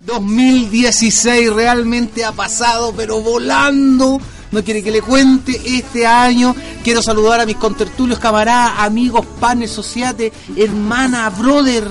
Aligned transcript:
2016 0.00 1.52
realmente 1.52 2.24
ha 2.24 2.32
pasado, 2.32 2.92
pero 2.96 3.20
volando. 3.20 4.20
No 4.52 4.62
quiere 4.62 4.82
que 4.82 4.90
le 4.90 5.02
cuente 5.02 5.60
este 5.64 6.06
año. 6.06 6.54
Quiero 6.84 7.02
saludar 7.02 7.40
a 7.40 7.46
mis 7.46 7.56
contertulios, 7.56 8.18
camaradas, 8.18 8.74
amigos, 8.78 9.26
panes, 9.40 9.70
sociate, 9.70 10.32
hermana, 10.56 11.28
brother. 11.30 11.88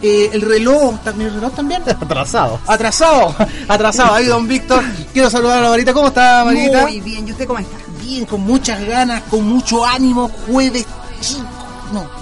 Eh, 0.00 0.30
el 0.32 0.42
reloj, 0.42 1.00
¿también 1.02 1.30
el 1.30 1.34
reloj 1.36 1.52
también? 1.54 1.82
Atrasado. 1.86 2.60
Atrasado, 2.66 3.34
atrasado. 3.68 4.14
Ahí, 4.14 4.26
don 4.26 4.46
Víctor. 4.46 4.82
Quiero 5.12 5.28
saludar 5.28 5.58
a 5.58 5.62
la 5.62 5.70
Marita. 5.70 5.92
¿Cómo 5.92 6.08
está, 6.08 6.44
Marita? 6.44 6.82
Muy 6.82 7.00
bien, 7.00 7.26
¿y 7.26 7.32
usted 7.32 7.46
cómo 7.46 7.58
está? 7.58 7.76
Bien, 8.00 8.24
con 8.24 8.40
muchas 8.42 8.84
ganas, 8.86 9.22
con 9.24 9.44
mucho 9.44 9.84
ánimo. 9.84 10.30
Jueves 10.46 10.86
chico. 11.20 11.42
No, 11.92 12.17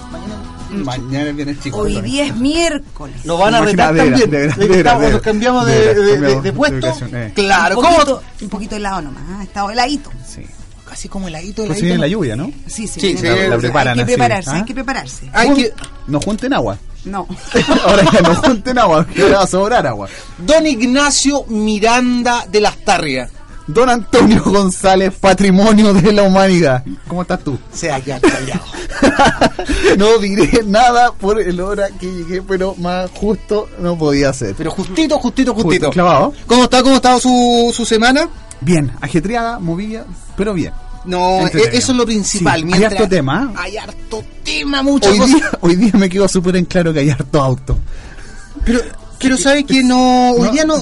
mañana. 0.69 0.97
Mañana 1.07 1.31
viene 1.31 1.59
chico. 1.59 1.77
Hoy 1.79 2.01
día 2.01 2.25
es 2.25 2.35
miércoles. 2.35 3.25
Nos 3.25 3.39
van 3.39 3.55
a 3.55 3.61
retar 3.61 3.95
también. 3.95 4.29
de- 4.29 4.47
de- 4.47 4.47
¿De 4.49 4.83
que 4.83 4.83
nos 5.11 5.21
cambiamos 5.21 5.65
de- 5.65 5.73
de, 5.73 5.93
de- 5.93 5.93
de- 5.93 5.95
de- 5.95 6.19
cambiamos 6.19 6.43
de 6.43 6.51
de 6.51 6.53
puesto. 6.53 6.87
eh. 7.13 7.31
Claro, 7.35 7.77
un 7.77 7.83
¿cómo? 7.83 7.95
poquito, 7.97 8.23
un 8.41 8.49
poquito 8.49 8.75
helado 8.75 9.01
nomás, 9.01 9.23
¿ah? 9.29 9.43
está 9.43 9.71
heladito. 9.71 10.11
Sí. 10.27 10.41
Casi 10.87 11.09
como 11.09 11.27
heladito, 11.27 11.55
Pues 11.65 11.79
heladito. 11.79 11.85
viene 11.85 11.97
la 11.99 12.07
lluvia, 12.07 12.35
¿no? 12.35 12.45
Sí, 12.65 12.87
sí, 12.87 12.99
Sí, 12.99 13.17
sí, 13.17 13.23
la- 13.25 13.35
la- 13.35 13.47
la 13.49 13.57
preparan 13.57 13.87
Hay 13.99 14.05
que 14.05 14.11
así, 14.11 14.17
prepararse, 14.17 14.49
¿ah? 14.49 14.55
hay 14.55 14.63
que 14.65 14.73
prepararse. 14.73 15.29
Hay 15.33 15.53
que... 15.53 15.73
No 16.07 16.19
junten 16.21 16.53
agua. 16.53 16.77
No. 17.05 17.27
Ahora 17.85 18.03
que 18.05 18.21
no 18.21 18.35
junten 18.35 18.77
agua, 18.79 19.05
que 19.07 19.21
ahora 19.21 19.37
va 19.37 19.43
a 19.43 19.47
sobrar 19.47 19.87
agua. 19.87 20.07
Don 20.39 20.65
Ignacio 20.67 21.45
Miranda 21.47 22.45
de 22.49 22.61
las 22.61 22.77
Tarrias. 22.83 23.29
Don 23.67 23.89
Antonio 23.89 24.41
González, 24.45 25.13
patrimonio 25.19 25.93
de 25.93 26.13
la 26.13 26.23
humanidad. 26.23 26.85
¿Cómo 27.07 27.21
estás 27.21 27.43
tú? 27.43 27.59
Se 27.73 27.91
ha 27.91 27.99
callado. 27.99 28.61
no 29.97 30.17
diré 30.19 30.63
nada 30.65 31.11
por 31.11 31.41
el 31.41 31.59
hora 31.59 31.89
que 31.99 32.09
llegué, 32.09 32.41
pero 32.41 32.75
más 32.75 33.11
justo 33.11 33.67
no 33.79 33.97
podía 33.97 34.31
ser. 34.31 34.55
Pero 34.55 34.71
justito, 34.71 35.19
justito, 35.19 35.53
justito. 35.53 35.87
Justo, 35.87 35.91
clavado. 35.91 36.33
¿Cómo 36.45 36.63
está? 36.63 36.81
¿Cómo 36.81 36.93
ha 36.93 36.97
estado 36.97 37.19
su, 37.19 37.73
su 37.75 37.85
semana? 37.85 38.29
Bien, 38.61 38.91
ajetreada, 39.01 39.59
movida, 39.59 40.05
pero 40.37 40.53
bien. 40.53 40.71
No, 41.03 41.39
Entretenido. 41.41 41.71
e- 41.73 41.77
eso 41.77 41.91
es 41.91 41.97
lo 41.97 42.05
principal. 42.05 42.61
Sí, 42.61 42.73
hay 42.73 42.83
harto 42.85 43.07
tema. 43.07 43.53
Hay 43.57 43.77
harto 43.77 44.23
tema, 44.43 44.81
muchas 44.81 45.11
Hoy 45.19 45.27
día, 45.27 45.51
hoy 45.61 45.75
día 45.75 45.91
me 45.93 46.09
quedó 46.09 46.27
súper 46.27 46.55
en 46.55 46.65
claro 46.65 46.93
que 46.93 46.99
hay 46.99 47.09
harto 47.09 47.41
auto. 47.41 47.77
Pero, 48.65 48.79
pero 49.19 49.37
¿sabe 49.37 49.65
que 49.65 49.83
no? 49.83 50.31
Hoy 50.31 50.49
día 50.49 50.65
no... 50.65 50.75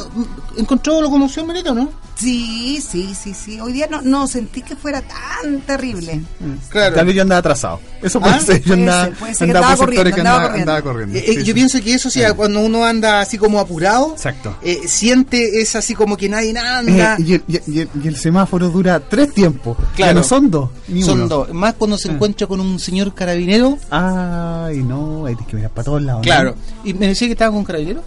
¿Encontró 0.57 1.01
locomoción, 1.01 1.47
Merito, 1.47 1.73
no? 1.73 2.04
Sí, 2.15 2.81
sí, 2.81 3.13
sí, 3.13 3.33
sí. 3.33 3.59
Hoy 3.59 3.73
día 3.73 3.87
no, 3.91 4.01
no 4.01 4.25
sentí 4.27 4.61
que 4.61 4.75
fuera 4.75 5.01
tan 5.01 5.59
terrible. 5.61 6.21
Claro. 6.69 6.95
Tal 6.95 7.05
vez 7.05 7.15
yo 7.15 7.21
andaba 7.23 7.39
atrasado. 7.39 7.79
Eso 8.01 8.19
puede 8.21 8.35
Ah, 8.35 8.39
ser. 8.39 8.59
Yo 8.61 8.67
puede 8.67 8.79
andaba, 8.81 9.05
ser, 9.05 9.13
puede 9.15 9.33
ser 9.35 9.45
que 9.47 9.51
andaba 9.51 9.65
andaba 9.67 9.77
por 9.77 9.89
sectores 9.89 10.13
corriendo, 10.13 10.15
que 10.15 10.21
andaba 10.21 10.37
andaba, 10.37 10.49
corriendo. 10.51 10.71
andaba 10.71 10.93
corriendo. 10.93 11.17
Eh, 11.17 11.23
eh, 11.25 11.31
Sí, 11.33 11.37
yo 11.39 11.45
sí. 11.45 11.53
pienso 11.53 11.81
que 11.81 11.93
eso 11.93 12.09
sí, 12.09 12.21
cuando 12.35 12.59
uno 12.61 12.85
anda 12.85 13.19
así 13.19 13.37
como 13.37 13.59
apurado, 13.59 14.13
Exacto. 14.13 14.55
eh, 14.61 14.81
siente 14.87 15.61
es 15.61 15.75
así 15.75 15.93
como 15.95 16.15
que 16.15 16.29
nadie 16.29 16.57
anda. 16.57 17.15
Eh, 17.15 17.23
y, 17.25 17.33
el, 17.33 17.43
y 17.47 17.55
el- 17.57 17.63
y 17.67 17.79
el- 17.81 17.89
y 18.03 18.07
el 18.07 18.15
semáforo 18.15 18.69
dura 18.69 18.99
tres 18.99 19.33
tiempos. 19.33 19.77
Claro. 19.95 20.11
Ya 20.11 20.13
no 20.13 20.23
son 20.23 20.49
dos. 20.49 20.69
Ni 20.87 21.03
Son 21.03 21.19
uno. 21.19 21.27
dos. 21.27 21.53
Más 21.53 21.73
cuando 21.73 21.97
se 21.97 22.09
encuentra 22.11 22.47
con 22.47 22.59
un 22.61 22.79
señor 22.79 23.13
carabinero. 23.13 23.77
Ay, 23.89 24.77
no, 24.83 25.25
hay 25.25 25.35
que 25.35 25.55
mirar 25.55 25.71
para 25.71 25.83
todos 25.85 26.01
lados. 26.01 26.19
¿no? 26.19 26.23
Claro. 26.23 26.55
¿Y 26.83 26.93
me 26.93 27.07
decía 27.07 27.27
que 27.27 27.33
estaba 27.33 27.51
con 27.51 27.63
carabinero? 27.65 28.03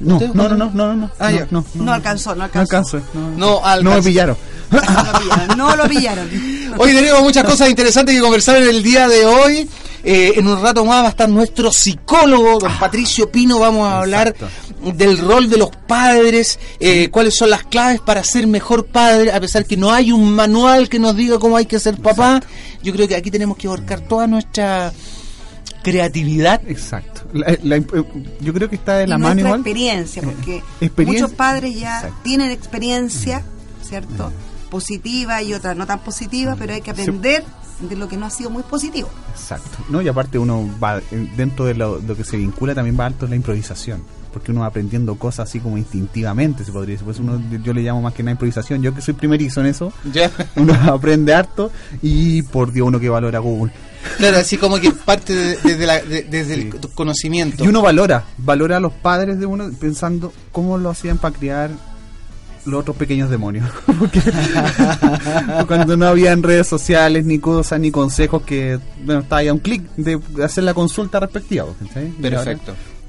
No, 0.00 0.14
¿Usted, 0.16 0.28
no, 0.34 0.48
no, 0.48 0.56
no, 0.56 0.70
no, 0.74 0.94
no. 0.94 1.10
Ah, 1.18 1.30
no, 1.30 1.36
ya. 1.38 1.46
no, 1.50 1.64
No 1.74 1.92
alcanzó, 1.92 2.30
no 2.30 2.36
No 2.36 2.44
alcanzó. 2.44 2.76
alcanzo. 2.76 3.00
No, 3.14 3.20
No, 3.20 3.60
no 3.60 3.60
me 3.60 3.70
alcanzó. 3.90 4.02
pillaron. 4.08 4.36
No 4.70 4.80
lo 4.80 5.18
pillaron. 5.20 5.56
No 5.58 5.76
lo 5.76 5.88
pillaron. 5.88 6.30
Hoy 6.78 6.92
tenemos 6.92 7.22
muchas 7.22 7.44
cosas 7.44 7.68
interesantes 7.70 8.14
que 8.14 8.20
conversar 8.20 8.56
en 8.56 8.68
el 8.68 8.82
día 8.82 9.06
de 9.08 9.24
hoy. 9.24 9.68
Eh, 10.06 10.34
en 10.36 10.46
un 10.46 10.60
rato 10.60 10.84
más 10.84 11.02
va 11.02 11.06
a 11.06 11.10
estar 11.10 11.28
nuestro 11.30 11.72
psicólogo, 11.72 12.58
don 12.58 12.78
Patricio 12.78 13.30
Pino. 13.30 13.58
Vamos 13.58 13.88
a 13.88 14.00
hablar 14.00 14.28
Exacto. 14.36 14.92
del 14.92 15.16
rol 15.18 15.48
de 15.48 15.56
los 15.56 15.70
padres, 15.86 16.58
eh, 16.78 17.08
cuáles 17.10 17.34
son 17.36 17.48
las 17.48 17.62
claves 17.64 18.00
para 18.00 18.22
ser 18.22 18.46
mejor 18.46 18.84
padre, 18.86 19.32
a 19.32 19.40
pesar 19.40 19.64
que 19.64 19.76
no 19.78 19.90
hay 19.92 20.12
un 20.12 20.30
manual 20.34 20.90
que 20.90 20.98
nos 20.98 21.16
diga 21.16 21.38
cómo 21.38 21.56
hay 21.56 21.64
que 21.64 21.78
ser 21.80 21.96
papá. 22.02 22.42
Yo 22.82 22.92
creo 22.92 23.08
que 23.08 23.14
aquí 23.16 23.30
tenemos 23.30 23.56
que 23.56 23.66
abarcar 23.66 24.00
toda 24.00 24.26
nuestra 24.26 24.92
creatividad. 25.84 26.60
Exacto. 26.66 27.22
La- 27.32 27.56
la 27.62 27.76
imp- 27.76 28.04
yo 28.40 28.52
creo 28.52 28.68
que 28.68 28.74
está 28.76 28.96
de 28.98 29.06
la 29.06 29.16
y 29.16 29.18
mano 29.18 29.40
igual. 29.40 29.60
experiencia, 29.60 30.22
porque 30.22 30.56
Eh, 30.56 30.62
experiencia. 30.80 31.22
muchos 31.24 31.36
padres 31.36 31.78
ya 31.78 31.96
Exacto. 31.98 32.16
tienen 32.24 32.50
experiencia, 32.50 33.42
¿cierto? 33.82 34.32
Positiva 34.70 35.42
y 35.42 35.54
otra 35.54 35.74
no 35.74 35.86
tan 35.86 36.00
positiva, 36.00 36.56
pero 36.58 36.74
hay 36.74 36.80
que 36.80 36.94
Sí. 36.94 37.02
aprender 37.02 37.44
de 37.80 37.96
lo 37.96 38.08
que 38.08 38.16
no 38.16 38.26
ha 38.26 38.30
sido 38.30 38.50
muy 38.50 38.62
positivo. 38.62 39.08
Exacto. 39.32 39.78
No, 39.88 40.00
y 40.00 40.08
aparte 40.08 40.38
uno 40.38 40.68
va, 40.82 40.98
eh, 40.98 41.02
dentro 41.36 41.64
de 41.66 41.74
lo, 41.74 42.00
lo 42.00 42.16
que 42.16 42.24
se 42.24 42.36
vincula 42.36 42.74
también 42.74 42.98
va 42.98 43.06
alto 43.06 43.26
la 43.26 43.36
improvisación. 43.36 44.02
Porque 44.34 44.50
uno 44.52 44.60
va 44.62 44.66
aprendiendo 44.66 45.14
cosas 45.14 45.48
así 45.48 45.60
como 45.60 45.78
instintivamente, 45.78 46.64
se 46.64 46.72
podría 46.72 46.94
decir. 46.94 47.04
Pues 47.06 47.18
uno, 47.20 47.40
yo 47.62 47.72
le 47.72 47.80
llamo 47.82 48.02
más 48.02 48.12
que 48.12 48.22
nada 48.22 48.32
improvisación. 48.32 48.82
Yo 48.82 48.92
que 48.94 49.00
soy 49.00 49.14
primerizo 49.14 49.60
en 49.60 49.66
eso, 49.68 49.92
uno 50.56 50.74
aprende 50.92 51.32
harto 51.32 51.70
y 52.02 52.42
por 52.42 52.72
Dios 52.72 52.88
uno 52.88 53.00
que 53.00 53.08
valora 53.08 53.38
Google. 53.38 53.72
Claro, 54.18 54.36
así 54.36 54.58
como 54.58 54.78
que 54.78 54.90
parte 55.06 55.32
de- 55.34 55.56
desde, 55.56 56.24
de- 56.24 56.44
Sí. 56.44 56.52
el 56.52 56.78
conocimiento. 56.94 57.64
Y 57.64 57.68
uno 57.68 57.80
valora, 57.80 58.24
valora 58.36 58.76
a 58.76 58.80
los 58.80 58.92
padres 58.92 59.38
de 59.38 59.46
uno 59.46 59.70
pensando 59.80 60.32
cómo 60.52 60.76
lo 60.76 60.90
hacían 60.90 61.16
para 61.18 61.34
criar 61.34 61.70
los 62.66 62.80
otros 62.80 62.96
pequeños 62.96 63.30
demonios. 63.30 63.68
Porque 63.98 64.20
cuando 65.66 65.96
no 65.96 66.06
había 66.06 66.34
redes 66.36 66.66
sociales, 66.66 67.24
ni 67.24 67.38
cosas, 67.38 67.78
ni 67.80 67.90
consejos 67.90 68.42
que, 68.42 68.78
bueno, 69.04 69.20
estaba 69.20 69.40
ahí 69.40 69.48
a 69.48 69.52
un 69.52 69.58
clic 69.58 69.82
de 69.96 70.18
hacer 70.42 70.64
la 70.64 70.74
consulta 70.74 71.20
respectiva. 71.20 71.64
ahora, 71.64 72.58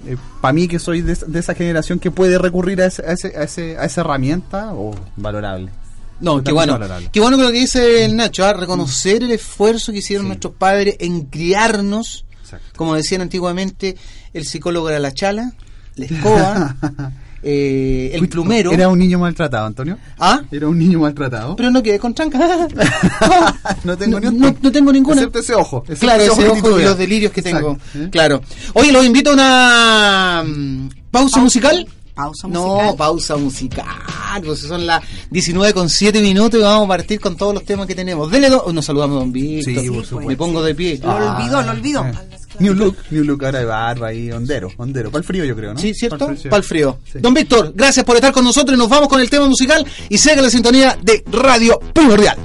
Perfecto. 0.06 0.38
para 0.42 0.54
mí 0.54 0.68
que 0.68 0.80
soy 0.80 1.02
de, 1.02 1.14
esa- 1.14 1.26
de 1.26 1.40
esa 1.40 1.54
generación 1.56 2.00
que 2.00 2.12
puede 2.12 2.38
recurrir 2.38 2.82
a, 2.82 2.86
ese- 2.86 3.04
a, 3.06 3.12
ese- 3.14 3.38
a, 3.38 3.44
ese- 3.44 3.78
a 3.78 3.86
esa 3.86 4.02
herramienta, 4.02 4.74
o 4.74 4.96
valorable. 5.18 5.70
No, 6.22 6.42
qué 6.44 6.52
bueno. 6.54 6.74
valorable. 6.74 7.10
Qué 7.12 7.20
bueno 7.20 7.36
que 7.38 7.44
lo 7.44 7.52
que 7.52 7.60
dice 7.60 8.06
el 8.06 8.16
Nacho, 8.16 8.46
¿ah? 8.46 8.54
reconocer 8.54 9.24
el 9.24 9.32
esfuerzo 9.32 9.92
que 9.92 9.98
hicieron 9.98 10.26
Sí. 10.26 10.28
nuestros 10.30 10.54
padres 10.54 10.96
en 11.00 11.26
criarnos. 11.26 12.26
Exacto. 12.42 12.68
Como 12.78 12.96
decían 12.96 13.22
antiguamente, 13.22 13.98
el 14.34 14.46
psicólogo 14.46 14.90
era 14.90 15.00
la 15.00 15.12
chala, 15.14 15.54
la 15.96 16.06
escoba, 16.06 16.76
eh, 17.48 18.10
el 18.14 18.28
plumero. 18.28 18.72
Era 18.72 18.90
un 18.90 18.98
niño 18.98 19.20
maltratado, 19.20 19.68
Antonio. 19.68 20.00
¿Ah? 20.18 20.42
Era 20.52 20.68
un 20.68 20.80
niño 20.80 21.00
maltratado. 21.00 21.56
Pero 21.56 21.70
no 21.70 21.84
quedé 21.84 22.00
con 22.00 22.14
tranca. 22.16 22.40
no 23.84 23.96
tengo 23.96 24.20
ni 24.20 24.36
no, 24.36 24.56
no 24.60 24.72
tengo 24.72 24.92
ninguna. 24.92 25.18
Excepto 25.22 25.40
ese 25.40 25.54
ojo. 25.54 25.84
excepto 25.84 26.06
Claro, 26.06 26.24
ese 26.24 26.50
ojo 26.50 26.80
y 26.80 26.84
los 26.84 26.98
delirios 26.98 27.32
que 27.32 27.44
tengo. 27.44 27.78
¿Eh? 27.94 28.10
Claro. 28.12 28.42
Oye, 28.74 28.92
los 28.92 29.06
invito 29.06 29.30
a 29.30 29.34
una 29.34 30.44
mm, 30.44 30.90
pausa 31.12 31.40
musical. 31.40 31.88
Pausa 32.16 32.48
No, 32.48 32.66
musical. 32.78 32.96
pausa 32.96 33.38
musical. 33.38 33.86
Pues 34.44 34.62
son 34.62 34.88
las 34.88 35.04
19 35.30 35.74
con 35.74 35.88
7 35.90 36.22
minutos 36.22 36.60
y 36.60 36.64
vamos 36.64 36.86
a 36.86 36.88
partir 36.88 37.20
con 37.20 37.36
todos 37.38 37.54
los 37.54 37.64
temas 37.64 37.86
que 37.86 37.94
tenemos. 37.94 38.32
Dele 38.32 38.50
do- 38.50 38.72
Nos 38.74 38.86
saludamos, 38.86 39.20
don 39.20 39.32
Víctor. 39.32 39.66
Sí, 39.66 39.88
por 39.88 39.96
pues. 39.98 40.08
supuesto. 40.08 40.30
Me 40.30 40.36
pongo 40.36 40.64
de 40.64 40.74
pie. 40.74 41.00
Lo 41.04 41.16
olvidó, 41.16 41.62
lo 41.62 41.72
olvidó. 41.72 42.06
Eh. 42.06 42.14
New 42.60 42.74
look, 42.74 42.98
new 43.12 43.24
look 43.24 43.44
ahora 43.46 43.60
de 43.60 43.66
barba 43.66 44.08
ahí, 44.08 44.32
ondero, 44.32 44.70
ondero. 44.78 45.12
Para 45.12 45.20
el 45.20 45.26
frío 45.26 45.46
yo 45.46 45.56
creo, 45.56 45.74
¿no? 45.74 45.80
Sí, 45.80 45.94
¿cierto? 45.94 46.26
Pa'l 46.28 46.38
Para 46.38 46.58
el 46.58 46.64
frío. 46.64 47.00
Sí. 47.12 47.20
Don 47.20 47.34
Víctor, 47.34 47.74
gracias 47.76 48.06
por 48.06 48.16
estar 48.16 48.32
con 48.32 48.44
nosotros 48.44 48.76
y 48.76 48.80
nos 48.80 48.90
vamos 48.90 49.10
con 49.10 49.20
el 49.20 49.30
tema 49.30 49.48
musical 49.48 49.86
y 50.10 50.18
sigue 50.18 50.42
la 50.42 50.50
sintonía 50.50 50.98
de 51.02 51.24
Radio 51.32 51.80
Primordial. 51.94 52.38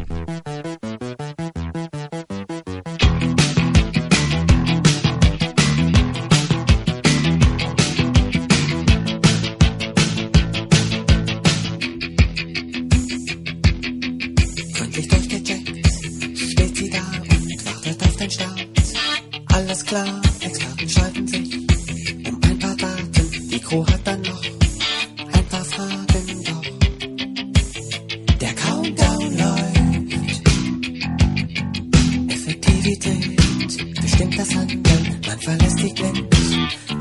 Effektivität 33.60 34.00
bestimmt 34.00 34.38
das 34.38 34.54
Handeln, 34.54 35.20
man 35.26 35.38
verlässt 35.38 35.78
sich 35.78 35.94
blind 35.94 36.24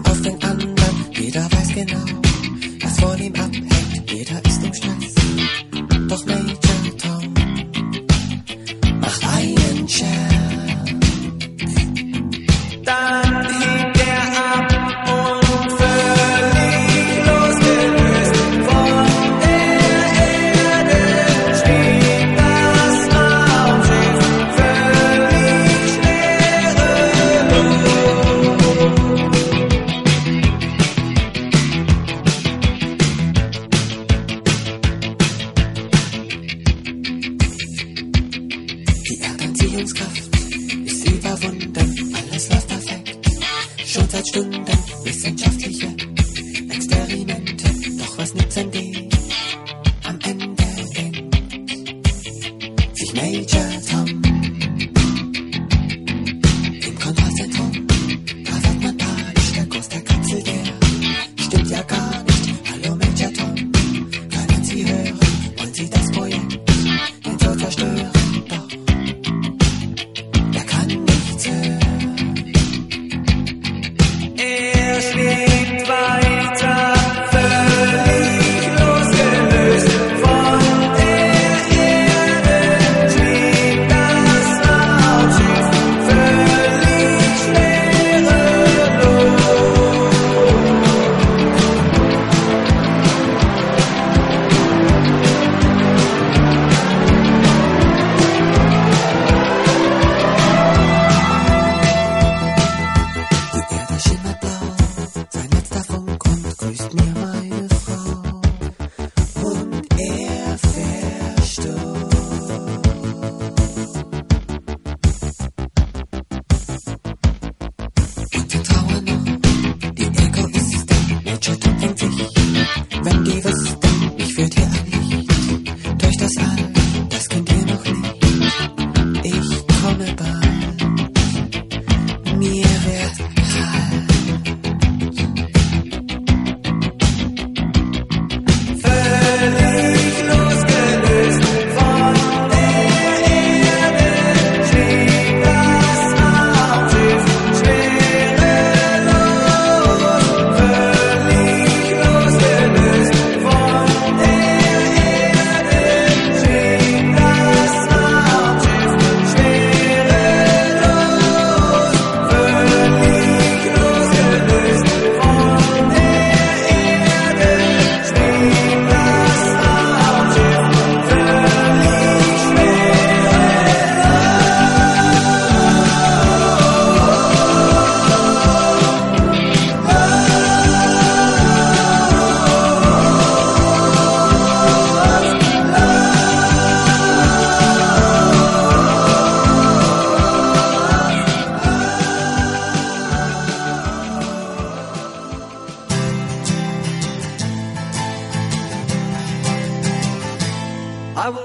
auf 0.09 0.21
den 0.21 0.44
anderen. 0.44 1.06
Jeder 1.13 1.45
weiß 1.51 1.73
genau, 1.73 2.06
von 3.00 3.19
ihm 3.19 3.33
abhängt. 3.35 4.11
Jeder 4.11 4.45
ist 4.45 4.63
im 4.63 4.73
Stress. 4.73 5.15
Doch 6.07 6.25
Major 6.25 6.69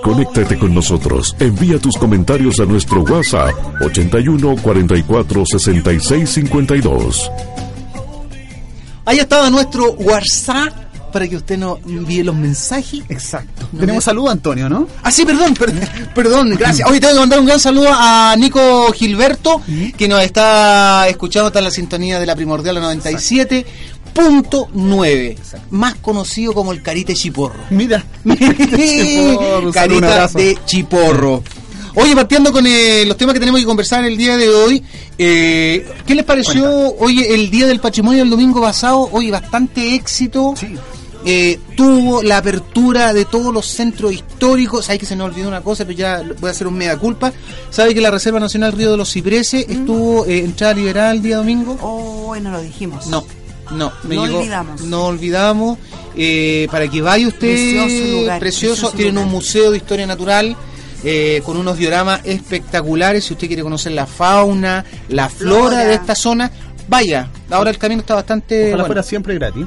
Conéctate 0.05 0.59
con 0.59 0.75
nosotros. 0.75 1.35
Envía 1.39 1.79
tus 1.79 1.97
comentarios 1.97 2.61
a 2.61 2.67
nuestro 2.67 3.03
WhatsApp 3.05 3.55
81 3.81 4.57
44 4.63 5.45
66 5.47 6.29
52. 6.31 7.31
Ahí 9.07 9.19
estaba 9.19 9.49
nuestro 9.49 9.93
WhatsApp 9.93 10.73
para 11.11 11.29
que 11.29 11.37
usted 11.37 11.57
nos 11.57 11.79
envíe 11.87 12.23
los 12.25 12.35
mensajes. 12.35 13.03
Exacto. 13.09 13.69
No 13.73 13.79
Tenemos 13.81 14.03
me- 14.03 14.05
saludo, 14.05 14.31
Antonio, 14.31 14.69
¿no? 14.69 14.89
Ah, 15.03 15.11
sí, 15.13 15.25
perdón, 15.25 15.55
per- 15.55 15.73
perdón, 16.15 16.51
gracias. 16.59 16.87
Hoy 16.91 16.99
tengo 17.01 17.15
que 17.15 17.21
mandar 17.21 17.39
un 17.39 17.47
gran 17.47 17.61
saludo 17.61 17.89
a 17.91 18.35
Nico 18.37 18.93
Gilberto, 18.93 19.63
que 19.97 20.09
nos 20.09 20.23
está 20.23 21.07
escuchando, 21.09 21.47
está 21.49 21.61
en 21.61 21.67
la 21.67 21.71
sintonía 21.71 22.19
de 22.19 22.27
la 22.27 22.35
primordial 22.35 22.77
97.9, 24.15 25.37
más 25.71 25.97
conocido 25.97 26.53
como 26.53 26.73
el 26.73 26.83
Carite 26.83 27.15
Chiporro. 27.15 27.65
Mira. 27.71 28.05
Chiporro, 28.25 29.73
Carita 29.73 30.29
de 30.29 30.59
Chiporro. 30.65 31.43
Oye, 31.97 32.15
partiendo 32.15 32.51
con 32.51 32.67
eh, 32.67 33.05
los 33.07 33.17
temas 33.17 33.35
que 33.35 33.41
tenemos 33.41 33.61
que 33.61 33.67
conversar 33.67 34.05
el 34.05 34.17
día 34.17 34.37
de 34.37 34.49
hoy, 34.49 34.83
eh, 35.17 35.87
¿qué 36.05 36.15
les 36.15 36.25
pareció, 36.25 36.97
oye, 36.97 37.35
el 37.35 37.51
Día 37.51 37.69
del 37.69 37.79
Patrimonio 37.79 38.25
el 38.25 38.31
domingo 38.31 38.61
pasado? 38.61 39.09
Oye, 39.13 39.31
bastante 39.31 39.95
éxito. 39.95 40.55
Sí. 40.57 40.75
Eh, 41.27 41.59
tuvo 41.75 42.23
la 42.23 42.37
apertura 42.37 43.15
de 43.15 43.25
todos 43.25 43.53
los 43.53 43.67
centros 43.67 44.13
históricos. 44.13 44.85
Sabes 44.85 45.01
que 45.01 45.07
se 45.07 45.17
nos 45.17 45.31
olvidó 45.31 45.49
una 45.49 45.63
cosa, 45.63 45.85
pero 45.87 45.97
ya 45.97 46.23
voy 46.39 46.49
a 46.49 46.51
hacer 46.51 46.67
un 46.67 46.75
mega 46.75 46.99
culpa. 46.99 47.33
¿Sabe 47.71 47.95
que 47.95 48.01
la 48.01 48.11
Reserva 48.11 48.39
Nacional 48.39 48.73
Río 48.73 48.91
de 48.91 48.99
los 48.99 49.11
Cipreses 49.11 49.65
estuvo 49.69 50.27
eh, 50.27 50.41
entrada 50.41 50.75
liberal 50.75 51.17
el 51.17 51.23
día 51.23 51.37
domingo? 51.39 51.79
Oh, 51.81 52.25
bueno, 52.27 52.51
lo 52.51 52.61
dijimos. 52.61 53.07
No, 53.07 53.25
no, 53.71 53.93
me 54.05 54.15
No 54.17 54.27
llegó- 54.27 54.39
olvidamos. 54.41 54.81
No 54.83 55.05
olvidamos. 55.07 55.79
eh, 56.17 56.69
para 56.71 56.87
que 56.89 57.03
vaya 57.03 57.27
usted, 57.27 57.41
Precioso 57.41 58.21
lugar, 58.21 58.39
precioso, 58.39 58.73
precioso 58.75 58.97
tienen 58.97 59.15
lugar. 59.17 59.27
un 59.27 59.33
museo 59.33 59.71
de 59.71 59.77
historia 59.79 60.07
natural. 60.07 60.57
eh, 61.07 61.43
con 61.45 61.59
unos 61.59 61.77
dioramas 61.77 62.23
espectaculares, 62.25 63.25
si 63.27 63.35
usted 63.35 63.47
quiere 63.47 63.63
conocer 63.63 63.93
la 63.93 64.07
fauna, 64.07 64.87
la 65.11 65.29
flora, 65.29 65.59
Flora. 65.69 65.85
de 65.85 65.95
esta 65.97 66.15
zona, 66.15 66.51
vaya. 66.89 67.29
Ahora 67.51 67.69
el 67.69 67.77
camino 67.77 68.01
está 68.01 68.15
bastante. 68.15 68.61
Ojalá 68.69 68.75
bueno, 68.77 68.87
fuera 68.87 69.03
siempre 69.03 69.35
gratis. 69.35 69.67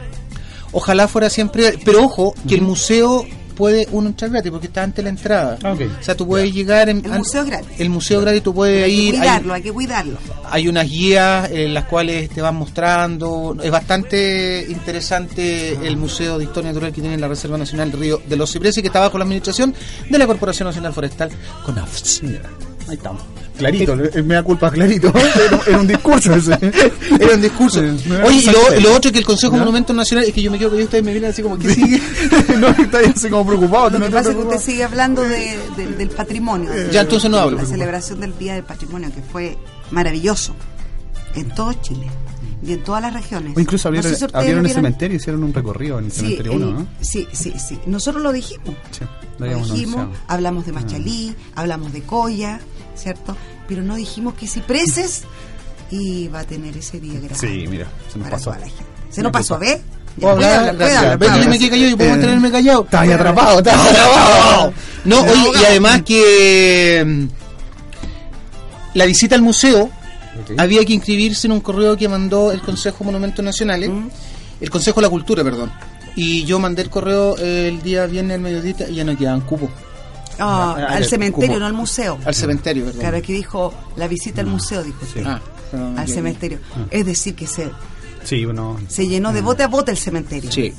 Ojalá 0.72 1.08
fuera 1.08 1.30
siempre, 1.30 1.78
pero 1.86 2.06
ojo, 2.06 2.34
que 2.48 2.56
el 2.56 2.62
museo 2.64 3.24
puede 3.58 3.88
uno 3.92 4.10
entrar 4.10 4.30
gratis 4.32 4.52
porque 4.52 4.68
está 4.68 4.84
antes 4.84 4.98
de 4.98 5.04
la 5.04 5.10
entrada. 5.10 5.58
Ah. 5.64 5.74
O 5.74 6.04
sea, 6.04 6.16
tú 6.16 6.28
puedes 6.28 6.54
llegar 6.54 6.90
en, 6.90 7.04
El 7.04 7.12
museo 7.18 7.42
es 7.42 7.48
gratis. 7.48 7.70
El 7.80 7.90
museo 7.90 8.22
gratis, 8.22 8.44
tú 8.44 8.54
puedes 8.54 8.84
Hay 8.86 8.92
que 8.92 8.96
ir. 9.02 9.14
hay- 9.16 9.20
cuidarlo, 9.20 9.54
hay 9.54 9.62
que 9.64 9.72
cuidarlo. 9.74 10.18
hay 10.50 10.68
unas 10.68 10.88
guías 10.90 11.50
en 11.52 11.74
las 11.74 11.86
cuales 11.86 12.30
te 12.30 12.42
van 12.42 12.56
mostrando. 12.56 13.56
Es 13.62 13.72
bastante 13.72 14.66
interesante 14.70 15.74
el 15.88 15.98
Museo 15.98 16.38
de 16.38 16.46
Historia 16.46 16.70
Natural 16.72 16.92
que 16.94 17.02
tiene 17.02 17.16
en 17.16 17.22
la 17.22 17.28
Reserva 17.28 17.58
Nacional 17.58 17.92
Río 17.92 18.22
de 18.28 18.36
los 18.36 18.52
Cipreses, 18.52 18.82
que 18.82 18.88
está 18.88 19.00
bajo 19.00 19.18
la 19.18 19.24
administración 19.24 19.74
de 20.10 20.18
la 20.18 20.28
Corporación 20.28 20.68
Nacional 20.68 20.94
Forestal, 20.94 21.30
CONAFS. 21.66 22.22
Ahí 22.88 22.96
estamos. 22.96 23.22
Clarito, 23.58 23.94
eh, 23.96 24.22
me 24.22 24.36
da 24.36 24.44
culpa 24.44 24.70
clarito. 24.70 25.08
Era, 25.16 25.60
era 25.66 25.80
un 25.80 25.88
discurso 25.88 26.34
ese. 26.36 26.54
Era 27.20 27.34
un 27.34 27.42
discurso. 27.42 27.82
No 27.82 28.26
Oye, 28.26 28.38
y 28.38 28.46
lo, 28.46 28.80
lo 28.90 28.96
otro 28.96 29.12
que 29.12 29.18
el 29.18 29.26
Consejo 29.26 29.54
¿Ya? 29.54 29.60
Monumentos 29.60 29.96
Nacionales, 29.96 30.30
es 30.30 30.36
que 30.36 30.42
yo 30.44 30.52
me 30.52 30.60
quedo 30.60 30.70
que 30.78 30.84
ustedes 30.84 31.04
me 31.04 31.12
miran 31.14 31.32
así 31.32 31.42
como 31.42 31.58
que 31.58 31.74
sigue. 31.74 32.00
no, 32.60 32.68
está 32.68 33.00
así 33.00 33.30
como 33.30 33.46
preocupado. 33.48 33.90
Lo 33.90 34.00
no 34.00 34.06
que 34.06 34.06
está 34.10 34.18
pasa 34.20 34.30
es 34.30 34.36
que 34.36 34.42
usted 34.44 34.60
sigue 34.60 34.84
hablando 34.84 35.24
de- 35.24 35.58
de- 35.76 35.88
del 35.88 36.10
patrimonio. 36.10 36.70
Ya, 36.92 37.02
entonces 37.02 37.30
no 37.32 37.38
hablo. 37.40 37.58
La 37.58 37.66
celebración 37.66 38.20
del 38.20 38.38
Día 38.38 38.54
del 38.54 38.64
Patrimonio, 38.64 39.10
que 39.14 39.22
fue 39.24 39.58
maravilloso 39.90 40.54
en 41.36 41.50
todo 41.50 41.74
Chile 41.74 42.08
y 42.64 42.74
en 42.74 42.84
todas 42.84 43.02
las 43.02 43.14
regiones. 43.14 43.58
O 43.58 43.60
incluso 43.60 43.88
No 43.90 43.98
abrieron, 43.98 44.20
sé 44.20 44.28
si 44.28 44.36
abrieron 44.36 44.66
el 44.68 44.72
cementerio, 44.72 45.18
hicieron 45.18 45.44
un 45.44 45.54
recorrido 45.54 45.98
en 45.98 46.06
el 46.06 46.12
Sí, 46.12 46.20
cementerio 46.22 46.52
el- 46.54 46.64
1, 46.64 46.72
¿no? 46.80 46.88
sí, 47.02 47.28
sí, 47.32 47.54
sí. 47.58 47.80
Nosotros 47.88 48.22
lo 48.22 48.32
dijimos. 48.32 48.68
Sí, 48.92 49.04
lo 49.40 49.46
dijimos, 49.48 49.72
anunciado. 49.72 50.12
hablamos 50.28 50.66
de 50.68 50.72
Machalí, 50.74 51.36
hablamos 51.56 51.92
de 51.94 52.02
Coya, 52.04 52.60
¿cierto? 52.98 53.36
Pero 53.68 53.82
no 53.84 53.96
dijimos 53.96 54.34
que 54.36 54.48
Cipreses 54.48 55.24
iba 55.92 56.40
a 56.40 56.44
tener 56.44 56.76
ese 56.78 57.00
día 57.00 57.14
grande. 57.20 57.36
Sí, 57.38 57.66
mira, 57.70 57.88
se 58.12 58.20
nos 58.20 58.28
pasó. 58.30 58.46
toda 58.46 58.60
la 58.60 58.66
gente. 58.68 58.84
Se 59.10 59.22
nos 59.24 59.32
pasó, 59.32 59.58
¿ve? 59.60 59.82
Ya, 60.18 60.22
¿Puedo 60.22 60.36
puede 60.36 60.48
hablar? 60.50 60.60
hablar, 60.60 60.76
puede 60.76 60.90
Gracias. 60.90 60.98
hablar, 61.04 61.18
Ve 61.20 61.26
que 61.26 61.32
puede 61.32 61.44
yo 61.44 61.50
me 61.50 61.60
quedé 61.60 61.70
callado 61.70 61.90
y 61.92 61.96
puedo 61.96 62.08
Eh, 62.10 62.12
mantenerme 62.12 62.52
callado. 62.52 62.84
Estaba 62.84 63.04
ahí 63.04 63.12
atrapado, 63.14 63.58
atrapado. 63.60 64.74
No, 65.06 65.22
oye, 65.22 65.52
y 65.62 65.66
además 65.66 66.02
que 66.04 67.04
mm, 67.06 67.26
la 68.96 69.06
visita 69.06 69.36
al 69.36 69.42
museo 69.42 69.90
había 70.58 70.84
que 70.86 70.94
inscribirse 70.94 71.48
en 71.48 71.54
un 71.54 71.62
correo 71.62 71.96
que 71.98 72.08
mandó 72.10 72.52
el 72.52 72.62
Consejo 72.62 73.04
Monumentos 73.04 73.44
Nacionales, 73.44 73.90
el 74.60 74.70
Consejo 74.70 75.00
de 75.02 75.08
la 75.08 75.10
Cultura, 75.10 75.44
perdón. 75.44 75.72
Y 76.16 76.46
yo 76.46 76.60
mandé 76.60 76.82
el 76.82 76.90
correo 76.90 77.36
eh, 77.38 77.68
el 77.70 77.82
día 77.82 78.06
viernes 78.08 78.36
al 78.36 78.42
mediodía 78.42 78.76
y 78.90 78.96
ya 78.96 79.04
no 79.04 79.16
quedaban 79.16 79.42
cupos 79.42 79.70
Ah, 80.40 80.76
Ah, 80.78 80.96
al 80.96 81.06
cementerio, 81.06 81.60
no 81.60 81.66
al 81.66 81.74
museo. 81.74 82.18
al 82.26 82.34
cementerio, 82.36 82.86
perdón. 82.86 83.00
Claro, 83.02 83.18
aquí 83.18 83.34
dijo 83.34 83.74
la 83.96 84.08
visita 84.08 84.42
al 84.42 84.48
museo, 84.48 84.84
dijo 84.84 84.98
Ah, 85.26 85.40
perdón, 85.72 85.94
me 85.96 86.02
al 86.02 86.08
cementerio. 86.08 86.60
Es 86.92 87.06
decir, 87.06 87.36
que 87.36 87.48
se, 87.48 87.70
Sí, 88.24 88.44
bueno, 88.46 88.78
se 88.88 89.08
llenó 89.08 89.32
de 89.34 89.42
bote 89.42 89.64
a 89.64 89.68
bote 89.68 89.92
el 89.92 89.98
cementerio. 89.98 90.52
Sí. 90.52 90.74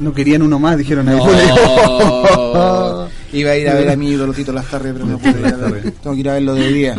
no 0.00 0.12
querían 0.12 0.42
uno 0.42 0.58
más, 0.58 0.76
dijeron 0.76 1.08
ahí. 1.08 1.16
No. 1.16 3.06
Iba 3.32 3.50
a 3.50 3.56
ir 3.56 3.68
a 3.68 3.74
ver 3.74 3.90
a 3.90 3.96
mi 3.96 4.10
ídolo 4.10 4.32
Tito 4.32 4.52
Lastarre, 4.52 4.92
pero 4.92 5.04
no 5.04 5.18
pude 5.18 5.40
ir 5.40 5.46
a 5.46 5.56
ver. 5.56 5.90
Tengo 6.02 6.14
que 6.14 6.20
ir 6.20 6.28
a 6.30 6.34
verlo 6.34 6.54
de 6.54 6.68
día. 6.72 6.96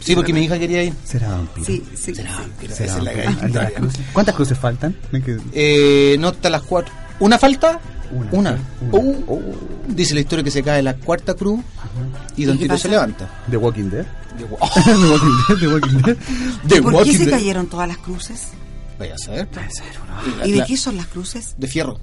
Sí, 0.00 0.14
porque 0.14 0.32
mi 0.32 0.44
hija 0.44 0.58
quería 0.58 0.82
ir. 0.84 0.94
Será 1.04 1.28
vampiro. 1.28 1.66
Sí, 1.66 1.84
sí. 1.94 2.12
Pero 2.60 2.74
Será 2.74 2.94
vampiro. 2.94 3.22
¿Cuántas 3.40 3.72
cruces- 3.72 4.00
¿Cuántas 4.12 4.34
cruces 4.34 4.58
faltan? 4.58 4.96
Eh, 5.52 6.16
no 6.18 6.28
hasta 6.28 6.50
las 6.50 6.62
cuatro. 6.62 6.92
¿Una 7.20 7.38
falta? 7.38 7.78
Una. 8.12 8.30
Una. 8.32 8.58
Una. 8.92 9.18
Uh, 9.26 9.54
dice 9.88 10.14
la 10.14 10.20
historia 10.20 10.42
que 10.44 10.50
se 10.50 10.62
cae 10.62 10.82
la 10.82 10.94
cuarta 10.96 11.34
cruz 11.34 11.60
y 12.36 12.44
Don 12.44 12.56
¿Y 12.56 12.58
qué 12.58 12.64
Tito 12.64 12.74
pasa? 12.74 12.82
se 12.82 12.88
levanta. 12.88 13.28
The 13.50 13.56
Walking 13.56 13.90
Dead. 13.90 14.04
De, 14.36 14.44
The 14.44 14.46
Walking 14.46 15.38
Dead, 15.48 15.58
The 15.58 15.66
Walking 15.68 16.02
Dead. 16.02 16.16
de 16.64 16.82
¿Por 16.82 16.90
qué 16.92 16.96
Walking 16.98 17.12
se 17.12 17.24
Dead. 17.26 17.30
cayeron 17.30 17.66
todas 17.66 17.88
las 17.88 17.98
cruces? 17.98 18.48
Vaya 18.98 19.14
a 19.14 19.18
saber. 19.18 19.48
¿Y 20.44 20.52
de 20.52 20.64
qué 20.64 20.76
son 20.76 20.96
las 20.96 21.06
cruces? 21.06 21.54
De 21.56 21.66
fierro. 21.66 21.98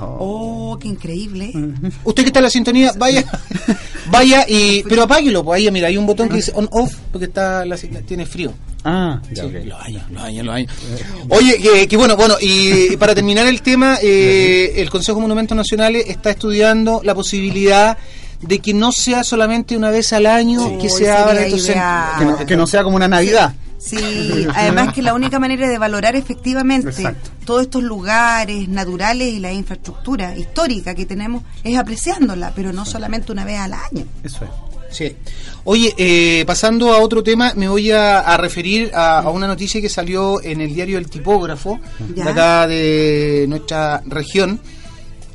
Oh, 0.00 0.76
qué 0.80 0.88
increíble. 0.88 1.52
Usted 2.04 2.22
que 2.22 2.28
está 2.28 2.40
en 2.40 2.44
la 2.44 2.50
sintonía, 2.50 2.92
vaya, 2.96 3.24
vaya 4.10 4.44
y, 4.48 4.82
pero 4.84 5.04
apáguelo, 5.04 5.44
pues 5.44 5.58
ahí 5.58 5.70
mira, 5.70 5.88
hay 5.88 5.96
un 5.96 6.06
botón 6.06 6.28
que 6.28 6.36
dice 6.36 6.52
on 6.54 6.68
off 6.72 6.94
porque 7.12 7.26
está 7.26 7.64
la, 7.64 7.76
tiene 7.76 8.26
frío. 8.26 8.52
Ah, 8.84 9.20
ya, 9.32 9.44
Sí, 9.44 9.48
ok. 9.48 9.64
Los 9.64 9.80
años, 9.80 10.02
los 10.10 10.22
años, 10.22 10.44
los 10.44 10.54
años. 10.54 10.72
Oye, 11.30 11.58
que, 11.58 11.88
que 11.88 11.96
bueno, 11.96 12.16
bueno, 12.16 12.36
y 12.40 12.96
para 12.98 13.14
terminar 13.14 13.46
el 13.46 13.62
tema, 13.62 13.98
eh, 14.02 14.74
el 14.76 14.90
Consejo 14.90 15.18
de 15.18 15.22
Monumentos 15.22 15.56
Nacionales 15.56 16.04
está 16.08 16.30
estudiando 16.30 17.00
la 17.02 17.14
posibilidad 17.14 17.96
de 18.40 18.58
que 18.58 18.74
no 18.74 18.92
sea 18.92 19.24
solamente 19.24 19.76
una 19.76 19.90
vez 19.90 20.12
al 20.12 20.26
año 20.26 20.78
que 20.78 20.90
Sí, 20.90 21.04
se 21.04 21.44
estos 21.44 21.62
centros. 21.62 22.18
Que 22.18 22.24
no, 22.24 22.46
que 22.46 22.56
no 22.56 22.66
sea 22.66 22.82
como 22.82 22.96
una 22.96 23.08
Navidad. 23.08 23.54
Sí, 23.54 23.64
además 24.54 24.92
que 24.94 25.02
la 25.02 25.14
única 25.14 25.38
manera 25.38 25.68
de 25.68 25.78
valorar 25.78 26.16
efectivamente 26.16 26.88
Exacto. 26.88 27.30
todos 27.44 27.62
estos 27.62 27.82
lugares 27.82 28.68
naturales 28.68 29.28
y 29.32 29.38
la 29.40 29.52
infraestructura 29.52 30.36
histórica 30.36 30.94
que 30.94 31.06
tenemos 31.06 31.42
es 31.62 31.76
apreciándola, 31.76 32.52
pero 32.54 32.72
no 32.72 32.84
solamente 32.84 33.32
una 33.32 33.44
vez 33.44 33.58
al 33.58 33.72
año. 33.74 34.04
Eso 34.22 34.44
es. 34.44 34.50
Sí. 34.96 35.16
Oye, 35.64 35.92
eh, 35.98 36.44
pasando 36.46 36.92
a 36.94 36.98
otro 37.00 37.22
tema, 37.22 37.52
me 37.56 37.66
voy 37.68 37.90
a, 37.90 38.20
a 38.20 38.36
referir 38.36 38.92
a, 38.94 39.18
a 39.20 39.30
una 39.30 39.46
noticia 39.48 39.80
que 39.80 39.88
salió 39.88 40.40
en 40.42 40.60
el 40.60 40.72
diario 40.72 40.98
El 40.98 41.08
Tipógrafo, 41.10 41.80
Ya. 42.14 42.24
de 42.24 42.30
acá 42.30 42.66
de 42.68 43.46
nuestra 43.48 44.00
región. 44.06 44.60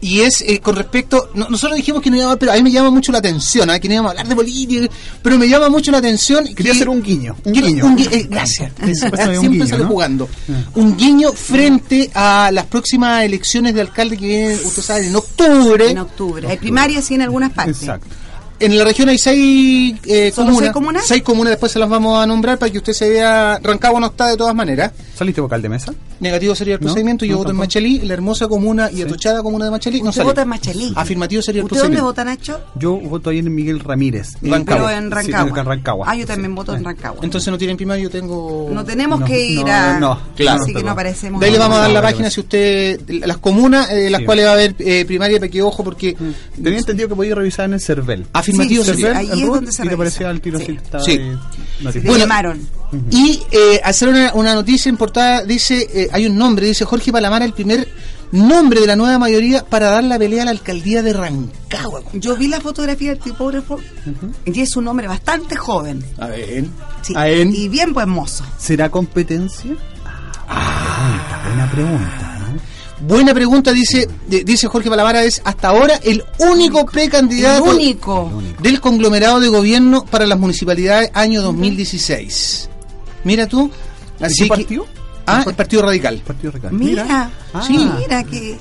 Y 0.02 0.22
es 0.22 0.42
eh, 0.48 0.60
con 0.60 0.76
respecto, 0.78 1.30
no- 1.34 1.50
nosotros 1.50 1.76
dijimos 1.76 2.02
que 2.02 2.10
no 2.10 2.16
íbamos, 2.18 2.38
pero 2.40 2.54
a 2.54 2.56
mí 2.56 2.64
me 2.64 2.72
llama 2.72 2.90
mucho 2.90 3.12
la 3.12 3.18
atención, 3.18 3.70
¿ah? 3.70 3.80
que 3.80 3.88
no 3.90 3.96
íbamos 3.96 4.10
a 4.10 4.12
hablar 4.12 4.28
de 4.30 4.36
política, 4.36 4.88
pero 5.22 5.38
me 5.38 5.50
llama 5.50 5.68
mucho 5.70 5.92
la 5.92 5.98
atención. 5.98 6.46
Quería 6.46 6.72
que- 6.72 6.78
hacer 6.78 6.90
un 6.90 7.02
guiño. 7.04 7.36
Un 7.44 7.52
guiño. 7.54 7.86
un 7.86 7.98
gui- 7.98 8.08
eh, 8.12 8.28
gracias. 8.30 8.72
Siempre 8.78 9.10
un 9.10 9.28
Siempre 9.32 9.50
guiño, 9.50 9.68
sale 9.68 9.84
¿no? 9.84 9.90
jugando. 9.90 10.30
Un 10.76 10.96
guiño 10.96 11.34
frente 11.34 12.10
a 12.14 12.50
las 12.54 12.66
próximas 12.66 13.24
elecciones 13.24 13.74
de 13.76 13.82
alcalde 13.82 14.18
que 14.18 14.26
vienen, 14.26 14.60
usted 14.64 14.82
sabe, 14.84 15.08
en 15.08 15.16
octubre. 15.16 15.90
En 15.92 15.98
octubre. 15.98 16.48
Hay 16.48 16.58
primarias 16.58 17.04
sí 17.06 17.16
en 17.16 17.22
algunas 17.24 17.52
partes. 17.52 17.80
Exacto. 17.82 18.08
En 18.60 18.78
la 18.78 18.84
región 18.84 19.08
hay 19.10 19.18
seis, 19.18 19.96
eh, 20.06 20.32
¿Solo 20.36 20.48
comunas. 20.48 20.60
seis 20.66 20.74
comunas? 20.74 21.08
Seis 21.08 21.24
comunas, 21.24 21.52
después 21.52 21.72
se 21.72 21.80
las 21.80 21.88
vamos 21.90 22.22
a 22.22 22.28
nombrar 22.28 22.58
para 22.58 22.70
que 22.72 22.78
usted 22.80 22.92
se 22.94 23.10
vea. 23.10 23.60
Rancagua 23.64 24.00
no 24.02 24.08
está 24.08 24.28
de 24.28 24.36
todas 24.38 24.54
maneras. 24.54 24.92
¿Saliste 25.16 25.40
vocal 25.42 25.62
de 25.62 25.70
mesa? 25.70 25.94
Negativo 26.20 26.54
sería 26.56 26.74
el 26.76 26.82
No, 26.82 26.88
procedimiento. 26.88 27.24
Yo 27.26 27.34
no, 27.34 27.38
voto 27.40 27.52
en. 27.52 27.56
Machalí, 27.58 28.00
la 28.00 28.14
hermosa 28.14 28.48
comuna 28.50 28.90
y 28.92 29.02
atochada 29.02 29.42
comuna 29.42 29.66
de 29.66 29.72
Machalí. 29.72 30.02
No 30.02 30.10
¿Usted 30.10 30.24
vota 30.26 30.42
en 30.42 30.50
Machalí? 30.50 30.92
Afirmativo 30.96 31.42
sería 31.42 31.62
el 31.62 31.66
¿Usted 31.66 31.78
dónde 31.80 31.98
procedimiento. 32.02 32.06
vota, 32.06 32.26
Nacho? 32.26 32.60
Yo 32.76 32.98
voto 32.98 33.30
ahí 33.30 33.40
en 33.40 33.56
Miguel 33.56 33.80
Ramírez. 33.80 34.34
Rancagua. 34.42 34.88
Pero 34.88 34.98
en 34.98 35.04
Sí, 35.06 35.10
Rancagua. 35.32 35.60
en 35.62 35.66
Rancagua. 35.66 36.06
Ah, 36.10 36.16
yo 36.18 36.26
también 36.28 36.52
Sí. 36.52 36.56
voto 36.56 36.74
en 36.76 36.82
Eh. 36.82 36.86
Rancagua. 36.86 37.20
Entonces 37.24 37.50
no 37.52 37.58
tienen 37.58 37.78
primario, 37.78 38.04
yo 38.04 38.10
tengo. 38.10 38.70
no 38.74 38.84
tenemos 38.84 39.22
No, 39.22 39.26
que 39.26 39.40
ir 39.46 39.66
no, 39.66 39.72
a... 39.72 40.00
no, 40.00 40.20
claro. 40.36 40.62
Así 40.64 40.74
que 40.74 40.84
no 40.84 40.92
aparecemos. 40.92 41.40
De 41.40 41.46
ahí 41.46 41.54
le 41.54 41.60
vamos 41.60 41.78
a 41.78 41.82
dar 41.84 41.92
la 41.92 42.02
página 42.02 42.30
si 42.30 42.42
usted. 42.42 43.00
Las 43.26 43.38
comunas, 43.38 43.90
eh, 43.92 44.10
las 44.10 44.20
Sí. 44.20 44.26
cuales 44.26 44.46
va 44.46 44.50
a 44.50 44.54
haber 44.54 44.76
eh, 44.80 45.06
primaria, 45.06 45.40
que 45.40 45.62
ojo, 45.62 45.84
porque. 45.86 46.18
Tenía 46.62 46.80
entendido 46.80 47.08
que 47.08 47.16
podía 47.16 47.34
revisar 47.36 47.64
en 47.66 47.74
el 47.76 47.80
CERVEL. 47.82 48.26
Afirmativo 48.50 48.84
Sí, 48.84 48.90
sería. 48.92 49.18
ahí 49.18 49.30
el 49.32 49.40
es 49.44 49.48
donde 49.48 49.72
se 49.72 49.86
y 49.86 49.90
aparecía 49.90 50.30
al 50.30 50.42
tiro 50.42 50.60
Sí. 50.60 50.78
Sí. 51.06 51.20
llamaron. 52.18 52.68
Y 53.12 53.42
eh, 53.52 53.82
hacer 53.84 54.10
una, 54.10 54.34
una 54.34 54.54
noticia 54.56 54.90
importada, 54.90 55.44
dice, 55.44 55.88
eh, 55.94 56.10
hay 56.12 56.26
un 56.26 56.38
nombre, 56.38 56.68
dice 56.68 56.86
Jorge 56.86 57.12
Palamara, 57.12 57.46
el 57.46 57.54
primer 57.54 57.88
nombre 58.32 58.80
de 58.82 58.88
la 58.88 58.96
nueva 58.96 59.18
mayoría 59.18 59.66
para 59.66 59.90
dar 59.90 60.04
la 60.04 60.18
pelea 60.20 60.44
a 60.44 60.46
la 60.46 60.52
alcaldía 60.52 61.02
de 61.02 61.14
Rancagua. 61.14 62.02
Yo 62.14 62.36
vi 62.36 62.48
la 62.48 62.60
fotografía 62.62 63.10
del 63.12 63.20
tipógrafo 63.20 63.80
y 64.46 64.60
es 64.62 64.76
un 64.76 64.88
hombre 64.88 65.08
bastante 65.08 65.56
joven. 65.56 66.04
A 66.20 66.28
ver. 66.28 66.66
Sí, 67.02 67.14
A 67.16 67.28
él. 67.30 67.54
Y 67.56 67.70
bien 67.70 67.94
buen 67.94 68.10
mozo. 68.10 68.44
¿Será 68.58 68.90
competencia? 68.90 69.72
Ah, 70.48 71.42
buena 71.48 71.72
pregunta. 71.72 72.29
Buena 73.02 73.34
pregunta, 73.34 73.72
dice 73.72 74.08
dice 74.28 74.68
Jorge 74.68 74.90
Palamara, 74.90 75.24
es 75.24 75.42
hasta 75.46 75.70
ahora 75.70 76.00
el 76.04 76.24
único 76.40 76.80
El 76.82 76.86
precandidato 76.88 77.64
único. 77.64 78.32
del 78.62 78.82
conglomerado 78.82 79.40
de 79.40 79.48
gobierno 79.48 80.04
para 80.06 80.26
las 80.28 80.38
municipalidades 80.38 81.10
año 81.14 81.42
2016. 81.42 82.70
Mira 83.24 83.48
tú. 83.48 83.72
Así 84.20 84.36
qué 84.40 84.44
que- 84.44 84.50
partido? 84.50 84.88
Ah, 85.26 85.44
el 85.48 85.54
Partido 85.54 85.84
Radical. 85.84 86.18
Partido 86.26 86.52
Recal. 86.52 86.74
Mira, 86.74 87.30
Ah. 87.54 87.62
sí, 87.66 87.78
mira 88.00 88.24
que 88.24 88.58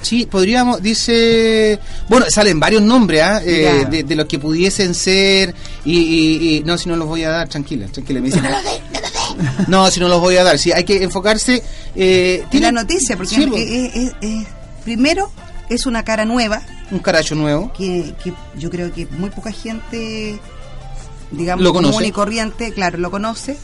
Sí, 0.00 0.26
podríamos, 0.26 0.80
dice, 0.82 1.78
bueno, 2.08 2.26
salen 2.28 2.58
varios 2.58 2.82
nombres 2.82 3.22
¿ah? 3.22 3.40
Eh, 3.44 3.80
Ya. 3.82 3.88
de, 3.88 4.02
de 4.04 4.14
los 4.16 4.26
que 4.26 4.38
pudiesen 4.38 4.94
ser 4.94 5.54
y, 5.84 5.98
y- 5.98 6.56
y- 6.56 6.62
no, 6.64 6.76
si 6.78 6.88
no 6.88 6.96
los 6.96 7.06
voy 7.06 7.22
a 7.24 7.30
dar, 7.30 7.48
tranquila, 7.48 7.86
tranquila, 7.86 8.20
me 8.20 8.26
dicen, 8.26 8.42
no 8.42 8.50
los 8.50 8.62
dé, 8.64 8.70
no 8.92 9.00
los 9.00 9.11
dé". 9.11 9.11
No, 9.68 9.90
si 9.90 10.00
no 10.00 10.08
los 10.08 10.20
voy 10.20 10.36
a 10.36 10.44
dar, 10.44 10.58
sí, 10.58 10.72
hay 10.72 10.84
que 10.84 11.02
enfocarse. 11.02 11.62
Eh, 11.94 12.40
en 12.44 12.50
tiene 12.50 12.66
la 12.66 12.72
noticia, 12.82 13.16
porque 13.16 13.34
Sí, 13.34 13.42
es- 13.54 13.94
es- 13.94 13.94
es- 13.94 14.14
es- 14.20 14.46
primero 14.84 15.30
es 15.68 15.86
una 15.86 16.04
cara 16.04 16.24
nueva 16.24 16.60
un 16.90 16.98
caracho 16.98 17.34
nuevo. 17.34 17.72
que, 17.72 18.14
que 18.22 18.32
yo 18.58 18.70
creo 18.70 18.92
que 18.92 19.06
muy 19.06 19.30
poca 19.30 19.50
gente, 19.52 20.38
digamos, 21.30 21.62
Lo 21.64 21.72
conoce. 21.72 21.92
común 21.94 22.08
y 22.08 22.12
corriente, 22.12 22.72
claro, 22.72 22.98
lo 22.98 23.10
conoce. 23.10 23.56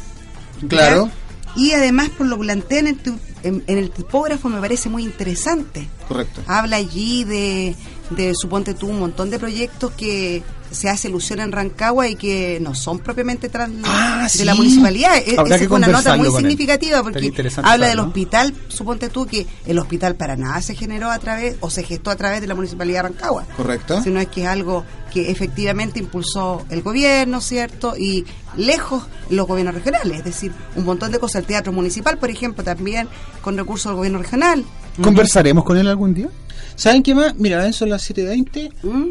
Claro. 0.68 1.10
Y 1.56 1.72
además, 1.72 2.08
por 2.10 2.26
lo 2.26 2.36
que 2.38 2.44
plantea 2.44 2.78
en 2.80 2.86
el, 2.88 2.98
tu- 2.98 3.18
en- 3.42 3.64
en 3.66 3.78
el 3.78 3.90
tipógrafo, 3.90 4.48
me 4.48 4.60
parece 4.60 4.88
muy 4.88 5.02
interesante. 5.02 5.88
Correcto. 6.06 6.42
Habla 6.46 6.76
allí 6.76 7.24
de, 7.24 7.74
de, 8.10 8.32
suponte 8.34 8.74
tú, 8.74 8.88
un 8.88 8.98
montón 9.00 9.30
de 9.30 9.38
proyectos 9.38 9.92
que 9.92 10.42
se 10.70 10.88
hace 10.88 11.08
ilusión 11.08 11.40
en 11.40 11.52
Rancagua 11.52 12.08
y 12.08 12.14
que 12.16 12.58
no 12.60 12.74
son 12.74 12.98
propiamente 12.98 13.48
tras 13.48 13.70
Ah, 13.84 14.22
de 14.24 14.28
sí. 14.28 14.44
la 14.44 14.54
municipalidad. 14.54 15.16
E- 15.16 15.34
Habrá 15.38 15.56
Esa 15.56 15.62
que 15.64 15.68
fue 15.68 15.76
una 15.78 15.88
nota 15.88 16.16
muy 16.16 16.26
él. 16.28 16.32
significativa 16.34 17.02
porque 17.02 17.32
habla 17.62 17.88
del 17.88 17.98
hospital, 18.00 18.54
suponte 18.68 19.08
tú 19.08 19.26
que 19.26 19.46
el 19.66 19.78
hospital 19.78 20.14
para 20.16 20.36
nada 20.36 20.60
se 20.62 20.74
generó 20.74 21.10
a 21.10 21.18
través 21.18 21.56
o 21.60 21.70
se 21.70 21.82
gestó 21.82 22.10
a 22.10 22.16
través 22.16 22.40
de 22.40 22.46
la 22.46 22.54
municipalidad 22.54 22.98
de 23.04 23.08
Rancagua. 23.10 23.44
Correcto. 23.56 24.02
Sino 24.02 24.20
es 24.20 24.28
que 24.28 24.42
es 24.42 24.48
algo 24.48 24.84
que 25.12 25.30
efectivamente 25.30 25.98
impulsó 25.98 26.64
el 26.70 26.82
gobierno, 26.82 27.40
¿cierto? 27.40 27.94
Y 27.96 28.24
lejos 28.56 29.04
los 29.30 29.46
gobiernos 29.46 29.74
regionales, 29.74 30.18
es 30.18 30.24
decir, 30.24 30.52
un 30.76 30.84
montón 30.84 31.10
de 31.12 31.18
cosas. 31.18 31.40
El 31.42 31.46
teatro 31.46 31.72
municipal, 31.72 32.18
por 32.18 32.30
ejemplo, 32.30 32.62
también 32.64 33.08
con 33.40 33.56
recursos 33.56 33.86
del 33.90 33.96
gobierno 33.96 34.18
regional. 34.18 34.64
¿Conversaremos 35.02 35.64
con 35.64 35.76
él 35.78 35.86
algún 35.88 36.12
día? 36.12 36.28
¿Saben 36.74 37.02
qué 37.02 37.14
más? 37.14 37.34
Mira, 37.36 37.58
ven, 37.58 37.72
son 37.72 37.88
las 37.90 38.08
7.20. 38.10 38.70
¿Mm? 38.82 39.06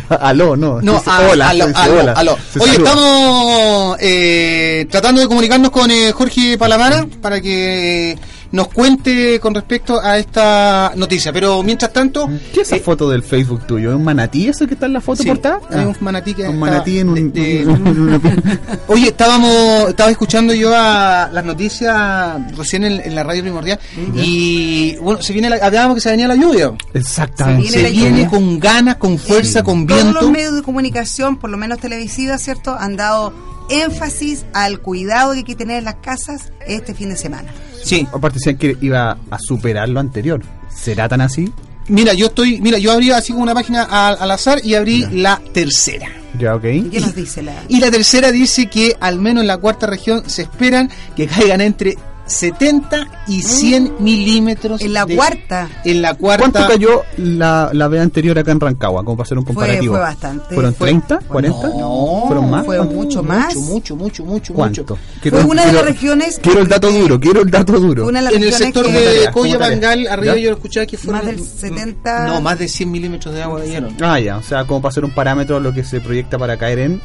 Aló, 0.20 0.56
no. 0.56 0.80
No, 0.82 0.94
dice 0.94 1.10
a- 1.10 1.28
hola, 1.30 1.50
aló, 1.50 1.66
aló, 1.74 2.00
hola. 2.00 2.12
aló. 2.12 2.38
Oye, 2.58 2.72
saluda. 2.72 2.90
estamos 2.90 3.96
eh, 4.00 4.86
tratando 4.90 5.20
de 5.20 5.28
comunicarnos 5.28 5.70
con 5.70 5.90
eh, 5.90 6.10
Jorge 6.12 6.58
Palamara 6.58 7.06
para 7.20 7.40
que 7.40 8.18
nos 8.54 8.68
cuente 8.68 9.38
con 9.40 9.54
respecto 9.54 10.00
a 10.00 10.16
esta 10.18 10.92
noticia. 10.96 11.32
Pero 11.32 11.62
mientras 11.62 11.92
tanto, 11.92 12.28
¿Qué 12.52 12.60
es 12.60 12.68
esa 12.68 12.76
eh, 12.76 12.80
foto 12.80 13.10
del 13.10 13.22
Facebook 13.22 13.66
tuyo? 13.66 13.90
¿Es 13.90 13.96
un 13.96 14.04
manatí 14.04 14.48
eso 14.48 14.66
que 14.66 14.74
está 14.74 14.86
en 14.86 14.92
la 14.92 15.00
foto 15.00 15.22
Sí, 15.22 15.28
portada? 15.28 15.60
hay 15.70 15.80
Ah. 15.84 15.88
un 15.88 15.96
manatí 16.00 16.34
que 16.34 16.48
Un 16.48 16.58
manatí 16.58 16.98
en 17.00 17.08
un... 17.08 17.32
de- 17.32 17.40
de- 17.42 17.60
en 17.62 17.68
una- 17.98 18.20
Oye, 18.88 19.08
estábamos, 19.08 19.88
estaba 19.88 20.10
escuchando 20.10 20.54
yo 20.54 20.72
a 20.74 21.28
las 21.32 21.44
noticias 21.44 22.56
recién 22.56 22.84
en, 22.84 23.00
en 23.00 23.14
la 23.14 23.22
radio 23.24 23.42
primordial 23.42 23.78
y 24.14 24.96
bueno, 24.96 25.20
se 25.22 25.32
viene 25.32 25.50
la, 25.50 25.56
hablábamos 25.56 25.96
que 25.96 26.00
se 26.00 26.10
venía 26.10 26.28
la 26.28 26.36
lluvia. 26.36 26.72
Exactamente. 26.92 27.70
Se 27.70 27.90
viene 27.90 28.28
con 28.28 28.58
ganas, 28.60 28.96
con 28.96 29.18
fuerza, 29.18 29.62
con 29.62 29.86
Todos 29.86 30.02
viento. 30.02 30.20
los 30.22 30.30
medios 30.30 30.54
de 30.54 30.62
comunicación, 30.62 31.36
por 31.36 31.50
lo 31.50 31.56
menos 31.56 31.78
televisiva, 31.80 32.38
¿cierto?, 32.38 32.76
han 32.78 32.96
dado 32.96 33.32
énfasis 33.68 34.44
al 34.52 34.80
cuidado 34.80 35.32
que 35.32 35.38
hay 35.38 35.44
que 35.44 35.54
tener 35.54 35.78
en 35.78 35.84
las 35.84 35.96
casas 35.96 36.52
este 36.66 36.94
fin 36.94 37.08
de 37.08 37.16
semana. 37.16 37.52
Sí, 37.84 38.06
Aparte 38.12 38.38
decían 38.38 38.56
que 38.56 38.76
iba 38.80 39.18
a 39.30 39.38
superar 39.38 39.88
lo 39.88 40.00
anterior. 40.00 40.42
¿Será 40.74 41.08
tan 41.08 41.20
así? 41.20 41.52
mira, 41.88 42.14
yo 42.14 42.26
estoy, 42.26 42.60
mira, 42.60 42.78
yo 42.78 42.92
abrí 42.92 43.10
así 43.10 43.32
como 43.32 43.42
una 43.42 43.54
página 43.54 43.82
al, 43.82 44.16
al 44.18 44.30
azar 44.30 44.60
y 44.64 44.74
abrí 44.74 45.06
la 45.12 45.40
tercera. 45.52 46.08
Ya, 46.38 46.54
ok. 46.54 46.64
¿Y 46.64 46.82
qué 46.84 47.00
nos 47.00 47.14
dice 47.14 47.42
la...? 47.42 47.54
Y 47.68 47.78
la 47.78 47.90
tercera 47.90 48.32
dice 48.32 48.66
que 48.66 48.96
al 49.00 49.20
menos 49.20 49.42
en 49.42 49.48
la 49.48 49.58
cuarta 49.58 49.86
región 49.86 50.28
se 50.28 50.42
esperan 50.42 50.90
que 51.14 51.26
caigan 51.26 51.60
entre 51.60 51.96
70 52.26 53.06
y 53.28 53.42
100 53.42 53.94
milímetros. 54.00 54.80
En 54.80 54.92
la 54.92 55.04
de- 55.04 55.16
cuarta. 55.16 55.68
En 55.84 56.02
la 56.02 56.14
cuarta. 56.14 56.50
¿Cuánto 56.50 56.72
cayó 56.72 57.02
la, 57.18 57.70
la 57.72 57.88
vez 57.88 58.00
anterior 58.02 58.38
acá 58.38 58.52
en 58.52 58.60
Rancagua? 58.60 59.04
Como 59.04 59.16
para 59.16 59.26
hacer 59.26 59.38
un 59.38 59.44
Fue- 59.44 59.54
comparativo. 59.54 59.92
fue 59.94 60.00
bastante. 60.00 60.54
¿Fueron 60.54 60.74
Fue- 60.74 60.86
30? 60.88 61.20
¿40? 61.28 61.78
No, 61.78 62.24
¿Fueron 62.26 62.50
más? 62.50 62.64
Fue 62.66 62.76
¿Cuánto? 62.76 62.94
mucho 62.94 63.22
más. 63.22 63.54
Mucho, 63.56 63.66
mucho, 63.66 63.96
mucho, 63.96 64.24
mucho, 64.24 64.54
¿Cuánto? 64.54 64.82
mucho. 64.82 64.98
Quiero- 65.20 65.36
Fue 65.38 65.46
una 65.50 65.62
de 65.66 65.72
las 65.72 65.82
quiero- 65.82 65.88
regiones... 65.88 66.40
Quiero 66.42 66.60
el 66.60 66.68
dato 66.68 66.90
duro, 66.90 67.20
quiero 67.20 67.42
el 67.42 67.50
dato 67.50 67.72
duro. 67.80 68.02
Fue 68.04 68.10
una 68.10 68.20
de 68.20 68.24
las 68.24 68.34
En 68.34 68.42
el 68.42 68.52
sector 68.52 68.86
que- 68.86 68.92
de? 68.92 69.30
Coya. 69.32 69.58
Bangal, 69.58 70.06
arriba 70.08 70.34
¿Ya? 70.36 70.40
yo 70.40 70.50
escuchaba 70.52 70.86
que 70.86 70.96
fueron. 70.98 71.24
Más 71.26 71.36
del 71.36 71.44
70. 71.44 72.26
No, 72.26 72.40
más 72.40 72.58
de 72.58 72.68
100 72.68 72.90
milímetros 72.90 73.34
de 73.34 73.42
agua 73.42 73.60
cayeron. 73.60 73.96
Ah, 74.00 74.18
ya, 74.18 74.36
o 74.38 74.42
sea, 74.42 74.64
como 74.66 74.80
para 74.82 74.90
hacer 74.90 75.04
un 75.04 75.10
parámetro 75.12 75.60
lo 75.60 75.72
que 75.72 75.84
se 75.84 76.00
proyecta 76.00 76.38
para 76.38 76.56
caer 76.56 76.78
en... 76.80 77.00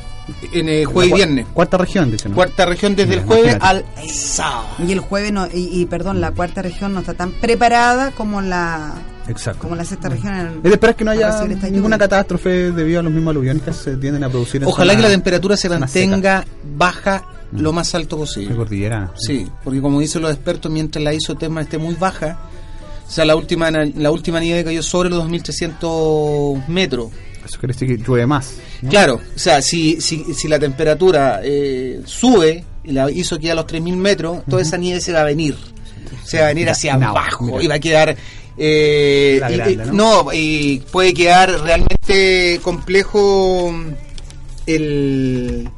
En 0.54 0.70
el 0.70 0.86
jueves 0.86 1.12
y 1.12 1.16
viernes. 1.16 1.46
Cuarta 1.54 1.78
región, 1.78 2.12
dicen. 2.12 2.32
¿no? 2.32 2.36
Cuarta 2.36 2.66
región 2.66 2.96
desde 2.96 3.10
Mira, 3.12 3.22
el 3.22 3.28
jueves 3.28 3.58
al 3.60 3.86
sábado. 4.12 4.68
Y 4.86 4.92
el 4.92 5.00
jueves, 5.00 5.32
no, 5.32 5.48
y, 5.48 5.70
y, 5.82 5.86
perdón, 5.86 6.22
la 6.22 6.32
cuarta 6.32 6.62
región 6.62 6.94
no 6.94 7.00
está 7.02 7.14
tan 7.14 7.32
preparada 7.32 8.12
como 8.12 8.42
la 8.42 8.94
Exacto. 9.28 9.62
como 9.62 9.76
la 9.76 9.86
sexta 9.86 10.10
región. 10.10 10.34
en- 10.34 10.48
Es 10.58 10.64
de 10.64 10.70
esperar 10.72 10.96
que 10.96 11.04
no 11.06 11.12
haya 11.12 11.30
esta 11.30 11.70
ninguna 11.70 11.98
catástrofe 11.98 12.72
debido 12.72 13.00
a 13.00 13.04
los 13.04 13.12
mismos 13.14 13.32
aluviones 13.32 13.62
que 13.64 13.74
se 13.74 13.98
tienden 13.98 14.24
a 14.24 14.30
producir 14.30 14.62
en 14.64 14.68
Ojalá 14.68 14.96
que 14.96 15.02
la 15.04 15.10
temperatura 15.10 15.56
se 15.58 15.70
mantenga 15.70 16.46
baja 16.78 17.24
lo 17.52 17.74
más 17.74 17.94
alto 17.96 18.18
posible. 18.18 18.56
cordillera. 18.56 19.12
Sí, 19.18 19.48
porque 19.64 19.82
como 19.82 20.00
dicen 20.00 20.22
los 20.22 20.32
expertos, 20.32 20.72
mientras 20.72 21.04
la 21.04 21.14
isotema 21.14 21.62
esté 21.62 21.78
muy 21.80 21.96
baja, 21.96 22.38
o 23.08 23.12
sea, 23.12 23.26
la 23.26 23.36
última 23.36 23.72
la 23.72 24.12
última 24.12 24.40
nieve 24.40 24.64
cayó 24.64 24.84
sobre 24.84 25.10
los 25.10 25.18
2300 25.20 26.68
metros. 26.68 27.10
Eso 27.50 27.60
quiere 27.60 27.74
decir 27.74 27.88
que 27.88 27.98
llueve 28.04 28.26
más. 28.28 28.54
¿no? 28.82 28.90
Claro, 28.90 29.16
o 29.36 29.40
sea, 29.40 29.62
si, 29.62 30.00
si, 30.02 30.34
si 30.34 30.48
la 30.48 30.60
temperatura 30.60 31.42
eh, 31.44 32.02
sube 32.06 32.64
y 32.84 32.92
la 32.92 33.10
hizo 33.12 33.38
que 33.40 33.52
a 33.52 33.56
los 33.56 33.66
3000 33.68 33.98
metros, 33.98 34.40
toda 34.50 34.62
esa 34.62 34.78
nieve 34.78 35.02
se 35.02 35.12
va 35.14 35.22
a 35.22 35.26
venir. 35.26 35.58
Se 36.24 36.38
va 36.40 36.46
a 36.46 36.48
venir 36.50 36.62
Mira, 36.64 36.72
hacia 36.74 36.96
no, 36.98 37.10
abajo 37.10 37.46
mira. 37.46 37.64
y 37.64 37.68
va 37.68 37.76
a 37.76 37.80
quedar. 37.80 38.16
eh, 38.58 39.38
La 39.42 39.52
y- 39.52 39.56
grande, 39.56 39.74
y- 39.74 39.76
¿no? 39.88 39.94
no, 40.24 40.34
y 40.34 40.84
puede 40.92 41.14
quedar 41.14 41.50
realmente 41.62 42.60
complejo 42.62 43.74
el. 44.68 45.70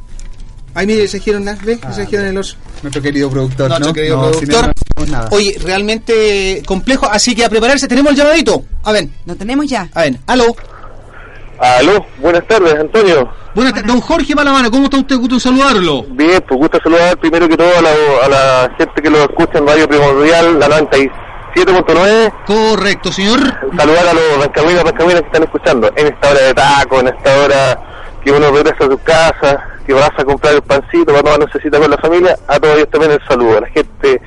Ay, 0.73 0.87
mire, 0.87 1.07
se 1.07 1.19
giron 1.19 1.43
las, 1.45 1.61
¿ves? 1.63 1.79
Ah, 1.83 1.91
se 1.93 2.03
el 2.03 2.37
oso. 2.37 2.55
Nuestro 2.81 3.01
querido 3.01 3.29
productor, 3.29 3.69
¿no? 3.69 3.79
Nuestro 3.79 3.93
querido 3.93 4.15
No, 4.21 4.31
productor. 4.31 4.73
nada. 5.09 5.27
Oye, 5.31 5.57
realmente 5.61 6.63
complejo, 6.65 7.07
así 7.09 7.35
que 7.35 7.43
a 7.43 7.49
prepararse. 7.49 7.87
Tenemos 7.87 8.11
el 8.11 8.17
llamadito. 8.17 8.63
A 8.83 8.91
ver, 8.93 9.09
Lo 9.25 9.35
tenemos 9.35 9.67
ya. 9.67 9.89
a 9.93 10.01
ver, 10.03 10.17
aló. 10.27 10.55
Aló, 11.61 12.03
buenas 12.17 12.43
tardes, 12.47 12.73
Antonio. 12.73 13.29
Buenas 13.53 13.73
tardes, 13.73 13.87
don 13.87 14.01
Jorge 14.01 14.35
Palamano, 14.35 14.71
¿cómo 14.71 14.85
está 14.85 14.97
usted? 14.97 15.15
Gusto 15.17 15.39
saludarlo. 15.39 16.03
Bien, 16.09 16.43
pues 16.47 16.59
gusto 16.59 16.79
saludar 16.81 17.15
primero 17.19 17.47
que 17.47 17.55
todo 17.55 17.69
a 17.77 17.81
la, 17.83 17.91
a 18.23 18.29
la 18.29 18.75
gente 18.79 18.99
que 18.99 19.09
lo 19.11 19.19
escucha 19.19 19.59
en 19.59 19.67
Radio 19.67 19.87
Primordial, 19.87 20.59
la 20.59 20.67
97.9. 20.67 22.33
Correcto, 22.47 23.11
señor. 23.11 23.39
Saludar 23.77 24.07
a 24.07 24.13
los 24.13 24.39
rancagüinos, 24.39 24.83
rancagüinas 24.83 25.21
que 25.21 25.27
están 25.27 25.43
escuchando 25.43 25.91
en 25.95 26.07
esta 26.07 26.31
hora 26.31 26.41
de 26.41 26.53
taco, 26.55 26.99
en 26.99 27.07
esta 27.09 27.37
hora 27.37 27.79
que 28.23 28.31
uno 28.31 28.49
regresa 28.49 28.85
a 28.85 28.89
su 28.89 28.97
casa, 29.03 29.63
que 29.85 29.93
vas 29.93 30.11
a 30.17 30.23
comprar 30.23 30.55
el 30.55 30.63
pancito 30.63 31.05
para 31.13 31.21
tomar 31.21 31.39
necesita 31.41 31.79
con 31.79 31.91
la 31.91 31.97
familia. 31.97 32.39
A 32.47 32.59
todos 32.59 32.75
ellos 32.75 32.89
también 32.89 33.11
el 33.11 33.27
saludo, 33.27 33.59
a 33.59 33.61
la 33.61 33.67
gente 33.67 34.19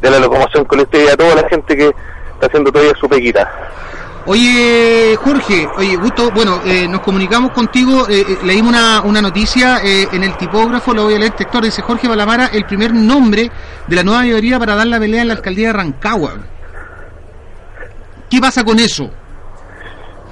de 0.00 0.10
la 0.10 0.18
locomoción 0.20 0.64
colectiva 0.64 1.04
y 1.04 1.08
a 1.08 1.16
toda 1.18 1.34
la 1.34 1.48
gente 1.50 1.76
que 1.76 1.88
está 1.88 2.46
haciendo 2.46 2.72
todavía 2.72 2.94
su 2.98 3.06
pequita. 3.10 3.50
Oye, 4.30 5.16
Jorge, 5.16 5.66
oye, 5.78 5.96
gusto, 5.96 6.30
bueno, 6.32 6.60
eh, 6.66 6.86
nos 6.86 7.00
comunicamos 7.00 7.50
contigo, 7.52 8.06
eh, 8.10 8.26
eh, 8.28 8.38
leímos 8.44 8.74
una, 8.74 9.00
una 9.00 9.22
noticia 9.22 9.78
eh, 9.82 10.06
en 10.12 10.22
el 10.22 10.36
tipógrafo, 10.36 10.92
lo 10.92 11.04
voy 11.04 11.14
a 11.14 11.18
leer 11.18 11.32
textual, 11.32 11.64
dice 11.64 11.80
Jorge 11.80 12.06
Palamara, 12.06 12.50
el 12.52 12.66
primer 12.66 12.92
nombre 12.92 13.50
de 13.86 13.96
la 13.96 14.02
nueva 14.02 14.20
mayoría 14.20 14.58
para 14.58 14.74
dar 14.74 14.86
la 14.86 14.98
pelea 14.98 15.22
en 15.22 15.28
la 15.28 15.34
alcaldía 15.34 15.68
de 15.68 15.72
Rancagua. 15.72 16.34
¿Qué 18.28 18.38
pasa 18.38 18.62
con 18.64 18.78
eso? 18.78 19.08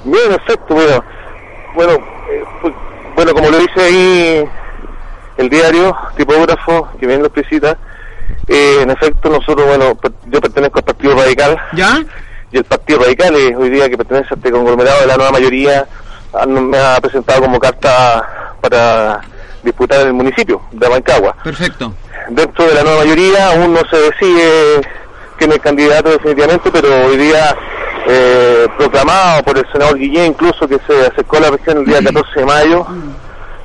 Bien, 0.05 0.31
exacto, 0.31 0.75
bueno, 0.75 1.03
bueno, 1.75 1.93
eh, 1.95 2.45
pues, 2.61 2.75
bueno, 3.15 3.33
como 3.33 3.49
lo 3.49 3.59
dice 3.61 3.81
ahí 3.81 4.45
el 5.39 5.49
diario, 5.49 5.97
tipógrafo, 6.19 6.91
que 7.01 7.07
bien 7.07 7.21
lo 7.21 7.29
explicita, 7.29 7.79
eh, 8.47 8.81
en 8.83 8.91
efecto 8.91 9.31
nosotros, 9.31 9.67
bueno, 9.67 9.99
yo 10.27 10.41
pertenezco 10.43 10.81
al 10.81 10.85
Partido 10.85 11.15
Radical, 11.15 11.57
¿Ya? 11.73 12.05
Y 12.57 12.59
el 12.59 12.65
Partido 12.65 13.01
Radical, 13.01 13.35
eh, 13.37 13.55
hoy 13.55 13.69
día 13.69 13.89
que 13.89 13.99
pertenece 13.99 14.29
a 14.33 14.37
este 14.37 14.51
conglomerado 14.51 15.01
de 15.01 15.07
la 15.07 15.17
nueva 15.17 15.33
mayoría, 15.33 15.87
ah, 16.33 16.47
no- 16.47 16.63
me 16.63 16.79
ha 16.79 16.99
presentado 17.01 17.43
como 17.43 17.59
carta 17.61 18.57
para 18.63 19.21
disputar 19.63 20.01
en 20.01 20.07
el 20.09 20.13
municipio 20.15 20.63
de 20.73 20.89
Rancagua. 20.89 21.37
Perfecto. 21.45 21.93
Dentro 22.31 22.67
de 22.67 22.75
la 22.75 22.83
nueva 22.83 23.01
mayoría 23.05 23.49
aún 23.51 23.75
no 23.75 23.81
se 23.91 23.97
decide 23.99 24.81
quién 25.37 25.53
es 25.53 25.59
candidato 25.59 26.09
definitivamente, 26.11 26.71
pero 26.73 26.89
hoy 27.07 27.17
día 27.19 27.55
eh, 28.09 28.67
proclamado 28.79 29.43
por 29.43 29.59
el 29.59 29.71
senador 29.71 29.99
Guillén, 29.99 30.27
incluso 30.27 30.67
que 30.67 30.79
se 30.87 31.07
acercó 31.07 31.37
a 31.37 31.41
la 31.41 31.51
región 31.51 31.79
el 31.79 31.85
día 31.85 32.03
14 32.03 32.41
de 32.41 32.47
mayo, 32.47 32.87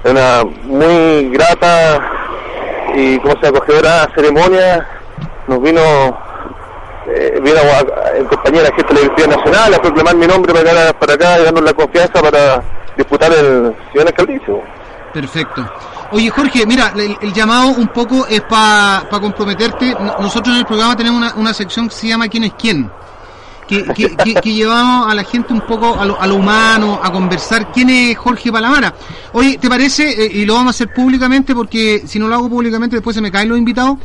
una 0.03 0.43
muy 0.63 1.29
grata 1.29 2.01
y 2.95 3.17
como 3.19 3.39
se 3.39 3.47
acogedora 3.47 4.09
ceremonia, 4.15 4.85
nos 5.47 5.61
vino 5.61 5.81
eh, 7.07 7.39
vino 7.41 7.57
a- 7.59 8.17
en 8.17 8.25
compañía 8.25 8.61
de 8.63 8.69
la 8.69 8.75
gente 8.75 8.93
de 8.93 8.99
Universidad 9.01 9.37
Nacional 9.37 9.73
a 9.73 9.81
proclamar 9.81 10.15
mi 10.15 10.27
nombre 10.27 10.53
para, 10.53 10.93
para 10.93 11.13
acá 11.13 11.39
y 11.39 11.43
darnos 11.43 11.63
la 11.63 11.73
confianza 11.73 12.21
para 12.21 12.63
disputar 12.97 13.31
el 13.33 13.75
señor 13.91 14.07
alcaldicio. 14.07 14.61
Perfecto. 15.13 15.69
Oye, 16.11 16.29
Jorge, 16.29 16.65
mira, 16.65 16.93
el, 16.95 17.33
llamado 17.33 17.69
un 17.69 17.87
poco 17.89 18.25
es 18.27 18.41
para 18.41 19.07
comprometerte. 19.09 19.93
No- 19.99 20.15
Nosotros 20.19 20.53
en 20.55 20.59
el 20.61 20.65
programa 20.65 20.95
tenemos 20.95 21.17
una, 21.21 21.33
una 21.35 21.53
sección 21.53 21.87
que 21.89 21.95
se 21.95 22.07
llama 22.07 22.27
¿Quién 22.27 22.43
es 22.45 22.53
quién? 22.57 22.89
Que, 23.71 23.85
que, 23.93 24.17
que- 24.17 24.33
que 24.33 24.53
llevamos 24.53 25.09
a 25.09 25.15
la 25.15 25.23
gente 25.23 25.53
un 25.53 25.61
poco 25.61 25.97
a 25.97 26.03
lo, 26.03 26.19
a 26.21 26.27
lo 26.27 26.35
humano, 26.35 26.99
a 27.01 27.09
conversar. 27.09 27.71
¿Quién 27.71 27.89
es 27.89 28.17
Jorge 28.17 28.51
Palamara? 28.51 28.93
Oye, 29.31 29.57
¿te 29.57 29.69
parece? 29.69 30.09
Eh, 30.25 30.29
y 30.33 30.45
lo 30.45 30.55
vamos 30.55 30.67
a 30.67 30.69
hacer 30.71 30.93
públicamente 30.93 31.55
porque 31.55 32.03
si 32.05 32.19
no 32.19 32.27
lo 32.27 32.35
hago 32.35 32.49
públicamente 32.49 32.97
después 32.97 33.15
se 33.15 33.21
me 33.21 33.31
caen 33.31 33.47
los 33.47 33.57
invitados. 33.57 33.97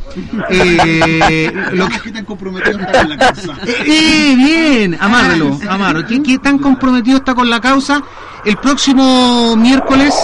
Eh, 0.49 1.51
lo 1.73 1.87
que... 1.89 2.11
tan 2.13 2.23
comprometido 2.23 2.79
está 2.79 3.01
con 3.01 3.09
la 3.09 3.17
causa? 3.17 3.53
Eh, 3.67 3.83
eh, 3.87 4.35
bien, 4.37 4.97
amárrelo. 5.01 5.59
¿Qué, 6.07 6.23
¿Qué 6.23 6.37
tan 6.37 6.59
comprometido 6.59 7.17
está 7.17 7.35
con 7.35 7.49
la 7.49 7.59
causa? 7.59 8.01
El 8.45 8.55
próximo 8.57 9.55
miércoles 9.57 10.15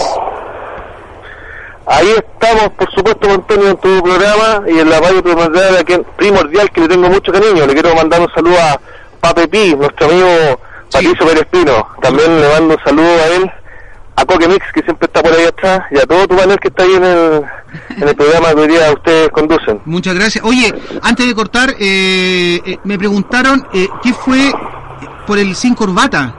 Ahí 1.86 2.08
estamos, 2.16 2.70
por 2.78 2.90
supuesto, 2.94 3.30
Antonio 3.30 3.68
en 3.68 3.76
tu 3.76 4.02
programa 4.02 4.62
y 4.66 4.78
en 4.78 4.88
la 4.88 5.00
radio 5.00 5.22
primordial, 5.22 5.84
primordial 6.16 6.70
que 6.70 6.80
le 6.80 6.88
tengo 6.88 7.10
mucho 7.10 7.30
cariño. 7.30 7.66
Le 7.66 7.74
quiero 7.74 7.94
mandar 7.94 8.20
un 8.22 8.28
saludo 8.34 8.56
a 8.58 8.80
Pape 9.24 9.48
Pi, 9.48 9.74
nuestro 9.74 10.06
amigo 10.06 10.60
Patricio 10.92 11.26
Pérez 11.26 11.46
Pino. 11.50 11.88
También 12.02 12.40
le 12.42 12.48
mando 12.48 12.74
un 12.74 12.84
saludo 12.84 13.08
a 13.08 13.26
él, 13.36 13.50
a 14.16 14.24
Coque 14.26 14.46
Mix, 14.46 14.66
que 14.74 14.82
siempre 14.82 15.06
está 15.06 15.22
por 15.22 15.32
ahí 15.32 15.46
atrás, 15.46 15.80
y 15.90 15.98
a 15.98 16.02
todo 16.02 16.28
tu 16.28 16.36
panel 16.36 16.58
que 16.60 16.68
está 16.68 16.82
ahí 16.82 16.94
en 16.94 17.04
el, 17.04 17.42
en 17.96 18.08
el 18.08 18.14
programa 18.14 18.50
que 18.50 18.60
hoy 18.60 18.68
día 18.68 18.92
ustedes 18.92 19.30
conducen. 19.30 19.80
Muchas 19.86 20.14
gracias. 20.14 20.44
Oye, 20.44 20.74
antes 21.00 21.26
de 21.26 21.34
cortar, 21.34 21.70
eh, 21.70 22.60
eh, 22.66 22.78
me 22.84 22.98
preguntaron 22.98 23.66
eh, 23.72 23.88
qué 24.02 24.12
fue 24.12 24.52
por 25.26 25.38
el 25.38 25.56
sin 25.56 25.74
corbata. 25.74 26.34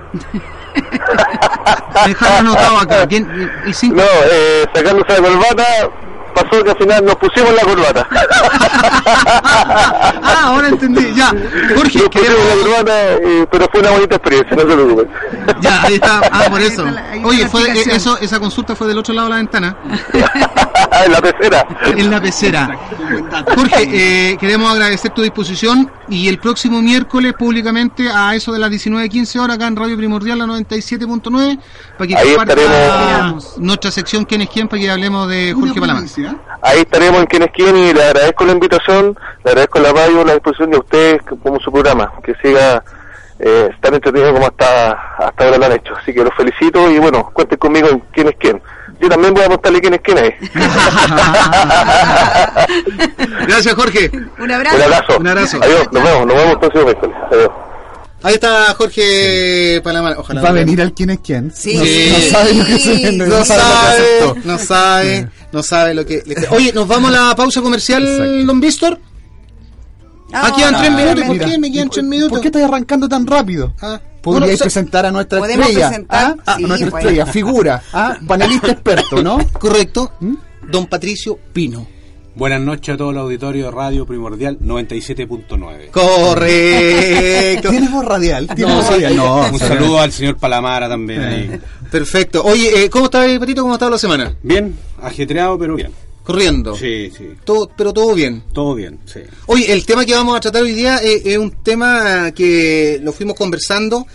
Dejaron 2.06 2.48
anotado 2.48 2.78
acá. 2.78 3.08
¿Quién, 3.08 3.52
el 3.66 3.74
sin 3.74 3.96
No, 3.96 4.04
eh, 4.04 4.66
sacándose 4.76 5.20
la 5.20 5.28
corbata, 5.28 5.90
pasó 6.36 6.64
que 6.64 6.70
al 6.72 6.78
final 6.78 7.06
nos 7.06 7.16
pusimos 7.16 7.54
la 7.56 7.62
corbata. 7.62 8.08
ah, 9.06 10.42
ahora 10.46 10.68
entendí. 10.70 11.14
Ya, 11.16 11.30
Jorge, 11.76 12.00
Nos 12.00 12.10
queremos- 12.10 12.36
pusimos 12.38 12.58
la 12.58 12.64
corbata, 12.64 13.14
eh, 13.14 13.48
pero 13.52 13.68
fue 13.72 13.80
una 13.82 13.92
bonita 13.92 14.16
experiencia, 14.16 14.56
no 14.56 14.62
se 14.62 14.68
preocupen. 14.68 15.08
Ya, 15.62 15.82
ahí 15.84 15.94
está. 15.96 16.22
Ah, 16.32 16.44
por 16.50 16.62
eso. 16.62 16.86
Oye, 17.24 17.48
fue, 17.48 17.62
eh, 17.72 17.84
eso, 17.92 18.18
esa 18.20 18.40
consulta 18.40 18.76
fue 18.76 18.88
del 18.88 18.98
otro 18.98 19.14
lado 19.14 19.28
de 19.28 19.32
la 19.32 19.38
ventana, 19.38 19.78
en 21.06 21.12
la 21.12 21.22
pecera. 21.22 21.68
en 21.86 22.12
la 22.12 22.22
pecera. 22.22 22.80
Jorge, 23.56 24.32
eh, 24.32 24.38
queremos 24.38 24.72
agradecer 24.72 25.12
tu 25.12 25.22
disposición 25.22 25.92
y 26.10 26.28
el 26.28 26.40
próximo 26.40 26.82
miércoles 26.82 27.34
públicamente 27.38 28.10
a 28.10 28.36
eso 28.36 28.52
de 28.52 28.60
las 28.60 28.70
19.15 28.70 29.40
horas 29.40 29.56
acá 29.56 29.68
en 29.68 29.76
Radio 29.76 29.98
Primordial, 29.98 30.38
la 30.40 30.46
97.9, 30.46 31.60
para 31.98 32.08
que 32.08 32.16
Ahí 32.16 32.30
estaremos. 32.38 33.58
nuestra 33.58 33.92
sección 33.92 34.26
¿Quién 34.26 34.42
es 34.42 34.50
quién? 34.50 34.68
para 34.68 34.82
que 34.82 34.90
hablemos 34.92 35.28
de 35.30 35.54
Jorge 35.54 35.80
Palamán. 35.80 36.08
Ahí 36.62 36.80
estaremos 36.80 37.20
en 37.22 37.26
Quién 37.28 37.44
es 37.44 37.52
Quién 37.54 37.76
y 37.78 37.94
le 37.94 38.04
agradezco 38.04 38.46
la 38.46 38.52
invitación, 38.54 39.18
le 39.44 39.52
agradezco 39.52 39.80
la 39.80 39.92
radio, 39.94 40.24
la 40.24 40.34
disposición 40.34 40.72
de 40.72 40.78
ustedes 40.78 41.22
que- 41.24 41.36
como 41.38 41.60
su 41.60 41.72
programa, 41.72 42.12
que 42.24 42.34
siga 42.42 42.84
eh, 43.38 43.70
tan 43.82 43.94
entretenido 43.94 44.32
como 44.34 44.48
hasta, 44.48 44.92
hasta 45.18 45.44
ahora 45.44 45.58
lo 45.58 45.66
han 45.66 45.74
hecho. 45.74 45.94
Así 46.02 46.14
que 46.14 46.24
los 46.24 46.34
felicito 46.36 46.90
y 46.90 46.98
bueno, 47.00 47.30
cuenten 47.34 47.58
conmigo 47.60 47.90
en 47.90 48.00
Quién 48.14 48.30
es 48.30 48.36
Quién. 48.40 48.62
Yo 49.02 49.10
también 49.10 49.34
voy 49.34 49.44
a 49.44 49.48
apostarle 49.48 49.82
Quién 49.82 49.94
es 49.96 50.02
Quién 50.02 50.18
ahí. 50.18 50.34
Gracias, 53.48 53.76
Jorge. 53.76 54.10
Un 54.40 54.52
abrazo. 54.52 54.76
Un 54.78 54.82
abrazo. 54.84 55.18
Un 55.20 55.28
abrazo. 55.28 55.60
Adiós, 55.62 55.88
nos 55.92 56.04
vemos, 56.04 56.26
nos 56.28 56.36
vemos 56.36 56.52
el 56.54 56.60
próximo 56.60 56.84
miércoles. 56.86 57.16
Adiós. 57.32 57.50
Ahí 58.24 58.34
está 58.36 58.74
Jorge 58.76 59.82
Palamán. 59.84 60.16
Ojalá. 60.18 60.42
Va 60.42 60.50
a 60.50 60.54
venir 60.54 60.82
al 60.82 60.94
quién 60.94 61.12
es 61.12 61.20
quién. 61.20 61.52
Sí. 61.52 61.76
No, 61.78 62.18
no 62.18 62.24
sabe 62.32 62.54
lo 62.56 62.66
que 62.66 62.80
se 62.80 62.94
viene, 62.96 63.28
No 63.28 63.46
sabe, 63.46 64.34
no 64.44 64.58
sabe, 64.58 65.28
no 65.56 65.64
sabe 65.64 65.94
lo 65.94 66.06
que... 66.06 66.22
le- 66.26 66.48
Oye, 66.50 66.72
¿nos 66.74 66.88
vamos 66.88 67.10
a 67.16 67.30
la 67.30 67.36
pausa 67.36 67.62
comercial, 67.62 68.04
Exacto. 68.04 68.46
don 68.46 68.60
Víctor? 68.60 69.00
Ah, 70.34 70.48
Ah, 70.52 70.54
quedan 70.56 70.76
tres 70.78 70.90
ah, 70.92 70.96
minutos. 70.98 71.24
¿Por 71.24 71.34
Mira, 71.34 71.46
qué 71.46 71.58
me 71.58 71.72
quedan 71.72 71.88
¿y 71.88 71.90
tres 71.90 72.06
minutos? 72.06 72.30
¿Por 72.32 72.42
qué 72.42 72.48
estás 72.48 72.64
arrancando 72.64 73.08
tan 73.08 73.26
rápido? 73.26 73.74
Ah, 73.82 74.02
Podríais 74.22 74.52
bueno, 74.52 74.64
presentar 74.64 75.06
a 75.06 75.12
nuestra 75.12 75.40
Podemos 75.40 75.68
estrella. 75.68 75.88
presentar, 75.88 76.36
¿ah? 76.46 76.56
sí, 76.58 76.64
a 76.64 76.68
nuestra 76.68 76.90
pues. 76.92 77.04
estrella, 77.04 77.26
figura, 77.28 77.84
¿ah? 77.94 78.18
panelista 78.28 78.72
experto, 78.72 79.24
¿no? 79.24 79.38
Correcto. 79.60 80.12
Don 80.70 80.88
Patricio 80.88 81.40
Pino. 81.54 81.88
Buenas 82.36 82.60
noches 82.60 82.96
a 82.96 82.98
todo 82.98 83.12
el 83.12 83.18
auditorio 83.18 83.66
de 83.66 83.72
Radio 83.72 84.06
Primordial 84.06 84.60
97.9. 84.60 85.90
Correcto. 85.92 87.70
¿Tienes 87.70 87.92
voz 87.92 88.04
radial? 88.04 88.48
¿Tienes 88.54 88.76
No, 88.76 88.82
voz 88.82 88.90
radial? 88.90 89.16
No, 89.16 89.48
Un 89.54 89.60
saludo 89.60 90.00
al 90.02 90.12
señor 90.12 90.36
Palamara 90.38 90.90
también 90.90 91.22
ahí. 91.24 91.60
Perfecto. 91.90 92.44
Oye, 92.44 92.84
eh, 92.84 92.90
¿cómo 92.90 93.06
está, 93.06 93.26
Patito? 93.40 93.62
¿Cómo 93.62 93.74
ha 93.74 93.78
estado 93.78 93.92
la 93.92 93.98
semana? 93.98 94.36
Bien, 94.44 94.78
ajetreado, 95.02 95.58
pero 95.58 95.76
bien. 95.76 95.92
Corriendo. 96.24 96.76
Sí, 96.76 97.10
sí. 97.16 97.30
Todo, 97.46 97.70
pero 97.78 97.94
todo 97.94 98.14
bien. 98.14 98.44
Todo 98.52 98.76
bien, 98.76 99.00
sí. 99.06 99.22
Oye, 99.46 99.72
el 99.72 99.86
tema 99.86 100.04
que 100.06 100.14
vamos 100.16 100.36
a 100.36 100.40
tratar 100.42 100.64
hoy 100.64 100.74
día 100.74 100.98
eh, 101.02 101.22
es 101.24 101.38
un 101.38 101.52
tema 101.64 102.32
que 102.32 103.00
lo 103.02 103.14
fuimos 103.14 103.38
conversando. 103.38 104.06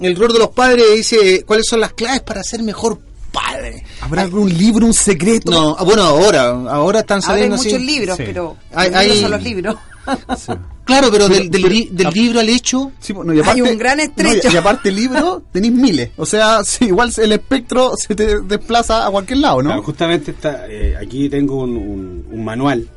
El 0.00 0.16
rol 0.16 0.32
de 0.32 0.38
los 0.40 0.48
padres 0.48 0.84
dice 0.96 1.44
cuáles 1.46 1.66
son 1.68 1.78
las 1.80 1.92
claves 1.92 2.22
para 2.22 2.42
ser 2.42 2.62
mejor 2.62 2.98
padre. 3.30 3.84
¿Habrá 4.00 4.22
algún 4.22 4.48
libro, 4.56 4.86
un 4.86 4.94
secreto? 4.94 5.50
No, 5.50 5.76
ah, 5.78 5.84
bueno, 5.84 6.02
ahora, 6.02 6.50
ahora 6.70 7.00
están 7.00 7.16
Ahora 7.22 7.32
hay 7.34 7.40
saliendo 7.50 7.56
así. 7.56 7.68
muchos 7.68 7.80
libros, 7.82 8.16
Sí. 8.16 8.22
pero 8.26 8.56
Hay- 8.72 8.90
hay- 8.94 9.20
son 9.20 9.30
los 9.30 9.42
libros. 9.42 9.76
Claro, 10.84 11.08
pero 11.12 11.28
del, 11.28 11.50
del, 11.50 11.60
pero- 11.62 11.74
li- 11.74 11.88
del 11.92 12.08
libro 12.14 12.40
al 12.40 12.48
hecho, 12.48 12.92
Sí, 12.98 13.12
bueno, 13.12 13.34
y 13.34 13.40
aparte, 13.40 13.60
Hay 13.60 13.70
un 13.70 13.76
gran 13.76 14.00
estrecho. 14.00 14.48
no, 14.48 14.50
y, 14.50 14.54
y 14.54 14.56
aparte 14.56 14.90
libro, 14.90 15.42
tenéis 15.52 15.74
miles. 15.74 16.10
O 16.16 16.24
sea, 16.24 16.60
sí, 16.64 16.86
igual 16.86 17.12
el 17.18 17.32
espectro 17.32 17.92
se 17.94 18.14
te 18.14 18.40
desplaza 18.40 19.06
a 19.06 19.10
cualquier 19.10 19.40
lado, 19.40 19.60
¿no? 19.62 19.68
Claro, 19.68 19.82
justamente 19.82 20.30
está, 20.30 20.66
eh, 20.66 20.96
aquí 20.96 21.28
tengo 21.28 21.62
un, 21.62 21.76
un- 21.76 22.24
un 22.30 22.42
manual. 22.44 22.88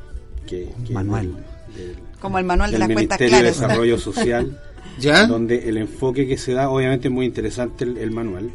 Que, 0.48 0.70
que 0.88 0.94
Manual. 0.94 1.34
del- 1.76 1.88
del- 1.88 1.96
Como 2.22 2.38
el 2.38 2.46
manual 2.46 2.72
de 2.72 2.78
del 2.78 2.88
las 2.88 2.96
cuentas 2.96 3.20
Ministerio 3.20 3.46
de. 3.46 3.52
Desarrollo 3.60 3.98
Social, 4.00 4.58
¿ya? 4.98 5.28
donde 5.28 5.68
el 5.68 5.76
enfoque 5.76 6.26
que 6.26 6.38
se 6.38 6.54
da, 6.54 6.70
obviamente 6.70 7.10
es 7.10 7.14
muy 7.14 7.26
interesante 7.26 7.84
el, 7.84 7.98
el 7.98 8.12
manual, 8.12 8.52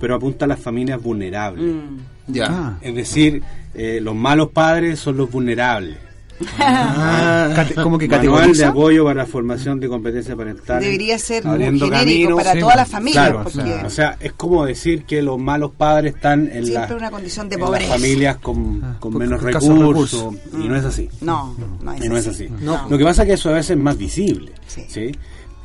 pero 0.00 0.14
apunta 0.16 0.44
a 0.44 0.48
las 0.48 0.60
familias 0.60 1.02
vulnerables. 1.02 1.64
Mm. 1.74 2.32
Ya. 2.32 2.46
Ah, 2.50 2.78
Es 2.82 2.94
decir, 2.94 3.42
eh, 3.74 4.00
los 4.02 4.14
malos 4.14 4.48
padres 4.50 4.98
son 5.00 5.16
los 5.16 5.30
vulnerables. 5.30 5.96
Ah, 6.60 7.64
como 7.82 7.98
que 7.98 8.06
Manual 8.08 8.52
de 8.56 8.64
apoyo 8.64 9.04
para 9.04 9.22
la 9.22 9.26
formación 9.26 9.80
de 9.80 9.88
competencias 9.88 10.36
parentales. 10.36 10.84
Debería 10.84 11.18
ser 11.18 11.44
muy 11.44 11.54
abriendo 11.54 11.86
genérico 11.86 12.36
caminos, 12.36 12.38
para 12.38 12.52
sí, 12.52 12.58
todas 12.60 12.74
bueno, 12.74 12.80
las 12.82 12.88
familias, 12.88 13.28
claro, 13.28 13.44
porque. 13.44 13.86
O 13.86 13.90
sea, 13.90 14.16
es 14.20 14.32
como 14.32 14.64
decir 14.66 15.04
que 15.04 15.22
los 15.22 15.38
malos 15.38 15.72
padres 15.76 16.14
están 16.14 16.48
en, 16.52 16.64
Siempre 16.66 16.90
la- 16.90 16.96
una 16.96 17.10
condición 17.10 17.48
de 17.48 17.56
en 17.56 17.60
las 17.72 17.86
familias 17.86 18.36
con, 18.36 18.80
con 18.80 19.12
con 19.12 19.18
menos 19.18 19.42
recursos, 19.42 20.34
y 20.52 20.68
no 20.68 20.76
es 20.76 20.84
así. 20.84 21.08
no, 21.20 21.56
no 21.82 21.92
es 21.92 22.04
Y 22.04 22.08
no 22.08 22.16
es 22.16 22.26
así. 22.28 22.44
así. 22.44 22.54
No. 22.64 22.86
Lo 22.88 22.96
que 22.98 23.04
pasa 23.04 23.22
es 23.22 23.28
que 23.28 23.34
eso 23.34 23.48
a 23.50 23.54
veces 23.54 23.72
es 23.72 23.82
más 23.82 23.96
visible. 23.98 24.52
Sí. 24.66 24.84
¿sí? 24.88 25.12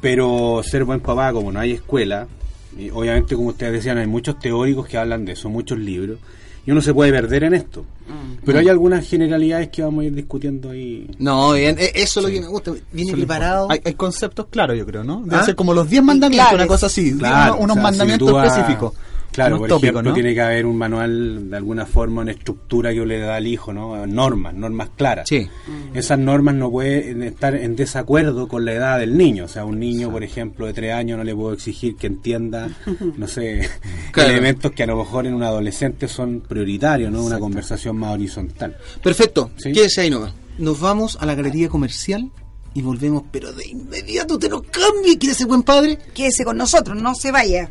Pero 0.02 0.62
ser 0.64 0.84
buen 0.86 1.00
papá, 1.02 1.32
como 1.34 1.52
no 1.52 1.60
hay 1.60 1.74
escuela, 1.74 2.28
y 2.78 2.90
obviamente 2.90 3.36
como 3.36 3.50
ustedes 3.50 3.74
decían, 3.74 3.98
hay 3.98 4.08
muchos 4.08 4.40
teóricos 4.40 4.88
que 4.88 4.98
hablan 4.98 5.26
de 5.26 5.34
eso, 5.34 5.50
muchos 5.50 5.78
libros, 5.78 6.18
y 6.66 6.72
uno 6.72 6.82
se 6.82 6.94
puede 6.94 7.12
perder 7.12 7.44
en 7.44 7.54
esto. 7.54 7.82
Mm. 8.08 8.44
Pero 8.46 8.60
hay 8.60 8.70
algunas 8.70 9.08
generalidades 9.08 9.70
que 9.70 9.82
vamos 9.82 10.04
a 10.04 10.06
ir 10.06 10.16
discutiendo 10.16 10.70
ahí. 10.70 11.10
No, 11.20 11.54
bien, 11.54 11.78
eh, 11.78 11.92
eso 11.96 12.20
es 12.20 12.26
lo 12.26 12.32
que 12.32 12.40
me 12.40 12.48
gusta. 12.48 12.72
Viene 12.92 13.12
Eso 13.12 13.18
preparado. 13.18 13.68
Hay, 13.70 13.82
hay 13.84 13.94
conceptos 13.96 14.48
claros, 14.50 14.78
yo 14.78 14.86
creo, 14.86 15.04
¿no? 15.04 15.22
Debe 15.24 15.38
¿Ah? 15.38 15.44
ser 15.44 15.56
como 15.56 15.74
los 15.74 15.90
10 15.90 16.04
mandamientos, 16.04 16.54
una 16.54 16.68
cosa 16.68 16.86
así. 16.86 17.18
Claro, 17.18 17.56
unos, 17.56 17.64
unos 17.64 17.72
o 17.72 17.74
sea, 17.76 17.84
mandamientos 17.84 18.30
si 18.30 18.48
específicos. 18.48 18.94
Claro, 19.34 19.58
por 19.58 19.70
ejemplo, 19.70 20.02
¿no? 20.04 20.14
tiene 20.14 20.34
que 20.34 20.42
haber 20.42 20.66
un 20.66 20.78
manual 20.78 21.50
de 21.50 21.58
alguna 21.58 21.86
forma, 21.86 22.22
una 22.22 22.32
estructura 22.32 22.94
que 22.94 23.06
le 23.06 23.20
da 23.20 23.36
al 23.36 23.48
hijo, 23.48 23.74
¿no? 23.74 24.06
Normas, 24.08 24.54
normas 24.54 24.90
claras. 24.96 25.28
Sí. 25.28 25.50
Esas 25.94 26.20
normas 26.20 26.56
no 26.56 26.70
pueden 26.72 27.24
estar 27.24 27.56
en 27.56 27.76
desacuerdo 27.76 28.48
con 28.48 28.64
la 28.64 28.74
edad 28.74 29.00
del 29.00 29.18
niño. 29.18 29.46
O 29.46 29.48
sea, 29.48 29.66
un 29.66 29.80
niño, 29.80 30.12
por 30.12 30.24
ejemplo, 30.24 30.66
de 30.68 30.74
tres 30.74 30.94
años 30.94 31.18
no 31.18 31.24
le 31.24 31.36
puedo 31.36 31.54
exigir 31.54 31.96
que 31.96 32.08
entienda, 32.08 32.70
no 33.18 33.28
sé, 33.28 33.68
Claro. 34.12 34.30
elementos 34.30 34.72
que 34.72 34.84
a 34.84 34.88
lo 34.88 34.98
mejor 34.98 35.26
en 35.28 35.34
un 35.34 35.44
adolescente 35.44 36.08
son 36.08 36.42
prioritarios, 36.42 37.12
¿no? 37.12 37.24
Una 37.24 37.40
conversación 37.40 37.98
más 37.98 38.14
horizontal. 38.14 38.78
Perfecto. 39.02 39.52
Sí. 39.58 39.72
Quédese 39.74 40.02
ahí 40.02 40.10
nomás. 40.10 40.34
Nos 40.60 40.80
vamos 40.80 41.18
a 41.20 41.26
la 41.26 41.34
galería 41.34 41.68
comercial 41.70 42.30
y 42.76 42.82
volvemos, 42.84 43.24
pero 43.32 43.52
de 43.54 43.68
inmediato 43.68 44.38
te 44.38 44.50
nos 44.50 44.62
cambie. 44.64 45.18
¿Quieres 45.18 45.38
ser 45.38 45.48
buen 45.48 45.64
padre? 45.64 45.98
Quédese 46.14 46.44
con 46.46 46.58
nosotros, 46.58 47.02
no 47.02 47.16
se 47.16 47.32
vaya. 47.32 47.70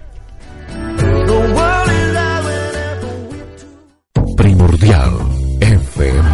Primordial 4.83 5.15
FM. 5.61 6.29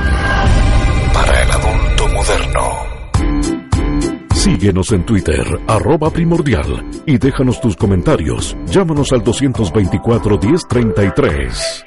Para 1.13 1.43
el 1.43 1.51
adulto 1.51 2.09
moderno. 2.09 2.63
Síguenos 4.33 4.91
en 4.93 5.05
Twitter, 5.05 5.45
arroba 5.67 6.11
primordial, 6.11 6.83
y 7.05 7.19
déjanos 7.19 7.61
tus 7.61 7.77
comentarios. 7.77 8.57
Llámanos 8.65 9.13
al 9.13 9.23
224-1033. 9.23 11.85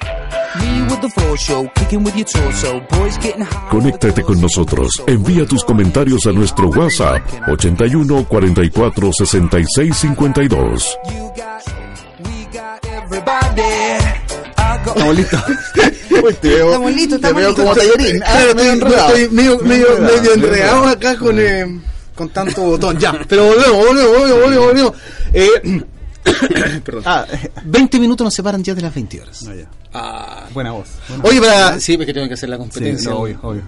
Conéctate 3.68 4.22
con 4.22 4.40
nosotros. 4.40 5.02
Envía 5.08 5.44
tus 5.44 5.64
comentarios 5.64 6.26
a 6.26 6.32
nuestro 6.32 6.68
WhatsApp 6.68 7.22
81 7.48 8.24
44 8.28 9.12
66 9.12 9.96
52. 9.96 10.98
Estamos 15.18 15.91
Uy, 16.22 16.34
te 16.34 16.48
veo, 16.48 16.66
Estamos 16.66 16.92
listos, 16.92 17.20
te 17.20 17.26
estamos 17.28 17.36
veo 17.42 17.48
listos. 17.50 17.64
como 17.64 17.74
tallarín. 17.76 18.22
Ah, 18.22 18.26
Claro, 18.32 18.54
medio 18.54 18.72
estoy, 18.72 18.86
enredado. 18.88 19.08
estoy 19.16 19.28
medio, 19.30 19.58
medio, 19.58 19.86
enredado, 19.86 20.00
medio 20.00 20.20
medio 20.20 20.32
enredado 20.34 20.76
enredado. 20.76 20.86
acá 20.88 21.16
con, 21.18 21.38
eh, 21.40 21.80
con 22.14 22.28
tanto 22.30 22.60
botón. 22.62 22.98
Ya, 22.98 23.12
pero 23.28 23.44
volvemos, 23.46 23.76
volvemos, 23.86 24.10
volvemos, 24.18 24.40
volvemos. 24.40 24.66
volvemos. 24.66 24.92
Eh, 25.32 25.82
perdón. 26.84 27.02
Ah, 27.06 27.26
20 27.64 27.98
minutos 28.00 28.24
nos 28.24 28.34
separan 28.34 28.62
ya 28.62 28.74
de 28.74 28.82
las 28.82 28.94
20 28.94 29.20
horas. 29.20 29.42
no, 29.42 29.54
ya. 29.54 29.66
Ah. 29.94 30.46
Buena 30.54 30.70
voz. 30.72 30.88
buena 31.06 31.24
Oye, 31.28 31.40
para... 31.40 31.78
Sí, 31.78 31.98
porque 31.98 32.14
tengo 32.14 32.26
que 32.26 32.32
hacer 32.32 32.48
la 32.48 32.56
Sí, 32.56 32.60
competencia. 32.62 33.10
no, 33.10 33.18
obvio, 33.18 33.38
obvio. 33.42 33.62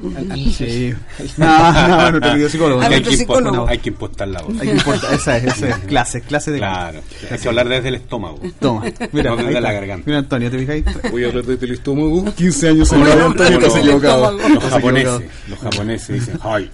Sí. 0.57 0.95
No, 1.37 1.89
no, 1.89 2.13
no 2.13 2.21
te 2.21 2.33
pido 2.33 2.49
psicólogo. 2.49 2.81
A 2.81 2.89
no. 2.89 2.95
hay, 2.95 3.03
que 3.03 3.17
psicólogo. 3.17 3.49
impostar, 3.51 3.71
hay 3.73 3.79
que 3.79 3.89
impostar 3.91 4.29
la 4.29 4.41
voz. 4.43 4.55
Hay 4.59 4.69
que 4.69 4.75
importar, 4.75 5.13
esa 5.15 5.37
es, 5.37 5.45
esa 5.45 5.69
es, 5.69 5.79
clase, 5.81 6.21
clase 6.23 6.51
de 6.53 6.59
Claro, 6.59 7.03
hay 7.31 7.39
que 7.39 7.49
hablar 7.49 7.69
desde 7.69 7.89
el 7.89 7.97
estómago. 7.97 8.41
Toma, 8.59 8.85
mira, 9.13 9.31
No 9.33 9.37
desde 9.37 9.61
la 9.61 9.73
garganta. 9.73 10.05
Mira, 10.07 10.19
Antonio, 10.21 10.51
¿te 10.51 10.59
fijáis? 10.59 10.85
Voy 11.11 11.25
a 11.25 11.27
hablar 11.29 11.45
desde 11.45 11.67
el 11.67 11.73
estómago. 11.73 12.25
15 12.35 12.69
años 12.71 12.93
en 12.93 13.01
los- 13.01 13.09
Antonio, 13.11 13.59
estás 13.59 13.61
los- 13.75 13.77
equivocado. 13.77 14.33
Los 14.33 14.65
japoneses, 14.65 15.23
los 15.49 15.59
japoneses 15.59 16.09
dicen, 16.21 16.39
ay, 16.43 16.71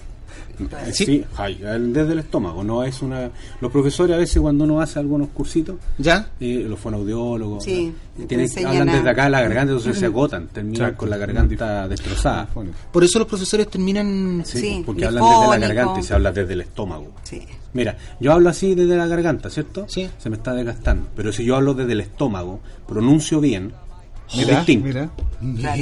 Eh, 0.59 0.91
Sí, 0.93 1.23
ay, 1.37 1.59
el- 1.63 1.93
desde 1.93 2.13
el 2.13 2.19
estómago, 2.19 2.63
no 2.63 2.83
es 2.83 3.01
una... 3.01 3.29
Los 3.59 3.71
profesores 3.71 4.15
a 4.15 4.19
veces 4.19 4.41
cuando 4.41 4.63
uno 4.65 4.79
hace 4.81 4.99
algunos 4.99 5.29
cursitos, 5.29 5.75
¿Ya? 5.97 6.29
eh, 6.39 6.65
los 6.67 6.79
fonoaudiólogos, 6.79 7.63
Sí, 7.63 7.93
¿no? 8.17 8.21
te 8.23 8.27
tienen, 8.27 8.49
hablan 8.65 8.89
a- 8.89 8.95
desde 8.97 9.09
acá 9.09 9.29
la 9.29 9.41
garganta, 9.41 9.73
entonces 9.73 9.97
se 9.97 10.05
agotan, 10.05 10.47
terminan 10.47 10.75
Exacto. 10.81 10.97
con 10.99 11.09
la 11.09 11.17
garganta 11.17 11.87
destrozada. 11.87 12.47
Por 12.91 13.03
eso 13.03 13.19
los 13.19 13.27
profesores 13.27 13.67
terminan... 13.69 14.43
Sí, 14.45 14.59
Sí, 14.59 14.83
porque 14.85 15.05
hablan 15.05 15.23
desde 15.23 15.49
la 15.59 15.67
garganta 15.67 15.99
y 15.99 16.03
se 16.03 16.13
habla 16.13 16.31
desde 16.31 16.53
el 16.53 16.61
estómago. 16.61 17.07
Sí. 17.23 17.41
Mira, 17.73 17.97
yo 18.19 18.33
hablo 18.33 18.49
así 18.49 18.75
desde 18.75 18.97
la 18.97 19.07
garganta, 19.07 19.49
¿cierto? 19.49 19.85
Sí. 19.87 20.09
Se 20.17 20.29
me 20.29 20.35
está 20.35 20.53
desgastando. 20.53 21.07
Pero 21.15 21.31
si 21.31 21.45
yo 21.45 21.55
hablo 21.55 21.73
desde 21.73 21.93
el 21.93 22.01
estómago, 22.01 22.59
pronuncio 22.87 23.39
bien, 23.39 23.71
es 24.33 24.47
mira. 24.81 25.09
Mira. 25.41 25.75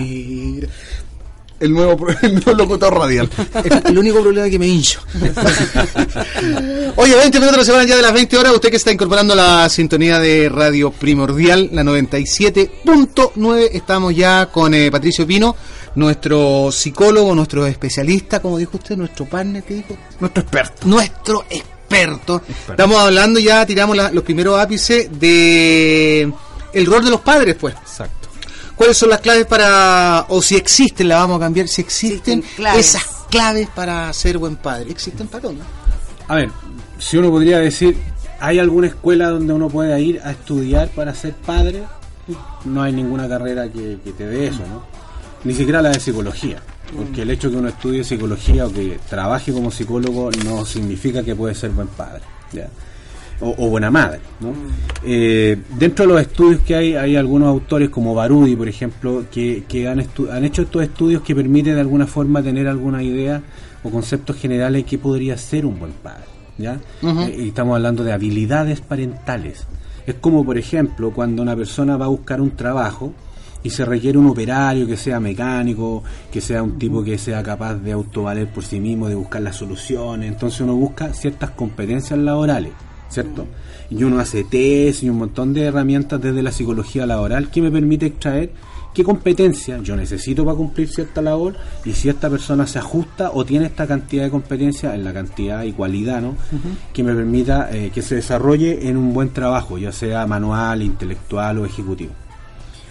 El 1.59 1.73
nuevo, 1.73 1.97
pro- 1.97 2.15
el 2.21 2.33
nuevo 2.35 2.53
locutor 2.53 2.93
radial. 2.97 3.29
El 3.85 3.97
único 3.97 4.21
problema 4.21 4.45
es 4.47 4.51
que 4.51 4.59
me 4.59 4.67
hincho. 4.67 5.01
Oye, 6.95 7.15
20 7.15 7.39
minutos 7.39 7.57
nos 7.57 7.65
separan 7.65 7.87
ya 7.87 7.95
de 7.95 8.01
las 8.01 8.13
20 8.13 8.37
horas. 8.37 8.53
Usted 8.53 8.69
que 8.69 8.77
está 8.77 8.91
incorporando 8.91 9.35
la 9.35 9.67
sintonía 9.69 10.19
de 10.19 10.49
Radio 10.49 10.91
Primordial, 10.91 11.69
la 11.73 11.83
97.9. 11.83 13.69
Estamos 13.73 14.15
ya 14.15 14.47
con 14.47 14.73
eh, 14.73 14.89
Patricio 14.91 15.25
Pino, 15.27 15.55
nuestro 15.95 16.71
psicólogo, 16.71 17.33
nuestro 17.35 17.65
especialista, 17.65 18.41
como 18.41 18.57
dijo 18.57 18.77
usted, 18.77 18.95
nuestro 18.97 19.25
partner, 19.25 19.63
¿qué 19.63 19.75
dijo? 19.75 19.97
Nuestro 20.19 20.41
experto. 20.43 20.87
Nuestro 20.87 21.45
experto. 21.49 22.41
Estamos 22.69 22.97
hablando 22.99 23.39
ya, 23.39 23.65
tiramos 23.65 23.95
la- 23.97 24.11
los 24.11 24.23
primeros 24.23 24.59
ápices 24.59 25.07
de 25.19 26.31
el 26.73 26.85
rol 26.85 27.03
de 27.03 27.09
los 27.11 27.21
padres, 27.21 27.55
pues. 27.59 27.75
Exacto. 27.75 28.18
¿Cuáles 28.79 28.97
son 28.97 29.09
las 29.09 29.19
claves 29.19 29.45
para, 29.45 30.25
o 30.29 30.41
si 30.41 30.55
existen, 30.55 31.09
la 31.09 31.17
vamos 31.17 31.35
a 31.35 31.39
cambiar, 31.41 31.67
si 31.67 31.81
existen, 31.81 32.39
Existen 32.39 32.55
claves. 32.55 32.95
esas 32.95 33.03
claves 33.29 33.67
para 33.75 34.13
ser 34.13 34.37
buen 34.37 34.55
padre? 34.55 34.89
¿Existen 34.89 35.27
para 35.27 35.41
dónde? 35.49 35.63
A 36.29 36.35
ver, 36.35 36.49
si 36.97 37.17
uno 37.17 37.29
podría 37.29 37.59
decir, 37.59 37.97
¿hay 38.39 38.57
alguna 38.57 38.87
escuela 38.87 39.31
donde 39.31 39.51
uno 39.51 39.67
pueda 39.67 39.99
ir 39.99 40.21
a 40.23 40.31
estudiar 40.31 40.87
para 40.91 41.13
ser 41.13 41.33
padre? 41.33 41.83
No 42.63 42.81
hay 42.81 42.93
ninguna 42.93 43.27
carrera 43.27 43.67
que, 43.69 43.97
que 44.01 44.13
te 44.13 44.25
dé 44.25 44.47
eso, 44.47 44.61
¿no? 44.71 44.81
Ni 45.43 45.53
siquiera 45.53 45.81
la 45.81 45.89
de 45.89 45.99
psicología. 45.99 46.63
Porque 46.95 47.23
el 47.23 47.31
hecho 47.31 47.51
que 47.51 47.57
uno 47.57 47.67
estudie 47.67 48.05
psicología 48.05 48.65
o 48.65 48.71
que 48.71 48.97
trabaje 49.09 49.51
como 49.51 49.71
psicólogo 49.71 50.31
no 50.45 50.65
significa 50.65 51.21
que 51.21 51.35
puede 51.35 51.53
ser 51.53 51.71
buen 51.71 51.89
padre. 51.89 52.21
¿ya? 52.53 52.69
O, 53.41 53.55
o 53.57 53.69
buena 53.69 53.89
madre. 53.89 54.19
¿no? 54.41 54.49
Eh, 55.03 55.57
dentro 55.77 56.05
de 56.05 56.11
los 56.13 56.21
estudios 56.21 56.61
que 56.61 56.75
hay, 56.75 56.95
hay 56.95 57.15
algunos 57.15 57.47
autores 57.47 57.89
como 57.89 58.13
Barudi, 58.13 58.55
por 58.55 58.67
ejemplo, 58.67 59.23
que, 59.31 59.63
que 59.67 59.87
han, 59.87 59.99
estu- 59.99 60.29
han 60.29 60.43
hecho 60.43 60.63
estos 60.63 60.83
estudios 60.83 61.21
que 61.21 61.33
permiten 61.33 61.75
de 61.75 61.81
alguna 61.81 62.05
forma 62.05 62.43
tener 62.43 62.67
alguna 62.67 63.01
idea 63.01 63.41
o 63.83 63.89
conceptos 63.89 64.35
generales 64.35 64.83
de 64.83 64.89
qué 64.89 64.97
podría 64.97 65.37
ser 65.37 65.65
un 65.65 65.79
buen 65.79 65.93
padre. 65.93 66.25
¿ya? 66.57 66.79
Eh, 67.01 67.35
y 67.45 67.47
estamos 67.47 67.75
hablando 67.77 68.03
de 68.03 68.11
habilidades 68.11 68.81
parentales. 68.81 69.65
Es 70.05 70.15
como, 70.15 70.43
por 70.43 70.57
ejemplo, 70.57 71.11
cuando 71.11 71.41
una 71.41 71.55
persona 71.55 71.95
va 71.95 72.05
a 72.05 72.09
buscar 72.09 72.41
un 72.41 72.51
trabajo 72.51 73.13
y 73.63 73.69
se 73.69 73.85
requiere 73.85 74.17
un 74.17 74.27
operario 74.27 74.85
que 74.87 74.97
sea 74.97 75.19
mecánico, 75.21 76.03
que 76.31 76.41
sea 76.41 76.61
un 76.61 76.77
tipo 76.77 77.03
que 77.03 77.17
sea 77.17 77.41
capaz 77.43 77.75
de 77.75 77.93
autovaler 77.93 78.47
por 78.51 78.65
sí 78.65 78.79
mismo, 78.81 79.07
de 79.07 79.15
buscar 79.15 79.41
las 79.41 79.55
soluciones. 79.55 80.29
Entonces 80.29 80.59
uno 80.61 80.75
busca 80.75 81.13
ciertas 81.13 81.51
competencias 81.51 82.19
laborales, 82.19 82.71
¿cierto? 83.09 83.45
Y 83.89 84.03
uno 84.03 84.19
hace 84.19 84.43
test 84.43 85.03
y 85.03 85.09
un 85.09 85.17
montón 85.17 85.53
de 85.53 85.63
herramientas 85.63 86.21
desde 86.21 86.43
la 86.43 86.51
psicología 86.51 87.05
laboral 87.05 87.49
que 87.49 87.61
me 87.61 87.71
permite 87.71 88.07
extraer 88.07 88.51
qué 88.93 89.03
competencia 89.03 89.79
yo 89.81 89.95
necesito 89.95 90.43
para 90.43 90.57
cumplir 90.57 90.89
cierta 90.89 91.21
labor 91.21 91.55
y 91.85 91.93
si 91.93 92.09
esta 92.09 92.29
persona 92.29 92.65
se 92.65 92.79
ajusta 92.79 93.31
o 93.33 93.45
tiene 93.45 93.67
esta 93.67 93.87
cantidad 93.87 94.23
de 94.23 94.29
competencia 94.29 94.95
en 94.95 95.03
la 95.03 95.13
cantidad 95.13 95.63
y 95.63 95.73
cualidad 95.73 96.21
¿no? 96.21 96.35
que 96.93 97.03
me 97.03 97.13
permita 97.13 97.69
eh, 97.71 97.91
que 97.93 98.01
se 98.01 98.15
desarrolle 98.15 98.87
en 98.89 98.97
un 98.97 99.13
buen 99.13 99.29
trabajo, 99.29 99.77
ya 99.77 99.91
sea 99.91 100.25
manual, 100.27 100.81
intelectual 100.81 101.59
o 101.59 101.65
ejecutivo. 101.65 102.11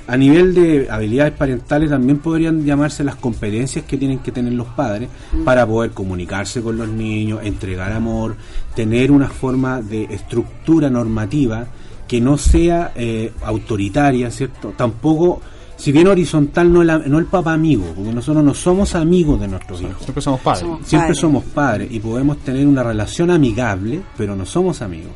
A 0.08 0.16
nivel 0.16 0.54
de 0.54 0.88
habilidades 0.90 1.34
parentales 1.34 1.90
también 1.90 2.18
podrían 2.18 2.64
llamarse 2.64 3.04
las 3.04 3.16
competencias 3.16 3.84
que 3.84 3.98
tienen 3.98 4.20
que 4.20 4.32
tener 4.32 4.54
los 4.54 4.68
padres 4.68 5.10
para 5.44 5.66
poder 5.66 5.90
comunicarse 5.90 6.62
con 6.62 6.78
los 6.78 6.88
niños, 6.88 7.40
entregar 7.42 7.92
amor, 7.92 8.34
tener 8.74 9.10
una 9.10 9.28
forma 9.28 9.82
de 9.82 10.04
estructura 10.04 10.88
normativa 10.88 11.66
que 12.08 12.22
no 12.22 12.38
sea 12.38 12.92
eh, 12.94 13.32
autoritaria, 13.42 14.30
¿cierto? 14.30 14.72
Tampoco, 14.74 15.42
si 15.76 15.92
bien 15.92 16.08
horizontal, 16.08 16.72
no 16.72 16.80
el, 16.80 17.10
no 17.10 17.18
el 17.18 17.26
papá 17.26 17.52
amigo, 17.52 17.92
porque 17.94 18.10
nosotros 18.10 18.42
no 18.42 18.54
somos 18.54 18.94
amigos 18.94 19.38
de 19.38 19.48
nuestros 19.48 19.82
hijos. 19.82 19.98
Siempre 20.00 20.22
somos 20.22 20.40
padres. 20.40 20.60
Somos 20.62 20.86
Siempre 20.86 21.08
padres. 21.08 21.18
somos 21.18 21.44
padres 21.44 21.88
y 21.92 22.00
podemos 22.00 22.38
tener 22.38 22.66
una 22.66 22.82
relación 22.82 23.30
amigable, 23.30 24.00
pero 24.16 24.34
no 24.34 24.46
somos 24.46 24.80
amigos. 24.80 25.12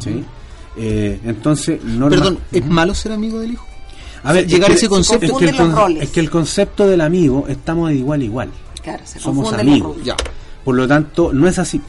¿sí? 0.00 0.24
Eh, 0.76 1.20
entonces, 1.24 1.82
no 1.84 2.08
Perdón, 2.08 2.38
¿es 2.50 2.66
malo 2.66 2.92
ser 2.92 3.12
amigo 3.12 3.38
del 3.38 3.52
hijo? 3.52 3.66
A 4.22 4.32
ver, 4.32 4.46
llegar 4.46 4.70
a 4.70 4.74
ese 4.74 4.88
concepto. 4.88 5.24
es 5.26 5.32
que, 5.32 5.44
el, 5.46 5.50
confunden 5.50 5.56
los 5.56 5.74
con- 5.74 5.84
roles. 5.84 6.02
es 6.04 6.10
que 6.10 6.20
el 6.20 6.30
concepto 6.30 6.86
del 6.86 7.00
amigo 7.00 7.46
estamos 7.48 7.88
de 7.90 7.96
igual 7.96 8.20
a 8.20 8.24
igual. 8.24 8.48
Claro, 8.82 9.02
se 9.04 9.18
Somos 9.18 9.50
los 9.50 9.60
amigos. 9.60 9.96
Ya. 10.04 10.16
Por 10.64 10.74
lo 10.74 10.86
tanto, 10.88 11.32
no 11.32 11.46
es 11.48 11.58
así. 11.58 11.80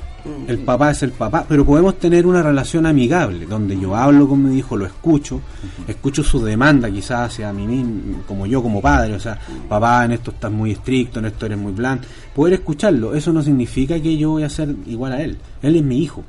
El 0.47 0.59
papá 0.59 0.91
es 0.91 1.01
el 1.01 1.13
papá, 1.13 1.45
pero 1.49 1.65
podemos 1.65 1.97
tener 1.97 2.27
una 2.27 2.43
relación 2.43 2.85
amigable, 2.85 3.47
donde 3.47 3.79
yo 3.79 3.95
hablo 3.95 4.27
con 4.27 4.43
mi 4.47 4.55
hijo, 4.55 4.77
lo 4.77 4.85
escucho, 4.85 5.41
escucho 5.87 6.23
su 6.23 6.45
demanda 6.45 6.91
quizás 6.91 7.31
hacia 7.31 7.51
mí 7.51 7.65
mismo, 7.65 8.21
como 8.27 8.45
yo 8.45 8.61
como 8.61 8.81
padre, 8.83 9.15
o 9.15 9.19
sea, 9.19 9.39
papá, 9.67 10.05
en 10.05 10.11
esto 10.11 10.29
estás 10.29 10.51
muy 10.51 10.73
estricto, 10.73 11.17
en 11.17 11.25
esto 11.25 11.47
eres 11.47 11.57
muy 11.57 11.71
blanco. 11.71 12.03
Poder 12.35 12.53
escucharlo, 12.53 13.15
eso 13.15 13.33
no 13.33 13.41
significa 13.41 13.99
que 13.99 14.15
yo 14.15 14.29
voy 14.29 14.43
a 14.43 14.49
ser 14.49 14.75
igual 14.85 15.13
a 15.13 15.23
él. 15.23 15.39
Él 15.63 15.75
es 15.77 15.83
mi 15.83 15.97
hijo 16.03 16.23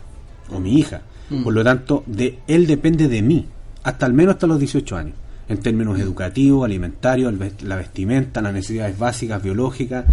o 0.50 0.58
mi 0.58 0.78
hija. 0.78 1.02
Por 1.44 1.52
lo 1.52 1.62
tanto, 1.62 2.02
de 2.06 2.38
él 2.46 2.66
depende 2.66 3.08
de 3.08 3.20
mí, 3.20 3.46
hasta 3.82 4.06
al 4.06 4.14
menos 4.14 4.36
hasta 4.36 4.46
los 4.46 4.58
18 4.58 4.96
años, 4.96 5.16
en 5.52 5.60
términos 5.60 5.98
educativos, 5.98 6.64
alimentarios, 6.64 7.32
la 7.62 7.76
vestimenta, 7.76 8.40
las 8.42 8.52
necesidades 8.52 8.98
básicas, 8.98 9.42
biológicas, 9.42 10.04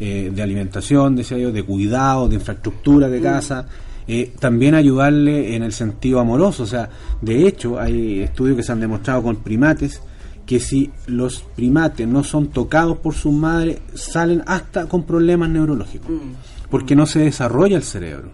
eh, 0.00 0.30
de 0.34 0.42
alimentación, 0.42 1.16
decía 1.16 1.38
yo, 1.38 1.52
de 1.52 1.62
cuidado, 1.62 2.28
de 2.28 2.36
infraestructura 2.36 3.08
de 3.08 3.20
casa. 3.20 3.66
eh, 4.10 4.32
también 4.40 4.74
ayudarle 4.74 5.54
en 5.54 5.62
el 5.62 5.72
sentido 5.72 6.18
amoroso. 6.18 6.62
O 6.62 6.66
sea, 6.66 6.88
de 7.20 7.46
hecho, 7.46 7.78
hay 7.78 8.20
estudios 8.20 8.56
que 8.56 8.62
se 8.62 8.72
han 8.72 8.80
demostrado 8.80 9.22
con 9.22 9.36
primates 9.36 10.00
que 10.46 10.60
si 10.60 10.90
los 11.06 11.44
primates 11.54 12.08
no 12.08 12.24
son 12.24 12.46
tocados 12.48 12.96
por 12.96 13.12
sus 13.14 13.34
madres, 13.34 13.80
salen 13.92 14.42
hasta 14.46 14.86
con 14.86 15.02
problemas 15.02 15.50
neurológicos, 15.50 16.10
porque 16.70 16.96
no 16.96 17.04
se 17.04 17.18
desarrolla 17.18 17.76
el 17.76 17.82
cerebro. 17.82 18.30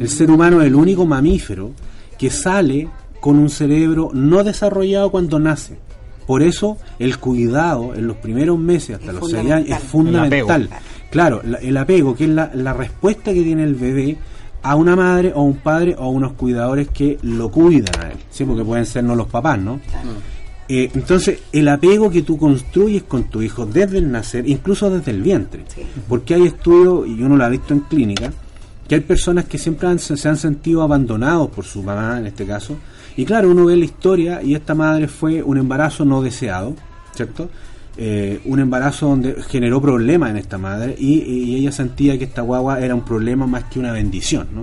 El 0.00 0.08
ser 0.08 0.28
humano 0.28 0.60
es 0.60 0.66
el 0.66 0.74
único 0.74 1.06
mamífero 1.06 1.70
que 2.18 2.30
sale 2.30 2.88
con 3.20 3.38
un 3.38 3.48
cerebro 3.48 4.10
no 4.12 4.42
desarrollado 4.42 5.12
cuando 5.12 5.38
nace. 5.38 5.78
Por 6.26 6.42
eso 6.42 6.78
el 6.98 7.18
cuidado 7.18 7.94
en 7.94 8.06
los 8.06 8.16
primeros 8.16 8.58
meses 8.58 8.96
hasta 8.96 9.08
Es 9.08 9.14
los 9.14 9.30
6 9.30 9.50
años 9.52 9.68
es 9.68 9.74
fundamental. 9.82 10.68
Claro, 11.10 11.40
la- 11.44 11.58
el 11.58 11.76
apego, 11.76 12.14
que 12.14 12.24
es 12.24 12.30
la, 12.30 12.50
la 12.54 12.72
respuesta 12.72 13.32
que 13.34 13.42
tiene 13.42 13.64
el 13.64 13.74
bebé 13.74 14.16
a 14.62 14.76
una 14.76 14.94
madre 14.96 15.32
o 15.34 15.42
un 15.42 15.56
padre 15.56 15.94
o 15.98 16.04
a 16.04 16.08
unos 16.08 16.32
cuidadores 16.34 16.88
que 16.88 17.18
lo 17.22 17.50
cuidan 17.50 18.00
a 18.00 18.10
él, 18.12 18.18
¿sí? 18.30 18.44
porque 18.44 18.64
pueden 18.64 18.86
ser 18.86 19.02
no 19.04 19.14
los 19.16 19.26
papás, 19.26 19.58
¿no? 19.58 19.80
Eh, 20.68 20.88
entonces, 20.94 21.40
el 21.52 21.68
apego 21.68 22.08
que 22.08 22.22
tú 22.22 22.38
construyes 22.38 23.02
con 23.02 23.24
tu 23.24 23.42
hijo 23.42 23.66
desde 23.66 23.98
el 23.98 24.10
nacer, 24.10 24.48
incluso 24.48 24.88
desde 24.88 25.10
el 25.10 25.20
vientre, 25.20 25.64
porque 26.08 26.34
hay 26.34 26.44
estudios, 26.46 27.06
y 27.08 27.20
uno 27.22 27.36
lo 27.36 27.44
ha 27.44 27.48
visto 27.48 27.74
en 27.74 27.80
clínica, 27.80 28.32
que 28.88 28.94
hay 28.94 29.00
personas 29.02 29.44
que 29.46 29.58
siempre 29.58 29.88
han- 29.88 29.98
se 29.98 30.28
han 30.28 30.36
sentido 30.36 30.82
abandonados 30.82 31.50
por 31.50 31.64
su 31.64 31.82
mamá, 31.82 32.18
en 32.18 32.26
este 32.26 32.46
caso, 32.46 32.76
y 33.16 33.24
claro, 33.24 33.50
uno 33.50 33.66
ve 33.66 33.76
la 33.76 33.84
historia 33.84 34.42
y 34.42 34.54
esta 34.54 34.74
madre 34.74 35.08
fue 35.08 35.42
un 35.42 35.58
embarazo 35.58 36.04
no 36.04 36.22
deseado, 36.22 36.74
¿cierto? 37.14 37.48
Eh, 37.96 38.40
un 38.46 38.58
embarazo 38.58 39.08
donde 39.08 39.42
generó 39.42 39.80
problemas 39.82 40.30
en 40.30 40.38
esta 40.38 40.56
madre 40.56 40.94
y, 40.98 41.18
y 41.20 41.56
ella 41.56 41.72
sentía 41.72 42.16
que 42.18 42.24
esta 42.24 42.40
guagua 42.40 42.80
era 42.80 42.94
un 42.94 43.04
problema 43.04 43.46
más 43.46 43.64
que 43.64 43.78
una 43.78 43.92
bendición, 43.92 44.48
¿no? 44.54 44.62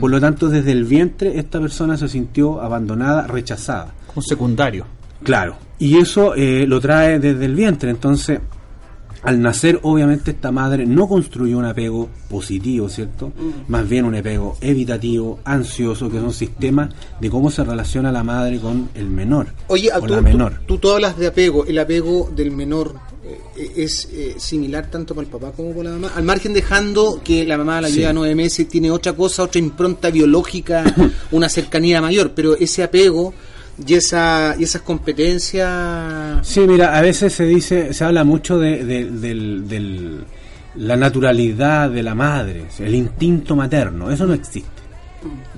Por 0.00 0.10
lo 0.10 0.20
tanto, 0.20 0.50
desde 0.50 0.72
el 0.72 0.84
vientre 0.84 1.38
esta 1.38 1.58
persona 1.58 1.96
se 1.96 2.08
sintió 2.08 2.60
abandonada, 2.60 3.26
rechazada. 3.26 3.94
Un 4.14 4.22
secundario. 4.22 4.84
Claro, 5.22 5.56
y 5.78 5.96
eso 5.96 6.34
eh, 6.34 6.66
lo 6.66 6.78
trae 6.78 7.18
desde 7.18 7.46
el 7.46 7.54
vientre, 7.54 7.90
entonces 7.90 8.38
al 9.28 9.42
nacer 9.42 9.78
obviamente 9.82 10.30
esta 10.30 10.50
madre 10.50 10.86
no 10.86 11.06
construyó 11.06 11.58
un 11.58 11.66
apego 11.66 12.08
positivo, 12.30 12.88
¿cierto? 12.88 13.30
Más 13.68 13.86
bien 13.86 14.06
un 14.06 14.14
apego 14.14 14.56
evitativo, 14.62 15.38
ansioso, 15.44 16.10
que 16.10 16.16
son 16.18 16.32
sistemas 16.32 16.94
de 17.20 17.28
cómo 17.28 17.50
se 17.50 17.62
relaciona 17.62 18.10
la 18.10 18.24
madre 18.24 18.58
con 18.58 18.88
el 18.94 19.10
menor 19.10 19.48
Oye, 19.66 19.90
o 19.94 20.00
tú, 20.00 20.14
la 20.14 20.22
menor. 20.22 20.60
Tú, 20.66 20.78
tú 20.78 20.90
hablas 20.90 21.18
de 21.18 21.26
apego. 21.26 21.66
¿El 21.66 21.78
apego 21.78 22.30
del 22.34 22.52
menor 22.52 22.94
eh, 23.22 23.72
es 23.76 24.08
eh, 24.12 24.36
similar 24.38 24.90
tanto 24.90 25.14
con 25.14 25.24
el 25.26 25.30
papá 25.30 25.52
como 25.52 25.74
con 25.74 25.84
la 25.84 25.90
mamá? 25.90 26.10
Al 26.16 26.24
margen 26.24 26.54
dejando 26.54 27.20
que 27.22 27.44
la 27.44 27.58
mamá 27.58 27.82
la 27.82 27.88
Sí. 27.88 27.96
lleva 27.98 28.14
nueve 28.14 28.34
meses, 28.34 28.66
tiene 28.66 28.90
otra 28.90 29.12
cosa, 29.12 29.42
otra 29.42 29.58
impronta 29.58 30.08
biológica, 30.10 30.84
una 31.32 31.50
cercanía 31.50 32.00
mayor, 32.00 32.32
pero 32.34 32.56
ese 32.56 32.82
apego 32.82 33.34
y, 33.86 33.94
esa, 33.94 34.54
y 34.58 34.64
esas 34.64 34.82
competencias... 34.82 36.46
Sí, 36.46 36.60
mira, 36.60 36.96
a 36.96 37.02
veces 37.02 37.32
se 37.32 37.44
dice, 37.44 37.92
se 37.92 38.04
habla 38.04 38.24
mucho 38.24 38.58
de, 38.58 38.84
de- 38.84 39.10
del, 39.10 39.68
del, 39.68 40.24
la 40.76 40.96
naturalidad 40.96 41.90
de 41.90 42.02
la 42.02 42.14
madre, 42.14 42.66
el 42.78 42.94
instinto 42.94 43.56
materno, 43.56 44.10
eso 44.10 44.26
no 44.26 44.34
existe. 44.34 44.78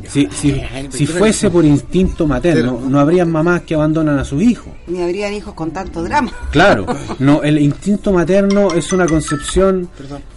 Si, 0.09 0.27
si, 0.33 0.59
si 0.91 1.07
fuese 1.07 1.51
por 1.51 1.67
instinto 1.67 2.27
materno, 2.27 2.81
no 2.89 2.99
habrían 2.99 3.31
mamás 3.31 3.61
que 3.61 3.75
abandonan 3.75 4.19
a 4.19 4.25
sus 4.25 4.43
hijos. 4.43 4.73
Ni 4.87 5.03
habrían 5.03 5.35
hijos 5.35 5.53
con 5.53 5.71
tanto 5.71 6.03
drama. 6.03 6.33
Claro, 6.51 6.87
no, 7.19 7.43
el 7.43 7.59
instinto 7.59 8.11
materno 8.11 8.73
es 8.73 8.91
una 8.95 9.05
concepción 9.07 9.91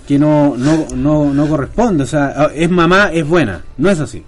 que 0.05 0.19
no, 0.19 0.55
no, 0.57 0.85
no, 0.93 1.33
no 1.33 1.47
corresponde. 1.47 2.03
O 2.03 2.07
sea, 2.07 2.51
es 2.53 2.69
mamá, 2.69 3.11
es 3.13 3.25
buena. 3.25 3.63
No 3.77 3.89
es 3.89 4.01
así. 4.01 4.21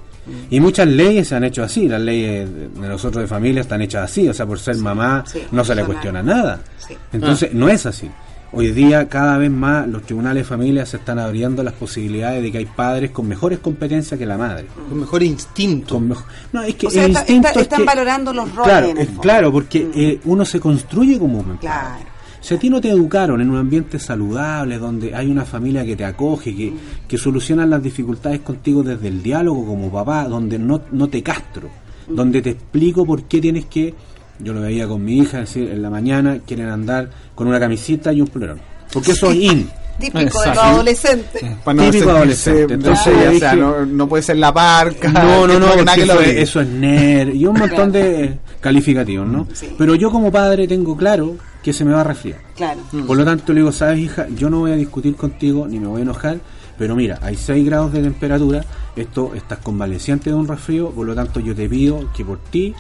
Y 0.50 0.60
muchas 0.60 0.88
leyes 0.88 1.28
se 1.28 1.36
han 1.36 1.44
hecho 1.44 1.64
así. 1.64 1.88
Las 1.88 2.02
leyes 2.02 2.50
de 2.54 2.88
nosotros 2.88 3.22
de 3.24 3.28
familia 3.28 3.62
están 3.62 3.82
hechas 3.82 4.10
así. 4.10 4.28
O 4.28 4.34
sea, 4.34 4.46
por 4.46 4.60
ser 4.60 4.78
mamá 4.78 5.24
sí, 5.28 5.42
no 5.52 5.64
se 5.64 5.76
le 5.76 5.82
mamá. 5.82 5.94
cuestiona 5.94 6.24
nada. 6.24 6.60
Sí. 6.78 6.96
Entonces, 7.14 7.54
no 7.54 7.70
es 7.70 7.86
así. 7.86 8.10
Hoy 8.58 8.72
día, 8.72 9.10
cada 9.10 9.38
vez 9.38 9.52
más, 9.52 9.86
los 9.88 10.04
tribunales 10.04 10.44
de 10.44 10.48
familia 10.48 10.86
se 10.86 10.96
están 10.98 11.20
abriendo 11.20 11.62
las 11.62 11.74
posibilidades 11.74 12.42
de 12.42 12.52
que 12.54 12.60
hay 12.60 12.66
padres 12.66 13.12
con 13.12 13.28
mejores 13.28 13.60
competencias 13.60 14.18
que 14.18 14.26
la 14.26 14.38
madre. 14.38 14.68
Con 14.90 15.00
mejor 15.02 15.24
instinto. 15.24 15.96
Con 15.96 16.08
mejo- 16.08 16.26
No, 16.54 16.62
es 16.64 16.76
que 16.76 16.88
O 16.88 16.90
sea, 16.90 17.04
el 17.04 17.12
está- 17.12 17.20
instinto 17.22 17.48
está- 17.50 17.60
es 17.60 17.64
están 17.66 17.80
que- 17.80 17.86
valorando 17.86 18.34
los 18.34 18.50
roles. 18.56 18.64
Claro, 18.72 18.88
en 18.88 18.98
el 18.98 19.08
claro, 19.10 19.52
porque 19.52 19.90
eh, 19.94 20.20
uno 20.26 20.46
se 20.46 20.60
construye 20.62 21.20
como 21.20 21.40
un. 21.40 21.58
Claro. 21.58 22.06
Si 22.46 22.54
a 22.54 22.60
ti 22.60 22.70
no 22.70 22.80
te 22.80 22.92
educaron 22.92 23.42
en 23.42 23.50
un 23.50 23.58
ambiente 23.58 23.98
saludable, 23.98 24.78
donde 24.78 25.16
hay 25.16 25.32
una 25.32 25.46
familia 25.46 25.84
que 25.84 25.96
te 25.96 26.06
acoge, 26.06 26.56
que, 26.56 26.72
que 27.08 27.18
solucionan 27.18 27.72
las 27.72 27.82
dificultades 27.82 28.42
contigo 28.42 28.84
desde 28.84 29.08
el 29.08 29.24
diálogo 29.24 29.66
como 29.66 29.92
papá, 29.92 30.26
donde 30.26 30.60
no, 30.60 30.80
no 30.92 31.08
te 31.08 31.24
castro, 31.24 31.70
donde 32.08 32.44
te 32.44 32.52
explico 32.52 33.04
por 33.04 33.24
qué 33.24 33.42
tienes 33.42 33.66
que, 33.66 33.96
yo 34.38 34.54
lo 34.54 34.62
veía 34.62 34.88
con 34.88 35.04
mi 35.04 35.18
hija, 35.18 35.42
es 35.42 35.50
decir, 35.50 35.72
en 35.72 35.82
la 35.82 35.90
mañana 35.90 36.38
quieren 36.46 36.68
andar 36.68 37.10
con 37.34 37.48
una 37.48 37.60
camisita 37.60 38.14
y 38.14 38.22
un 38.22 38.28
polerón. 38.28 38.60
Porque 38.94 39.14
eso 39.14 39.32
es 39.32 39.38
in. 39.38 39.68
Típico 40.00 40.40
de 40.42 40.48
los 40.50 40.58
adolescentes. 40.60 41.42
Típico 41.42 42.10
adolescente. 42.12 42.74
Entonces 42.76 43.12
Claro, 43.12 43.36
o 43.36 43.40
sea, 43.40 43.56
no, 43.56 43.86
no 43.88 44.08
puede 44.08 44.22
ser 44.22 44.38
la 44.38 44.54
parca. 44.54 45.10
No, 45.10 45.48
no, 45.48 45.60
no, 45.60 45.74
eso, 45.74 46.20
es, 46.22 46.36
ve. 46.36 46.42
eso 46.44 46.62
es 46.62 46.68
nerd 46.68 47.34
y 47.34 47.48
un 47.48 47.58
montón 47.58 47.92
de 47.92 48.38
calificativos, 48.60 49.28
¿no? 49.28 49.48
Sí. 49.52 49.74
Pero 49.76 49.96
yo 49.96 50.12
como 50.12 50.32
padre 50.32 50.68
tengo 50.68 50.96
claro 50.96 51.38
que 51.66 51.74
se 51.74 51.84
me 51.84 51.94
va 51.94 52.02
a 52.02 52.04
resfriar. 52.04 52.42
Claro. 52.56 52.80
Por 53.08 53.18
lo 53.18 53.26
tanto 53.26 53.52
le 53.52 53.62
digo, 53.62 53.72
sabes 53.72 53.98
hija, 53.98 54.28
yo 54.30 54.52
no 54.52 54.60
voy 54.60 54.72
a 54.72 54.76
discutir 54.76 55.16
contigo 55.16 55.68
ni 55.68 55.80
me 55.80 55.88
voy 55.88 56.02
a 56.02 56.04
enojar, 56.04 56.38
pero 56.78 56.96
mira, 56.96 57.18
hay 57.24 57.36
6 57.36 57.66
grados 57.66 57.92
de 57.92 58.04
temperatura, 58.04 58.64
esto 58.96 59.34
estás 59.34 59.58
convaleciente 59.58 60.30
de 60.30 60.36
un 60.36 60.48
resfrío, 60.48 60.92
por 60.92 61.08
lo 61.08 61.16
tanto 61.16 61.40
yo 61.40 61.56
te 61.56 61.68
pido 61.68 62.12
que 62.16 62.24
por 62.24 62.38
ti 62.38 62.76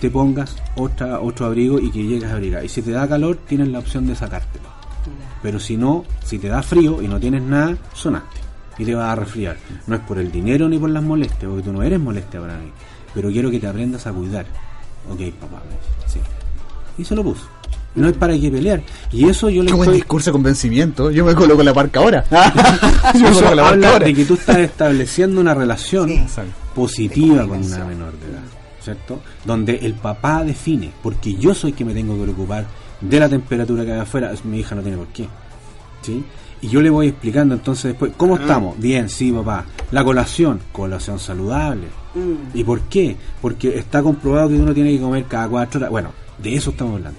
te 0.00 0.10
pongas 0.10 0.54
otra, 0.76 1.20
otro 1.20 1.46
abrigo 1.46 1.80
y 1.80 1.90
que 1.90 2.04
llegues 2.04 2.30
a 2.30 2.34
abrigar. 2.34 2.64
Y 2.64 2.68
si 2.68 2.82
te 2.82 2.92
da 2.92 3.08
calor, 3.08 3.36
tienes 3.48 3.66
la 3.66 3.80
opción 3.80 4.06
de 4.06 4.14
sacártelo. 4.14 4.68
Pero 5.42 5.58
si 5.58 5.76
no, 5.76 6.04
si 6.24 6.38
te 6.38 6.46
da 6.46 6.62
frío 6.62 7.02
y 7.02 7.08
no 7.08 7.18
tienes 7.18 7.42
nada, 7.42 7.76
sonaste. 7.94 8.38
Y 8.78 8.84
te 8.84 8.94
vas 8.94 9.10
a 9.10 9.16
resfriar. 9.16 9.56
No 9.88 9.96
es 9.96 10.02
por 10.02 10.18
el 10.18 10.30
dinero 10.30 10.68
ni 10.68 10.78
por 10.78 10.90
las 10.90 11.02
molestias, 11.02 11.50
porque 11.50 11.64
tú 11.64 11.72
no 11.72 11.82
eres 11.82 11.98
molestia 11.98 12.40
para 12.40 12.56
mí. 12.58 12.70
Pero 13.12 13.28
quiero 13.30 13.50
que 13.50 13.58
te 13.58 13.66
aprendas 13.66 14.06
a 14.06 14.12
cuidar. 14.12 14.46
Ok, 15.10 15.34
papá. 15.40 15.60
Sí. 16.06 16.20
Y 16.96 17.04
se 17.04 17.16
lo 17.16 17.24
puso. 17.24 17.59
No 17.94 18.08
es 18.08 18.16
para 18.16 18.38
que 18.38 18.50
pelear. 18.50 18.82
Y 19.10 19.28
eso 19.28 19.48
yo 19.50 19.62
le 19.62 19.68
Qué 19.68 19.74
buen 19.74 19.88
estoy... 19.88 19.96
discurso 19.96 20.30
de 20.30 20.32
convencimiento. 20.32 21.10
Yo 21.10 21.24
me 21.24 21.34
coloco 21.34 21.62
la 21.62 21.74
parca 21.74 22.00
ahora. 22.00 22.24
Yo 23.14 23.20
me 23.20 23.32
coloco 23.32 23.54
la 23.54 23.62
parca 23.64 23.92
ahora. 23.92 24.06
de 24.06 24.14
que 24.14 24.24
tú 24.24 24.34
estás 24.34 24.58
estableciendo 24.58 25.40
una 25.40 25.54
relación 25.54 26.08
Sí. 26.08 26.20
Positiva 26.74 27.46
con 27.48 27.64
una 27.64 27.84
menor 27.84 28.12
de 28.12 28.30
edad, 28.30 28.42
¿cierto? 28.80 29.20
Donde 29.44 29.74
el 29.82 29.94
papá 29.94 30.44
define, 30.44 30.92
porque 31.02 31.34
yo 31.34 31.52
soy 31.52 31.72
que 31.72 31.84
me 31.84 31.92
tengo 31.92 32.14
que 32.16 32.22
preocupar 32.22 32.64
de 33.00 33.18
la 33.18 33.28
temperatura 33.28 33.84
que 33.84 33.92
hay 33.92 33.98
afuera, 34.00 34.32
mi 34.44 34.60
hija 34.60 34.76
no 34.76 34.82
tiene 34.82 34.96
por 34.96 35.08
qué, 35.08 35.26
¿sí? 36.02 36.24
Y 36.62 36.68
yo 36.68 36.80
le 36.80 36.88
voy 36.90 37.08
explicando 37.08 37.54
entonces 37.54 37.84
después, 37.92 38.12
¿cómo 38.16 38.36
estamos? 38.36 38.78
Bien, 38.78 39.08
sí, 39.08 39.32
papá. 39.32 39.64
La 39.90 40.04
colación, 40.04 40.60
colación 40.72 41.18
saludable. 41.18 41.88
Mm. 42.14 42.56
¿Y 42.56 42.62
por 42.62 42.82
qué? 42.82 43.16
Porque 43.42 43.76
está 43.78 44.00
comprobado 44.02 44.48
que 44.50 44.54
uno 44.56 44.72
tiene 44.72 44.92
que 44.92 45.00
comer 45.00 45.24
cada 45.24 45.48
cuatro 45.48 45.78
horas. 45.80 45.90
Bueno, 45.90 46.10
de 46.38 46.54
eso 46.54 46.70
estamos 46.70 46.94
hablando. 46.96 47.18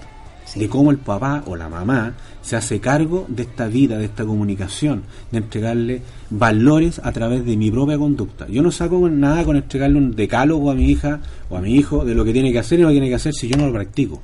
De 0.56 0.68
cómo 0.68 0.92
el 0.92 0.98
papá 0.98 1.44
o 1.46 1.56
la 1.56 1.70
mamá 1.70 2.14
se 2.42 2.56
hace 2.56 2.80
cargo 2.80 3.26
de 3.30 3.44
esta 3.44 3.68
vida, 3.68 3.98
de 3.98 4.06
esta 4.06 4.26
comunicación, 4.26 5.04
de 5.32 5.38
entregarle 5.38 6.02
valores 6.30 7.00
a 7.04 7.12
través 7.12 7.46
de 7.46 7.56
mi 7.56 7.72
propia 7.72 7.98
conducta. 7.98 8.48
Yo 8.48 8.62
no 8.62 8.72
saco 8.72 9.08
nada 9.10 9.46
con 9.46 9.56
entregarle 9.56 9.98
un 9.98 10.16
decálogo 10.16 10.72
a 10.72 10.76
mi 10.76 10.90
hija 10.90 11.20
o 11.50 11.58
a 11.58 11.62
mi 11.62 11.76
hijo 11.76 12.04
de 12.04 12.16
lo 12.16 12.26
que 12.26 12.34
tiene 12.34 12.52
que 12.52 12.60
hacer 12.60 12.80
y 12.80 12.82
lo 12.82 12.90
que 12.90 12.96
tiene 12.96 13.10
que 13.10 13.16
hacer 13.16 13.34
si 13.34 13.48
yo 13.48 13.58
no 13.58 13.68
lo 13.68 13.74
practico. 13.74 14.22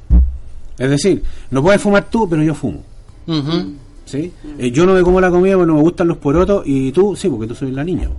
Es 0.78 0.90
decir, 0.90 1.24
no 1.52 1.62
puedes 1.62 1.82
fumar 1.82 2.10
tú, 2.10 2.28
pero 2.30 2.44
yo 2.44 2.54
fumo. 2.54 2.84
¿sí? 4.06 4.32
Eh, 4.58 4.72
yo 4.72 4.86
no 4.86 4.94
me 4.94 5.04
como 5.04 5.22
la 5.22 5.30
comida 5.30 5.56
porque 5.56 5.68
no 5.68 5.76
me 5.76 5.82
gustan 5.82 6.08
los 6.08 6.18
porotos 6.18 6.64
y 6.66 6.92
tú, 6.92 7.16
sí, 7.16 7.30
porque 7.30 7.48
tú 7.48 7.56
soy 7.56 7.72
la 7.72 7.84
niña. 7.84 8.10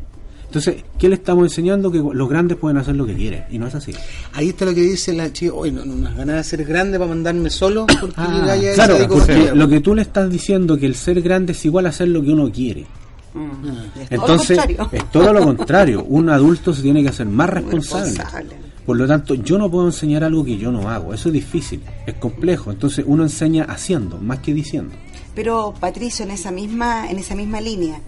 Entonces, 0.49 0.83
¿qué 0.99 1.11
le 1.11 1.17
estamos 1.17 1.45
enseñando? 1.45 1.93
Que 1.93 1.99
los 1.99 2.29
grandes 2.29 2.57
pueden 2.57 2.79
hacer 2.79 2.97
lo 2.97 3.05
que 3.05 3.15
quieren 3.15 3.45
y 3.51 3.59
no 3.59 3.67
es 3.67 3.75
así. 3.75 3.93
Ahí 4.33 4.49
está 4.49 4.65
lo 4.65 4.75
que 4.75 4.81
dice 4.81 5.13
la 5.13 5.31
chica, 5.31 5.53
hoy 5.53 5.71
no, 5.71 5.85
no, 5.85 5.93
unas 5.93 6.17
ganas 6.17 6.37
de 6.37 6.45
ser 6.45 6.65
grande 6.65 6.99
para 6.99 7.11
mandarme 7.11 7.51
solo 7.51 7.87
porque 8.01 8.15
Ah, 8.17 8.57
Claro, 8.75 8.97
porque 9.09 9.35
"Mira, 9.35 9.55
lo 9.55 9.69
que 9.69 9.81
tú 9.81 9.95
le 9.95 10.01
estás 10.03 10.31
diciendo 10.31 10.79
que 10.79 10.87
el 10.87 10.95
ser 10.95 11.21
grande 11.21 11.53
es 11.53 11.63
igual 11.67 11.85
a 11.85 11.91
hacer 11.91 12.09
lo 12.09 12.23
que 12.23 12.31
uno 12.31 12.51
quiere. 12.51 12.87
Mm. 13.35 14.01
Es 14.01 14.11
Entonces, 14.13 14.57
todo 14.57 14.67
lo 14.67 14.77
contrario. 14.79 14.89
es 15.05 15.11
todo 15.13 15.33
lo 15.35 15.45
contrario. 15.45 16.05
Un 16.05 16.31
adulto 16.31 16.73
se 16.73 16.81
tiene 16.81 17.03
que 17.03 17.11
hacer 17.11 17.27
más 17.27 17.51
responsable. 17.51 18.07
Responsable. 18.07 18.57
Por 18.87 18.97
lo 18.97 19.07
tanto, 19.07 19.35
yo 19.35 19.59
no 19.59 19.71
puedo 19.71 19.85
enseñar 19.87 20.25
algo 20.25 20.43
que 20.47 20.57
yo 20.57 20.73
no 20.73 20.89
hago. 20.89 21.13
Eso 21.13 21.29
es 21.29 21.35
difícil, 21.35 21.83
es 22.07 22.15
complejo. 22.15 22.71
Entonces, 22.71 23.05
uno 23.07 23.23
enseña 23.23 23.65
haciendo, 23.65 24.17
más 24.17 24.39
que 24.39 24.55
diciendo. 24.55 24.95
Pero 25.35 25.75
Patricio, 25.79 26.25
en 26.25 26.31
esa 26.31 26.51
misma, 26.51 27.11
en 27.11 27.19
esa 27.19 27.35
misma 27.35 27.61
línea 27.61 28.01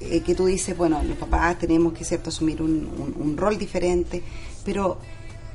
eh, 0.00 0.20
que 0.20 0.34
tú 0.34 0.46
dices, 0.46 0.76
bueno, 0.76 1.02
los 1.02 1.16
papás 1.16 1.58
tenemos 1.58 1.92
que 1.92 2.04
cierto 2.04 2.30
asumir 2.30 2.62
un, 2.62 3.14
un- 3.18 3.36
rol 3.36 3.56
diferente, 3.58 4.22
pero 4.64 4.98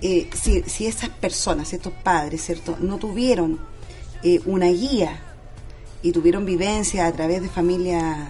eh, 0.01 0.30
si, 0.34 0.63
si 0.63 0.88
esas 0.88 1.10
personas, 1.10 1.73
estos 1.73 1.93
padres, 1.93 2.43
cierto, 2.45 2.77
no 2.80 2.97
tuvieron 2.97 3.60
eh, 4.23 4.39
una 4.45 4.67
guía 4.67 5.19
y 6.04 6.12
tuvieron 6.12 6.45
vivencia 6.45 7.06
a 7.08 7.12
través 7.12 7.41
de 7.41 7.49
familias 7.49 8.30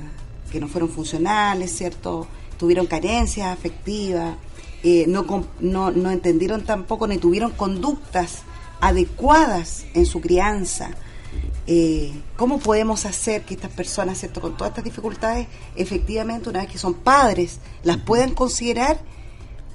que 0.51 0.59
no 0.59 0.67
fueron 0.67 0.89
funcionales, 0.89 1.71
cierto, 1.75 2.27
tuvieron 2.57 2.87
carencias 2.87 3.47
afectivas, 3.47 4.35
eh, 4.83 5.05
no, 5.07 5.25
no, 5.59 5.91
no 5.91 6.11
entendieron 6.11 6.63
tampoco 6.63 7.07
ni 7.07 7.17
tuvieron 7.17 7.51
conductas 7.51 8.39
adecuadas 8.81 9.85
en 9.93 10.05
su 10.05 10.19
crianza. 10.21 10.89
Eh, 11.67 12.11
¿Cómo 12.35 12.59
podemos 12.59 13.05
hacer 13.05 13.43
que 13.43 13.53
estas 13.53 13.71
personas, 13.71 14.17
¿cierto? 14.17 14.41
con 14.41 14.57
todas 14.57 14.71
estas 14.71 14.83
dificultades, 14.83 15.47
efectivamente, 15.75 16.49
una 16.49 16.59
vez 16.59 16.69
que 16.69 16.77
son 16.77 16.95
padres, 16.95 17.59
las 17.83 17.97
puedan 17.97 18.33
considerar 18.33 18.97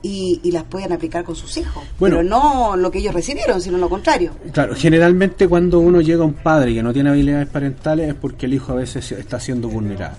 y, 0.02 0.40
y 0.42 0.50
las 0.50 0.64
puedan 0.64 0.92
aplicar 0.92 1.24
con 1.24 1.36
sus 1.36 1.56
hijos? 1.56 1.84
Bueno. 1.98 2.16
Pero 2.16 2.28
no 2.28 2.76
lo 2.76 2.90
que 2.90 2.98
ellos 2.98 3.14
recibieron, 3.14 3.60
sino 3.60 3.78
lo 3.78 3.88
contrario. 3.88 4.32
Claro, 4.52 4.74
generalmente 4.74 5.48
cuando 5.48 5.78
uno 5.78 6.00
llega 6.00 6.22
a 6.22 6.26
un 6.26 6.34
padre 6.34 6.74
que 6.74 6.82
no 6.82 6.92
tiene 6.92 7.10
habilidades 7.10 7.48
parentales 7.48 8.08
es 8.08 8.14
porque 8.14 8.46
el 8.46 8.54
hijo 8.54 8.72
a 8.72 8.76
veces 8.76 9.12
está 9.12 9.38
siendo 9.40 9.68
vulnerado. 9.68 10.16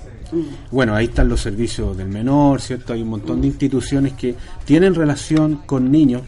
Bueno, 0.72 0.94
ahí 0.96 1.06
están 1.06 1.30
los 1.30 1.42
servicios 1.42 1.96
del 1.96 2.10
menor, 2.10 2.60
¿cierto? 2.62 2.94
Hay 2.94 3.02
un 3.02 3.10
montón 3.10 3.42
de 3.42 3.48
instituciones 3.48 4.14
que 4.14 4.36
tienen 4.66 4.94
relación 4.94 5.62
con 5.66 5.92
niños 5.92 6.24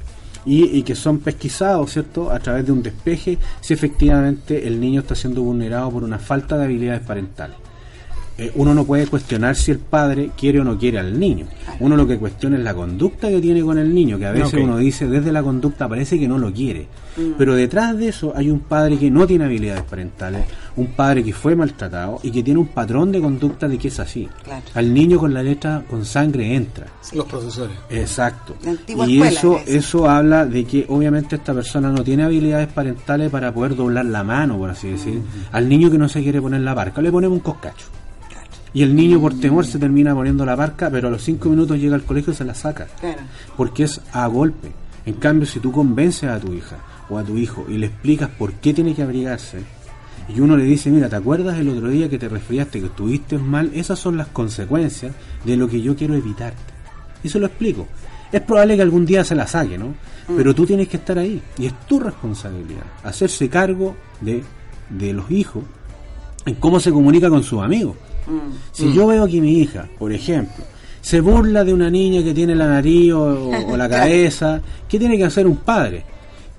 y, 0.50 0.80
y 0.80 0.82
que 0.82 0.96
son 0.96 1.20
pesquisados, 1.20 1.92
¿cierto? 1.92 2.32
A 2.32 2.40
través 2.40 2.66
de 2.66 2.72
un 2.72 2.82
despeje 2.82 3.38
si 3.62 3.76
efectivamente 3.76 4.68
el 4.68 4.80
niño 4.80 5.02
está 5.02 5.14
siendo 5.14 5.44
vulnerado 5.44 5.92
por 5.92 6.04
una 6.04 6.18
falta 6.18 6.58
de 6.58 6.64
habilidades 6.66 7.02
parentales. 7.02 7.69
Eh, 8.40 8.52
uno 8.56 8.74
no 8.74 8.86
puede 8.86 9.06
cuestionar 9.08 9.56
si 9.56 9.72
el 9.72 9.80
padre 9.80 10.32
quiere 10.38 10.62
o 10.62 10.64
no 10.64 10.78
quiere 10.78 10.98
al 10.98 11.20
niño. 11.20 11.46
Uno 11.80 11.98
lo 11.98 12.08
que 12.08 12.18
cuestiona 12.18 12.58
es 12.58 12.64
la 12.64 12.74
conducta 12.74 13.28
que 13.28 13.42
tiene 13.42 13.62
con 13.62 13.78
el 13.78 13.94
niño, 13.94 14.18
que 14.18 14.26
a 14.26 14.32
veces 14.32 14.54
uno 14.54 14.78
dice 14.78 15.08
desde 15.08 15.32
la 15.32 15.44
conducta 15.44 15.90
parece 15.90 16.18
que 16.18 16.28
no 16.28 16.38
lo 16.38 16.54
quiere. 16.54 16.88
Pero 17.38 17.54
detrás 17.54 17.98
de 17.98 18.08
eso 18.08 18.32
hay 18.36 18.50
un 18.50 18.62
padre 18.62 18.98
que 18.98 19.12
no 19.12 19.28
tiene 19.28 19.44
habilidades 19.44 19.84
parentales, 19.84 20.46
un 20.78 20.88
padre 20.88 21.22
que 21.22 21.34
fue 21.34 21.54
maltratado 21.54 22.20
y 22.24 22.32
que 22.32 22.42
tiene 22.44 22.62
un 22.62 22.68
patrón 22.68 23.12
de 23.12 23.20
conducta 23.20 23.68
de 23.68 23.78
que 23.78 23.90
es 23.90 24.00
así. 24.00 24.30
Claro. 24.44 24.64
Al 24.74 24.94
niño 24.94 25.20
con 25.20 25.34
la 25.34 25.44
letra 25.44 25.84
con 25.90 26.06
sangre 26.06 26.56
entra. 26.56 26.88
los 27.14 27.26
profesores. 27.26 27.76
Exacto. 27.90 28.56
Y 29.06 29.22
eso, 29.22 29.58
es. 29.66 29.86
eso 29.86 30.10
habla 30.10 30.46
de 30.46 30.64
que 30.64 30.86
obviamente 30.88 31.36
esta 31.36 31.54
persona 31.54 31.92
no 31.92 32.04
tiene 32.04 32.24
habilidades 32.24 32.70
parentales 32.70 33.30
para 33.30 33.54
poder 33.54 33.76
doblar 33.76 34.06
la 34.06 34.24
mano, 34.24 34.58
por 34.58 34.70
así 34.70 34.90
decir. 34.90 35.22
Al 35.52 35.68
niño 35.68 35.92
que 35.92 35.98
no 35.98 36.08
se 36.08 36.24
quiere 36.24 36.42
poner 36.42 36.62
la 36.62 36.74
parca, 36.74 37.02
le 37.02 37.12
ponemos 37.12 37.38
un 37.38 37.44
coscacho. 37.44 37.88
Y 38.74 38.84
el 38.84 38.96
niño 38.96 39.20
por 39.20 39.40
temor 39.40 39.66
se 39.66 39.80
termina 39.80 40.14
poniendo 40.14 40.46
la 40.46 40.56
parca, 40.56 40.90
pero 40.90 41.08
a 41.08 41.12
los 41.12 41.24
cinco 41.24 41.50
minutos 41.50 41.78
llega 41.78 41.96
al 41.96 42.04
colegio 42.04 42.34
y 42.34 42.36
se 42.36 42.46
la 42.46 42.54
saca. 42.54 42.88
Claro. 43.00 43.22
Porque 43.58 43.84
es 43.84 44.00
a 44.12 44.28
golpe. 44.28 44.72
En 45.06 45.16
cambio, 45.16 45.48
si 45.48 45.60
tú 45.60 45.72
convences 45.72 46.30
a 46.30 46.40
tu 46.40 46.54
hija 46.54 46.78
o 47.10 47.18
a 47.18 47.24
tu 47.24 47.38
hijo 47.38 47.66
y 47.68 47.78
le 47.78 47.88
explicas 47.88 48.30
por 48.30 48.54
qué 48.54 48.74
tiene 48.74 48.94
que 48.94 49.02
abrigarse, 49.02 49.64
y 50.28 50.40
uno 50.42 50.56
le 50.56 50.64
dice, 50.64 50.92
mira, 50.92 51.10
¿te 51.10 51.16
acuerdas 51.16 51.58
el 51.58 51.70
otro 51.70 51.88
día 51.88 52.08
que 52.08 52.20
te 52.20 52.30
resfriaste, 52.30 52.80
que 52.80 52.86
estuviste 52.86 53.38
mal? 53.40 53.72
Esas 53.74 53.98
son 53.98 54.16
las 54.16 54.28
consecuencias 54.28 55.14
de 55.44 55.58
lo 55.58 55.68
que 55.68 55.82
yo 55.82 55.96
quiero 55.96 56.14
evitarte. 56.14 56.74
Y 57.24 57.30
se 57.30 57.40
lo 57.40 57.48
explico. 57.48 57.88
Es 58.32 58.42
probable 58.42 58.76
que 58.76 58.84
algún 58.84 59.08
día 59.08 59.24
se 59.24 59.34
la 59.34 59.48
saque, 59.48 59.78
¿no? 59.78 59.96
Pero 60.28 60.54
tú 60.54 60.68
tienes 60.68 60.88
que 60.88 60.98
estar 60.98 61.18
ahí. 61.18 61.42
Y 61.58 61.66
es 61.66 61.74
tu 61.88 62.00
responsabilidad. 62.00 62.84
Hacerse 63.04 63.50
cargo 63.50 63.96
de, 64.22 64.44
de 64.92 65.14
los 65.14 65.32
hijos 65.32 65.64
en 66.46 66.56
cómo 66.56 66.80
se 66.80 66.92
comunica 66.92 67.28
con 67.30 67.44
sus 67.44 67.64
amigos. 67.64 67.96
Mm. 68.30 68.52
Si 68.72 68.94
yo 68.94 69.08
veo 69.08 69.28
que 69.28 69.42
mi 69.42 69.60
hija, 69.60 69.88
por 69.98 70.12
ejemplo, 70.12 70.64
se 71.02 71.22
burla 71.22 71.64
de 71.64 71.74
una 71.74 71.90
niña 71.90 72.24
que 72.24 72.34
tiene 72.34 72.56
la 72.56 72.68
nariz 72.68 73.14
o, 73.14 73.50
o 73.50 73.78
la 73.78 73.90
cabeza, 73.90 74.62
¿qué 74.88 75.00
tiene 75.00 75.18
que 75.18 75.26
hacer 75.26 75.48
un 75.48 75.58
padre? 75.58 76.04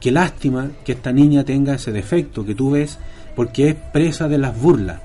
Qué 0.00 0.10
lástima 0.10 0.70
que 0.84 0.92
esta 0.92 1.12
niña 1.12 1.44
tenga 1.44 1.74
ese 1.74 1.92
defecto 1.92 2.44
que 2.44 2.54
tú 2.54 2.70
ves 2.70 2.98
porque 3.36 3.68
es 3.68 3.74
presa 3.92 4.28
de 4.28 4.38
las 4.38 4.58
burlas. 4.58 5.00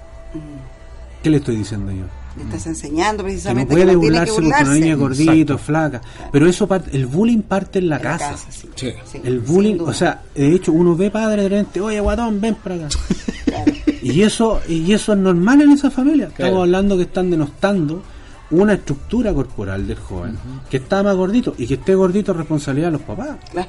¿Qué 1.22 1.30
le 1.30 1.38
estoy 1.38 1.58
diciendo 1.58 1.92
yo? 1.92 2.06
Le 2.38 2.44
estás 2.44 2.68
enseñando 2.68 3.24
Que 3.24 3.30
no 3.30 3.34
precisamente 3.34 3.74
puede 3.74 3.86
que 3.88 3.94
no 3.94 4.00
tiene 4.02 4.26
que 4.26 4.32
burlarse 4.32 4.36
porque 4.36 4.64
una 4.64 4.74
niña 4.74 4.96
gordito, 4.96 5.58
flaca. 5.58 6.02
Pero 6.32 6.48
eso 6.48 6.68
parte, 6.68 6.96
el 6.96 7.06
bullying 7.06 7.42
parte 7.42 7.80
en 7.80 7.90
la 7.90 7.96
En 7.98 8.02
casa. 8.04 8.32
casa, 8.32 8.48
sí. 8.52 8.70
Sí. 8.76 8.94
Sí, 9.06 9.22
El 9.24 9.40
bullying, 9.40 9.80
o 9.80 9.94
sea, 9.94 10.22
de 10.34 10.54
hecho 10.54 10.72
uno 10.74 10.96
ve 10.96 11.10
padre 11.12 11.44
de 11.44 11.50
repente, 11.50 11.80
oye 11.82 12.00
guatón, 12.00 12.40
ven 12.42 12.56
para 12.56 12.76
acá. 12.76 12.88
Claro. 13.46 13.72
Y 14.14 14.22
eso, 14.22 14.62
y 14.68 14.92
eso 14.94 15.14
es 15.14 15.20
normal 15.20 15.62
en 15.62 15.72
esa 15.72 15.90
familia. 15.90 16.28
Claro. 16.28 16.46
Estamos 16.46 16.62
hablando 16.64 16.96
que 16.98 17.04
están 17.04 17.32
denostando 17.32 18.04
una 18.52 18.74
estructura 18.74 19.34
corporal 19.34 19.88
del 19.88 19.98
joven, 19.98 20.38
que 20.70 20.78
está 20.78 21.02
más 21.02 21.16
gordito, 21.16 21.56
y 21.58 21.66
que 21.66 21.74
esté 21.76 21.96
gordito 21.96 22.32
es 22.32 22.38
responsabilidad 22.38 22.88
de 22.90 22.92
los 22.94 23.02
papás. 23.02 23.38
Claro. 23.52 23.68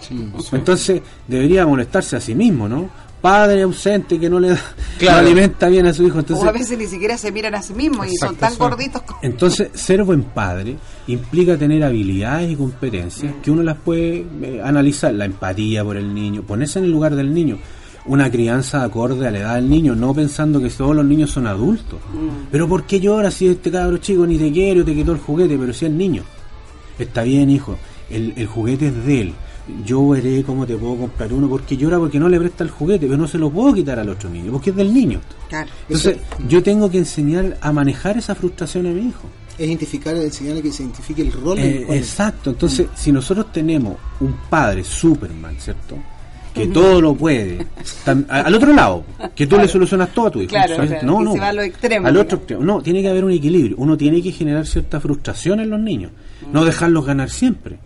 Entonces 0.52 1.00
debería 1.26 1.66
molestarse 1.66 2.16
a 2.16 2.20
sí 2.20 2.34
mismo, 2.34 2.68
¿no? 2.68 2.88
Padre 3.22 3.62
ausente 3.62 4.20
que 4.20 4.28
no 4.28 4.38
le 4.38 4.50
da, 4.50 4.60
Claro. 4.98 5.22
no 5.22 5.26
alimenta 5.26 5.68
bien 5.68 5.86
a 5.86 5.94
su 5.94 6.02
hijo. 6.04 6.16
o 6.16 6.18
a 6.18 6.20
Entonces, 6.20 6.52
veces 6.52 6.78
ni 6.78 6.86
siquiera 6.86 7.16
se 7.16 7.32
miran 7.32 7.54
a 7.54 7.62
sí 7.62 7.72
mismos 7.72 8.06
y 8.06 8.16
son 8.16 8.36
tan 8.36 8.52
sí. 8.52 8.58
gorditos. 8.58 9.02
como- 9.02 9.18
entonces, 9.22 9.70
ser 9.72 10.04
buen 10.04 10.22
padre 10.22 10.76
implica 11.06 11.56
tener 11.56 11.82
habilidades 11.82 12.50
y 12.52 12.56
competencias 12.56 13.32
que 13.42 13.50
uno 13.50 13.62
las 13.62 13.78
puede 13.78 14.26
eh, 14.42 14.60
analizar. 14.62 15.14
La 15.14 15.24
empatía 15.24 15.82
por 15.82 15.96
el 15.96 16.12
niño, 16.14 16.42
ponerse 16.42 16.78
en 16.78 16.84
el 16.84 16.90
lugar 16.90 17.16
del 17.16 17.32
niño. 17.32 17.58
Una 18.08 18.30
crianza 18.30 18.84
acorde 18.84 19.26
a 19.26 19.30
la 19.30 19.38
edad 19.38 19.54
del 19.56 19.68
niño, 19.68 19.94
no 19.96 20.14
pensando 20.14 20.60
que 20.60 20.70
todos 20.70 20.94
los 20.94 21.04
niños 21.04 21.30
son 21.30 21.46
adultos. 21.46 21.98
Pero 22.50 22.68
¿por 22.68 22.84
qué 22.84 23.00
lloras 23.00 23.34
si 23.34 23.48
este 23.48 23.70
cabro 23.70 23.98
chico 23.98 24.26
ni 24.26 24.38
te 24.38 24.52
quiere 24.52 24.82
o 24.82 24.84
te 24.84 24.94
quitó 24.94 25.12
el 25.12 25.18
juguete? 25.18 25.58
Pero 25.58 25.72
si 25.72 25.86
es 25.86 25.92
niño. 25.92 26.22
Está 26.98 27.22
bien, 27.24 27.50
hijo, 27.50 27.76
el, 28.08 28.32
el 28.36 28.46
juguete 28.46 28.88
es 28.88 29.04
de 29.04 29.20
él. 29.22 29.34
Yo 29.84 30.08
veré 30.08 30.44
cómo 30.44 30.64
te 30.64 30.76
puedo 30.76 30.96
comprar 30.96 31.32
uno 31.32 31.48
porque 31.48 31.76
llora 31.76 31.98
porque 31.98 32.20
no 32.20 32.28
le 32.28 32.38
presta 32.38 32.62
el 32.62 32.70
juguete, 32.70 33.06
pero 33.06 33.18
no 33.18 33.26
se 33.26 33.38
lo 33.38 33.50
puedo 33.50 33.74
quitar 33.74 33.98
al 33.98 34.08
otro 34.08 34.30
niño, 34.30 34.52
porque 34.52 34.70
es 34.70 34.76
del 34.76 34.94
niño. 34.94 35.20
Claro. 35.48 35.68
Entonces, 35.88 36.18
yo 36.48 36.62
tengo 36.62 36.88
que 36.88 36.98
enseñar 36.98 37.58
a 37.60 37.72
manejar 37.72 38.16
esa 38.16 38.36
frustración 38.36 38.86
a 38.86 38.90
mi 38.90 39.08
hijo. 39.08 39.28
Es 39.58 39.66
identificar, 39.66 40.14
enseñarle 40.14 40.62
que 40.62 40.70
se 40.70 40.84
identifique 40.84 41.22
el 41.22 41.32
rol. 41.32 41.58
Eh, 41.58 41.84
exacto, 41.90 42.50
entonces 42.50 42.86
si 42.94 43.10
nosotros 43.10 43.52
tenemos 43.52 43.96
un 44.20 44.36
padre 44.48 44.84
Superman, 44.84 45.56
¿cierto? 45.58 45.96
Que 46.56 46.66
todo 46.68 47.00
lo 47.02 47.14
puede, 47.14 47.66
a- 48.06 48.40
al 48.40 48.54
otro 48.54 48.72
lado, 48.72 49.04
que 49.34 49.46
tú 49.46 49.56
le 49.58 49.68
solucionas 49.68 50.12
todo 50.14 50.26
a 50.28 50.30
tu 50.30 50.40
hijo. 50.40 50.48
Claro, 50.50 50.76
¿sabes? 50.76 50.90
claro, 50.90 51.06
no, 51.06 51.18
que 51.18 51.24
no, 51.24 51.32
se 51.34 51.38
va 51.40 51.48
a 51.48 51.52
lo 51.52 51.62
extremo, 51.62 52.06
al 52.08 52.16
otro 52.16 52.38
extremo. 52.38 52.64
No, 52.64 52.82
tiene 52.82 53.02
que 53.02 53.08
haber 53.08 53.24
un 53.24 53.30
equilibrio. 53.32 53.76
Uno 53.78 53.96
tiene 53.96 54.22
que 54.22 54.32
generar 54.32 54.66
cierta 54.66 54.98
frustración 55.00 55.60
en 55.60 55.70
los 55.70 55.78
niños, 55.80 56.12
no 56.52 56.64
dejarlos 56.64 57.04
ganar 57.04 57.30
siempre. 57.30 57.78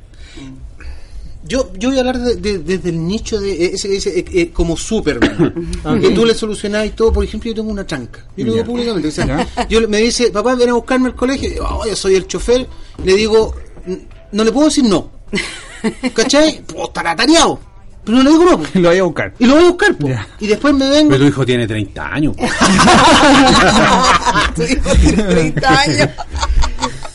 Yo, 1.43 1.73
yo 1.79 1.89
voy 1.89 1.97
a 1.97 2.01
hablar 2.01 2.19
de- 2.19 2.37
de- 2.37 2.59
desde 2.59 2.91
el 2.91 3.05
nicho 3.07 3.41
de 3.41 3.65
ese 3.67 3.89
que 3.89 3.95
dice 3.95 4.19
eh, 4.21 4.25
eh, 4.33 4.51
como 4.53 4.77
Superman. 4.77 5.73
Aunque 5.85 6.11
tú 6.11 6.25
le 6.25 6.35
solucionás 6.35 6.87
y 6.87 6.91
todo, 6.91 7.13
por 7.13 7.25
ejemplo, 7.25 7.51
yo 7.51 7.55
tengo 7.57 7.71
una 7.71 7.85
tranca. 7.87 8.25
Yo 8.37 8.47
lo 8.47 8.53
digo 8.53 8.65
públicamente. 8.67 9.09
o 9.09 9.11
sea, 9.11 9.49
yo 9.69 9.89
me 9.89 9.99
dice, 9.99 10.31
papá, 10.31 10.55
ven 10.55 10.69
a 10.69 10.75
buscarme 10.75 11.09
al 11.09 11.17
colegio. 11.17 11.49
Y 11.49 11.53
digo, 11.55 11.67
"Oh, 11.69 11.87
yo 11.87 11.97
soy 11.97 12.15
el 12.15 12.27
chofer. 12.27 12.67
Le 13.05 13.15
digo, 13.17 13.55
"N- 13.87 14.07
no 14.33 14.45
le 14.45 14.53
puedo 14.53 14.67
decir 14.67 14.85
no. 14.85 15.11
¿Cachai? 16.15 16.61
Pues 16.67 16.85
estará 16.89 17.17
tareado. 17.17 17.59
Pero 18.05 18.19
no 18.19 18.25
le 18.25 18.31
digo 18.31 18.45
no. 18.45 18.59
po. 18.59 18.65
Lo 18.79 18.89
voy 18.89 18.99
a 18.99 19.03
buscar. 19.03 19.35
Y 19.39 19.47
lo 19.47 19.55
voy 19.55 19.65
a 19.65 19.69
buscar. 19.69 19.95
po. 19.95 20.09
Y 20.41 20.47
después 20.47 20.75
me 20.75 20.89
vengo. 20.89 21.11
Pero 21.11 21.23
tu 21.23 21.29
hijo 21.29 21.47
tiene 21.47 21.67
30 21.67 22.07
años. 22.13 22.35
Tu 24.55 24.63
hijo 24.63 24.91
tiene 24.97 25.23
30 25.23 25.81
años. 25.81 26.09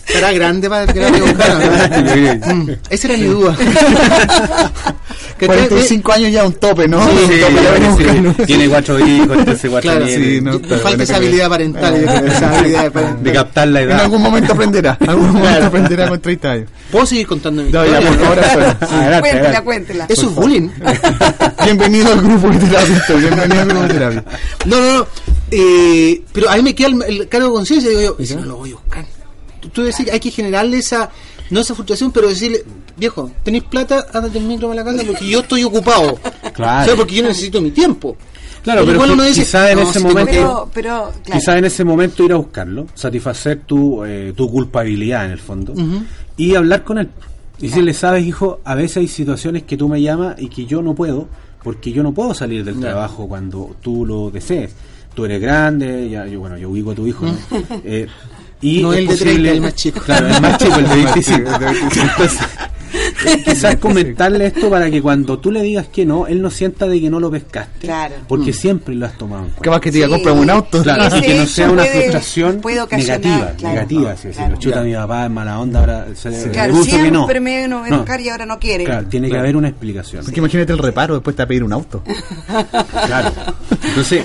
Estará 0.08 0.32
grande 0.34 0.70
para 0.70 0.92
que 0.92 1.00
la 1.00 1.10
buscar. 1.10 2.56
¿no? 2.56 2.74
Esa 2.90 3.08
era 3.08 3.18
mi 3.18 3.24
duda. 3.26 3.56
¿Cachai? 5.38 5.68
45 5.68 6.12
años 6.14 6.32
ya 6.32 6.46
un 6.46 6.54
tope, 6.54 6.88
¿no? 6.88 7.02
Sí, 7.10 7.16
sí, 7.28 7.40
tope, 7.42 7.54
ya 7.56 7.76
sí, 7.76 7.84
buscando. 7.90 8.34
Tiene 8.46 8.70
cuatro 8.70 9.00
hijos, 9.06 9.38
entonces 9.38 9.70
cuatro 9.70 9.92
Claro, 9.92 10.06
no, 10.42 10.52
falta 10.60 10.82
bueno 10.82 11.04
esa 11.04 11.16
habilidad 11.18 11.50
parental. 11.50 11.96
esa 12.28 12.58
habilidad 12.60 12.92
parental. 12.92 13.24
De 13.24 13.34
captar 13.34 13.68
la 13.68 13.82
En 13.82 13.90
edad. 13.90 14.00
algún 14.02 14.22
momento 14.22 14.54
aprenderá. 14.54 14.98
En 15.02 15.10
algún 15.10 15.32
momento 15.34 15.66
aprenderá 15.66 16.08
con 16.08 16.22
30 16.22 16.52
años. 16.52 16.70
¿Puedo 16.92 17.06
seguir 17.06 17.28
contando 17.28 17.64
mi 17.64 17.72
No, 17.72 17.86
ya, 17.86 18.00
historia? 18.00 18.18
por 18.78 18.88
favor, 18.88 19.20
Cuéntela, 19.22 19.62
cuéntela. 19.64 20.06
Eso 20.08 20.30
es 20.30 20.36
bullying. 20.36 20.70
Bienvenido 21.64 22.14
al 22.14 22.22
grupo 22.22 22.50
de 22.50 22.58
terapia. 22.60 23.04
Bienvenido 23.18 23.62
al 23.62 23.68
grupo 23.68 23.82
de 23.82 23.88
terapia. 23.90 24.24
No, 24.66 24.80
no, 24.80 24.98
no. 25.00 25.08
Eh, 25.52 26.22
pero 26.32 26.50
a 26.50 26.56
mí 26.56 26.62
me 26.64 26.74
queda 26.76 26.88
el, 26.88 27.02
el 27.04 27.28
cargo 27.28 27.48
de 27.48 27.54
conciencia. 27.54 27.90
Digo 27.90 28.02
yo, 28.02 28.16
¿y 28.20 28.26
si 28.26 28.36
no 28.36 28.46
lo 28.46 28.58
voy 28.58 28.72
a 28.72 28.76
buscar? 28.76 29.06
Tú, 29.66 29.70
tú 29.70 29.84
decís, 29.84 30.10
hay 30.12 30.20
que 30.20 30.32
generarle 30.32 30.78
esa, 30.78 31.10
no 31.50 31.60
esa 31.62 31.74
frustración, 31.76 32.12
pero 32.12 32.28
decirle, 32.30 32.64
viejo, 32.98 33.32
¿tenéis 33.44 33.64
plata? 33.64 34.06
Ándate 34.14 34.38
el 34.38 34.46
micro 34.46 34.72
a 34.72 34.76
la 34.76 34.84
casa 34.84 35.04
porque 35.06 35.28
yo 35.28 35.40
estoy 35.42 35.64
ocupado. 35.64 36.18
Claro. 36.54 36.84
O 36.84 36.86
sea, 36.86 36.96
porque 36.96 37.16
yo 37.16 37.24
necesito 37.24 37.62
mi 37.62 37.72
tiempo. 37.72 38.16
Claro, 38.64 38.82
Pero 38.82 38.86
pero 38.86 38.96
igual 38.96 39.10
qui- 39.10 39.14
uno 39.14 39.24
dice, 39.26 39.42
quizá 39.42 39.72
en 39.72 39.78
no, 39.80 39.84
ese 39.90 40.00
si 40.00 40.06
momento... 40.06 40.32
Pero, 40.32 40.70
pero, 40.74 41.12
claro. 41.24 41.40
Quizás 41.40 41.56
en 41.58 41.66
ese 41.66 41.84
momento 41.84 42.24
ir 42.24 42.34
a 42.34 42.38
buscarlo, 42.38 42.88
satisfacer 42.96 43.62
tu, 43.66 44.04
eh, 44.04 44.34
tu 44.36 44.50
culpabilidad 44.50 45.26
en 45.26 45.32
el 45.32 45.40
fondo 45.40 45.74
y 46.38 46.56
hablar 46.56 46.84
con 46.84 46.98
él. 46.98 47.10
Y 47.60 47.68
decirle, 47.68 47.94
sabes, 47.94 48.26
hijo, 48.26 48.60
a 48.66 48.74
veces 48.76 48.98
hay 48.98 49.08
situaciones 49.08 49.64
que 49.64 49.78
tú 49.78 49.88
me 49.88 50.02
llamas 50.02 50.36
y 50.40 50.50
que 50.50 50.66
yo 50.66 50.82
no 50.82 50.96
puedo, 50.96 51.28
porque 51.64 51.92
yo 51.92 52.02
no 52.04 52.12
puedo 52.14 52.34
salir 52.34 52.64
del 52.66 52.80
trabajo 52.80 53.28
cuando 53.28 53.76
tú 53.82 54.06
lo 54.06 54.30
desees. 54.32 54.72
Tú 55.14 55.24
eres 55.26 55.40
grande, 55.40 56.10
ya, 56.10 56.26
yo, 56.26 56.40
bueno, 56.40 56.58
yo 56.58 56.70
ubico 56.70 56.92
a 56.92 56.96
tu 56.96 57.06
hijo, 57.08 57.26
¿no? 57.26 57.38
Eh, 57.86 58.08
y 58.62 58.82
No 58.82 58.94
es 58.94 59.00
el 59.00 59.08
de 59.08 59.16
30, 59.18 59.26
posible- 59.34 59.52
el 59.52 59.62
más 59.62 59.76
chico. 59.76 60.00
Claro, 60.02 60.28
el 60.28 60.42
más 60.42 60.58
chico, 60.58 60.76
el 60.80 60.88
de 60.88 60.94
El 60.96 61.04
más 61.04 61.14
25. 61.16 61.38
chico, 61.38 61.50
el 61.54 61.60
de 61.60 61.66
25. 61.66 62.06
Entonces, 62.12 62.48
quizás 63.46 63.76
comentarle 63.76 64.46
esto 64.48 64.70
para 64.70 64.90
que 64.90 65.02
cuando 65.02 65.38
tú 65.40 65.52
le 65.52 65.62
digas 65.62 65.88
que 65.88 66.06
no, 66.06 66.28
él 66.28 66.42
no 66.42 66.50
sienta 66.50 66.88
de 66.88 67.02
que 67.02 67.10
no 67.10 67.20
lo 67.20 67.30
pescaste. 67.30 67.80
Claro. 67.88 68.16
Porque 68.28 68.54
siempre 68.54 68.96
lo 68.96 69.06
has 69.06 69.18
tomado 69.18 69.42
en 69.44 69.50
cuenta. 69.50 69.64
Capaz 69.64 69.82
que 69.82 69.92
te 69.92 69.98
diga, 69.98 70.08
Sí. 70.08 70.14
cómprame 70.14 70.40
un 70.42 70.50
auto. 70.50 70.82
Claro, 70.84 71.18
y 71.18 71.22
que 71.22 71.36
no 71.36 71.46
sea 71.46 71.70
una 71.72 71.84
puede- 71.84 72.00
frustración 72.02 72.62
puede 72.62 72.76
negativa, 72.98 73.52
claro, 73.58 73.74
negativa, 73.76 74.16
sí, 74.16 74.30
claro. 74.30 74.56
sí, 74.56 74.62
chuta 74.62 74.82
mi 74.82 74.94
papá 74.94 75.26
es 75.26 75.32
mala 75.32 75.60
onda, 75.60 75.80
ahora 75.82 76.08
se 76.16 76.30
le 76.30 76.52
Claro, 76.52 76.74
gusta 76.74 76.98
que 76.98 77.12
no. 77.12 77.20
siempre 77.20 77.40
me 77.42 77.62
vino 77.64 77.84
a 77.84 77.88
educar 77.90 78.22
y 78.22 78.30
ahora 78.30 78.46
no 78.46 78.58
quiere. 78.60 78.86
Claro, 78.86 79.08
tiene 79.08 79.30
que 79.30 79.38
haber 79.38 79.58
una 79.58 79.68
explicación. 79.68 80.24
Porque 80.24 80.40
imagínate 80.40 80.72
el 80.72 80.80
reparo, 80.80 81.16
después 81.16 81.36
te 81.36 81.42
va 81.42 81.46
a 81.46 81.48
pedir 81.48 81.64
un 81.64 81.74
auto. 81.74 82.02
Claro. 83.08 83.32
Entonces, 83.84 84.24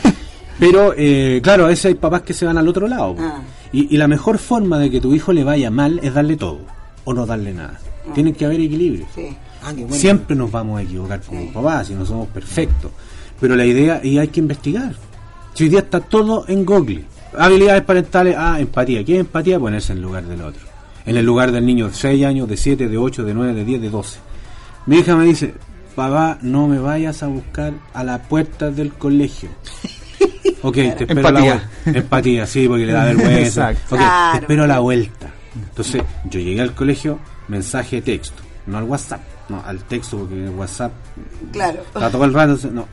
pero 0.59 0.95
eh, 0.97 1.41
claro, 1.43 1.65
a 1.65 1.69
veces 1.69 1.87
hay 1.87 1.95
papás 1.95 2.23
que 2.23 2.35
se 2.35 2.45
van 2.45 2.57
al 2.59 2.69
otro 2.69 2.87
lado. 2.87 3.17
Ah. 3.19 3.41
Y, 3.73 3.95
y 3.95 3.99
la 3.99 4.09
mejor 4.09 4.39
forma 4.39 4.79
de 4.79 4.91
que 4.91 5.01
tu 5.01 5.15
hijo 5.15 5.33
le 5.33 5.45
vaya 5.45 5.71
mal 5.71 6.01
es 6.03 6.15
darle 6.15 6.37
todo 6.37 6.61
o 7.05 7.15
no 7.15 7.27
darle 7.27 7.53
nada. 7.53 7.79
Tiene 8.15 8.33
que 8.33 8.45
haber 8.45 8.61
equilibrio. 8.61 9.07
Sí. 9.15 9.37
Ah, 9.63 9.73
bueno. 9.73 9.95
Siempre 9.95 10.35
nos 10.35 10.51
vamos 10.51 10.81
a 10.81 10.83
equivocar 10.83 11.21
como 11.21 11.53
papás 11.53 11.91
y 11.91 11.95
no 11.95 12.05
somos 12.07 12.29
perfectos. 12.29 12.91
Pero 13.41 13.57
la 13.57 13.65
idea 13.65 14.01
y 14.03 14.19
hay 14.19 14.29
que 14.29 14.41
investigar. 14.41 14.95
Si 15.55 15.65
hoy 15.65 15.71
día 15.71 15.81
está 15.81 16.01
todo 16.01 16.45
en 16.49 16.65
Google. 16.65 17.05
Habilidades 17.37 17.83
parentales, 17.83 18.35
ah, 18.37 18.59
empatía. 18.59 19.05
¿Qué 19.05 19.15
es 19.15 19.21
empatía? 19.21 19.59
Ponerse 19.59 19.93
en 19.93 19.99
el 19.99 20.05
lugar 20.05 20.25
del 20.25 20.43
otro. 20.43 20.63
En 21.07 21.17
el 21.17 21.25
lugar 21.25 21.53
del 21.53 21.65
niño 21.65 21.89
de 21.89 21.95
6 21.95 22.25
años, 22.25 22.49
de 22.49 22.57
7, 22.57 22.89
de 22.89 22.99
8, 22.99 23.25
de 23.25 23.35
9, 23.35 23.55
de 23.55 23.65
10, 23.65 23.83
de 23.83 23.91
12. 23.91 24.19
Mi 24.87 24.99
hija 24.99 25.17
me 25.17 25.25
dice, 25.25 25.55
papá, 25.95 26.39
no 26.43 26.67
me 26.67 26.79
vayas 26.79 27.23
a 27.23 27.29
buscar 27.29 27.73
a 27.95 28.05
la 28.05 28.23
puerta 28.23 28.71
del 28.71 28.93
colegio. 28.93 29.51
Ok, 30.63 30.75
te 30.75 30.89
espero 31.05 31.29
a 31.29 31.33
la 31.33 31.39
Empatía. 31.41 31.71
vuelta. 31.85 31.99
Empatía, 32.01 32.47
sí, 32.47 32.69
porque 32.69 32.87
le 32.87 32.93
da 32.93 33.05
vergüenza. 33.05 33.71
Exacto. 33.71 33.95
Ok, 33.95 34.01
Claro. 34.01 34.33
te 34.33 34.39
espero 34.41 34.65
a 34.65 34.67
la 34.67 34.79
vuelta. 34.81 35.31
Entonces, 35.55 36.03
yo 36.31 36.41
llegué 36.41 36.61
al 36.61 36.75
colegio, 36.75 37.19
mensaje 37.49 37.97
de 37.97 38.03
texto, 38.03 38.43
no 38.67 38.79
al 38.79 38.85
WhatsApp, 38.85 39.21
no, 39.49 39.63
al 39.65 39.79
texto, 39.85 40.19
porque 40.19 40.45
el 40.45 40.51
WhatsApp 40.51 40.93
Claro. 41.53 41.81
está 41.83 42.11
todo 42.11 42.25
el 42.25 42.33
rato, 42.33 42.53
entonces, 42.53 42.73
no, 42.73 42.87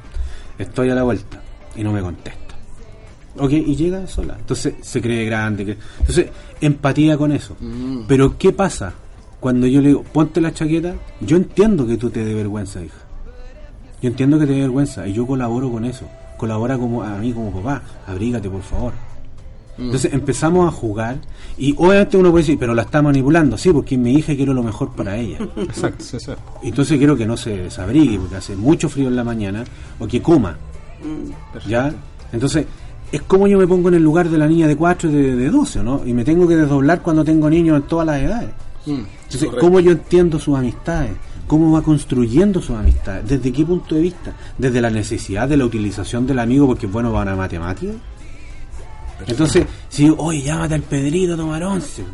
estoy 0.58 0.90
a 0.90 0.96
la 0.96 1.04
vuelta 1.04 1.42
y 1.76 1.84
no 1.84 1.92
me 1.92 2.02
contesta. 2.02 2.56
Ok, 3.40 3.52
y 3.52 3.76
llega 3.76 4.08
sola. 4.08 4.36
Entonces 4.40 4.74
se 4.82 5.00
cree 5.00 5.24
grande. 5.26 5.64
que- 5.66 5.78
Entonces, 6.00 6.28
empatía 6.60 7.18
con 7.18 7.32
eso. 7.32 7.56
Pero, 8.08 8.36
¿qué 8.38 8.52
pasa? 8.52 8.94
Cuando 9.40 9.68
yo 9.68 9.80
le 9.82 9.90
digo, 9.90 10.04
ponte 10.04 10.42
la 10.42 10.52
chaqueta, 10.52 10.96
yo 11.22 11.38
entiendo 11.38 11.86
que 11.86 11.98
tú 11.98 12.10
te 12.10 12.26
dé 12.26 12.34
vergüenza, 12.34 12.82
hija. 12.82 12.96
Yo 14.02 14.10
entiendo 14.10 14.40
que 14.40 14.48
te 14.48 14.54
dé 14.54 14.62
vergüenza 14.62 15.08
y 15.08 15.14
yo 15.14 15.28
colaboro 15.28 15.70
con 15.72 15.86
eso. 15.86 16.08
Colabora 16.38 16.78
como 16.78 17.04
a 17.04 17.18
mí 17.18 17.34
como 17.34 17.52
papá. 17.52 17.82
Abrígate, 18.08 18.50
por 18.50 18.62
favor. 18.62 18.94
Entonces 19.80 20.12
empezamos 20.12 20.68
a 20.68 20.72
jugar 20.72 21.18
y 21.56 21.76
obviamente 21.78 22.18
uno 22.18 22.32
puede 22.32 22.42
decir, 22.44 22.58
pero 22.58 22.74
la 22.74 22.82
está 22.82 23.00
manipulando, 23.04 23.60
sí, 23.60 23.70
porque 23.72 23.94
es 23.94 24.02
mi 24.02 24.14
hija 24.14 24.34
y 24.34 24.38
quiero 24.38 24.52
lo 24.52 24.64
mejor 24.64 24.92
para 24.96 25.16
ella. 25.18 25.38
Exacto, 25.56 26.04
sí, 26.04 26.20
sí. 26.20 26.32
Entonces 26.64 26.98
quiero 26.98 27.16
que 27.16 27.28
no 27.28 27.38
se 27.38 27.56
desabrigue 27.58 28.18
porque 28.18 28.38
hace 28.38 28.56
mucho 28.56 28.90
frío 28.90 29.08
en 29.08 29.16
la 29.16 29.24
mañana 29.24 29.64
o 30.00 30.08
que 30.08 30.20
coma. 30.20 30.58
¿Ya? 31.68 31.94
Entonces, 32.34 32.66
es 33.12 33.22
como 33.22 33.48
yo 33.48 33.60
me 33.60 33.68
pongo 33.68 33.90
en 33.90 33.96
el 33.96 34.04
lugar 34.04 34.30
de 34.30 34.38
la 34.40 34.48
niña 34.48 34.68
de 34.68 34.76
4 34.76 35.10
y 35.12 35.14
de, 35.14 35.36
de 35.36 35.50
12, 35.52 35.84
¿no? 35.84 36.02
Y 36.06 36.14
me 36.14 36.24
tengo 36.26 36.48
que 36.48 36.56
desdoblar 36.56 37.04
cuando 37.04 37.24
tengo 37.24 37.48
niños 37.48 37.78
en 37.78 37.84
todas 37.84 38.08
las 38.08 38.20
edades. 38.22 38.50
Mm, 38.88 38.92
Entonces, 38.92 39.40
correcto. 39.44 39.60
¿cómo 39.60 39.80
yo 39.80 39.92
entiendo 39.92 40.40
sus 40.40 40.58
amistades? 40.58 41.12
¿Cómo 41.48 41.72
va 41.72 41.82
construyendo 41.82 42.62
sus 42.62 42.76
amistades? 42.76 43.28
¿Desde 43.28 43.54
qué 43.54 43.66
punto 43.66 43.96
de 43.96 44.02
vista? 44.02 44.34
¿Desde 44.58 44.82
la 44.82 44.90
necesidad 44.90 45.48
de 45.48 45.56
la 45.56 45.66
utilización 45.66 46.28
del 46.28 46.40
amigo 46.40 46.68
porque 46.68 46.88
es 46.88 46.92
bueno 46.92 47.12
para 47.12 47.32
una 47.32 47.42
matemática? 47.42 47.94
Entonces, 49.26 49.66
si 49.90 50.14
oye, 50.16 50.42
llámate 50.42 50.76
al 50.76 50.82
Pedrito 50.82 51.34
a 51.34 51.38
tomar 51.38 51.64
once. 51.64 52.04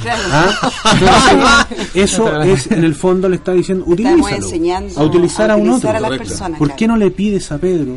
Claro. 0.00 0.22
¿Ah? 0.30 1.66
Entonces, 1.72 1.94
eso 1.94 2.42
es, 2.42 2.70
en 2.70 2.84
el 2.84 2.94
fondo 2.94 3.28
le 3.28 3.36
está 3.36 3.52
diciendo, 3.52 3.84
utilízalo. 3.86 4.28
enseñando 4.28 5.00
a 5.00 5.02
utilizar 5.02 5.50
a, 5.50 5.56
un 5.56 5.70
otro. 5.70 5.90
a 5.90 6.08
personas, 6.10 6.56
¿Por 6.56 6.76
qué 6.76 6.86
no 6.86 6.96
le 6.96 7.10
pides 7.10 7.50
a 7.50 7.58
Pedro? 7.58 7.96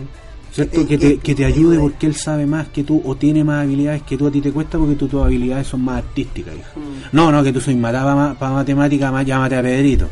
¿Cierto? 0.51 0.81
Eh, 0.81 0.87
Que 0.87 0.97
te, 0.97 1.07
eh, 1.09 1.19
que 1.21 1.35
te 1.35 1.45
ayude 1.45 1.77
porque 1.77 2.07
él 2.07 2.15
sabe 2.15 2.47
más 2.47 2.69
que 2.69 2.83
tú 2.83 3.03
o 3.05 3.15
tiene 3.15 3.43
más 3.43 3.65
habilidades 3.65 4.01
que 4.01 4.17
tú 4.17 4.25
a 4.25 4.31
ti 4.31 4.41
te 4.41 4.51
cuesta 4.51 4.79
porque 4.79 4.95
tú, 4.95 5.07
tus 5.07 5.21
habilidades 5.23 5.67
son 5.67 5.81
más 5.81 5.99
artísticas, 5.99 6.55
hija. 6.55 6.71
Mm. 6.75 7.15
No, 7.15 7.31
no, 7.31 7.43
que 7.43 7.53
tú 7.53 7.61
soy 7.61 7.75
mala 7.75 8.35
para 8.39 8.53
matemática, 8.53 9.11
más 9.11 9.25
llámate 9.25 9.55
a 9.55 9.61
Pedrito. 9.61 10.09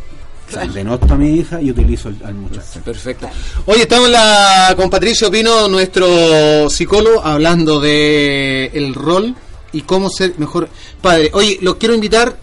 Denoto 0.73 1.13
a 1.13 1.17
mi 1.17 1.35
hija 1.35 1.61
y 1.61 1.71
utilizo 1.71 2.07
al, 2.07 2.17
al 2.23 2.33
muchacho. 2.35 2.79
Perfecto. 2.83 3.29
Oye, 3.65 3.81
estamos 3.81 4.09
la, 4.09 4.73
con 4.77 4.89
Patricio 4.89 5.29
Pino, 5.29 5.67
nuestro 5.67 6.69
psicólogo, 6.69 7.21
hablando 7.23 7.79
de 7.79 8.71
el 8.73 8.93
rol 8.93 9.35
y 9.73 9.81
cómo 9.81 10.09
ser 10.09 10.35
mejor 10.37 10.69
padre. 11.01 11.29
Oye, 11.33 11.59
los 11.61 11.75
quiero 11.75 11.93
invitar, 11.93 12.37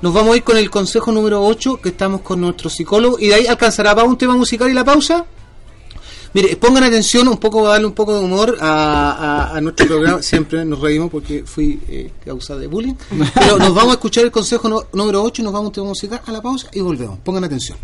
nos 0.00 0.14
vamos 0.14 0.34
a 0.34 0.36
ir 0.36 0.44
con 0.44 0.56
el 0.56 0.70
consejo 0.70 1.10
número 1.10 1.44
8, 1.44 1.80
que 1.82 1.88
estamos 1.90 2.20
con 2.20 2.40
nuestro 2.40 2.70
psicólogo, 2.70 3.18
y 3.18 3.28
de 3.28 3.34
ahí 3.34 3.46
alcanzará 3.46 3.94
para 3.94 4.06
un 4.06 4.16
tema 4.16 4.36
musical 4.36 4.70
y 4.70 4.74
la 4.74 4.84
pausa. 4.84 5.26
Mire, 6.34 6.56
pongan 6.56 6.84
atención 6.84 7.26
un 7.28 7.38
poco, 7.38 7.66
a 7.66 7.70
darle 7.72 7.86
un 7.86 7.92
poco 7.94 8.14
de 8.18 8.24
humor 8.24 8.56
a, 8.60 9.48
a- 9.52 9.56
a 9.56 9.60
nuestro 9.60 9.86
programa. 9.86 10.22
Siempre 10.22 10.64
nos 10.64 10.80
reímos 10.80 11.10
porque 11.10 11.44
fui 11.44 11.80
eh, 11.88 12.10
causa 12.24 12.56
de 12.56 12.66
bullying. 12.66 12.94
Pero 13.34 13.58
nos 13.58 13.74
vamos 13.74 13.90
a 13.90 13.94
escuchar 13.94 14.24
el 14.24 14.30
consejo 14.30 14.68
no- 14.68 14.84
número 14.92 15.22
8 15.22 15.42
y 15.42 15.44
nos 15.44 15.52
vamos 15.54 15.70
a 15.70 15.72
tema 15.72 15.86
musical 15.88 16.20
a 16.24 16.32
la 16.32 16.42
pausa 16.42 16.68
y 16.72 16.80
volvemos. 16.80 17.18
Pongan 17.20 17.44
atención. 17.44 17.78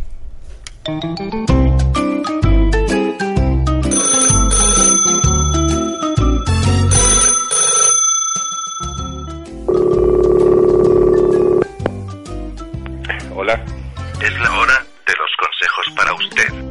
Hola. 13.35 13.63
Es 14.21 14.33
la 14.41 14.59
hora 14.59 14.87
de 15.07 15.13
los 15.17 15.31
consejos 15.37 15.87
para 15.97 16.15
usted. 16.15 16.64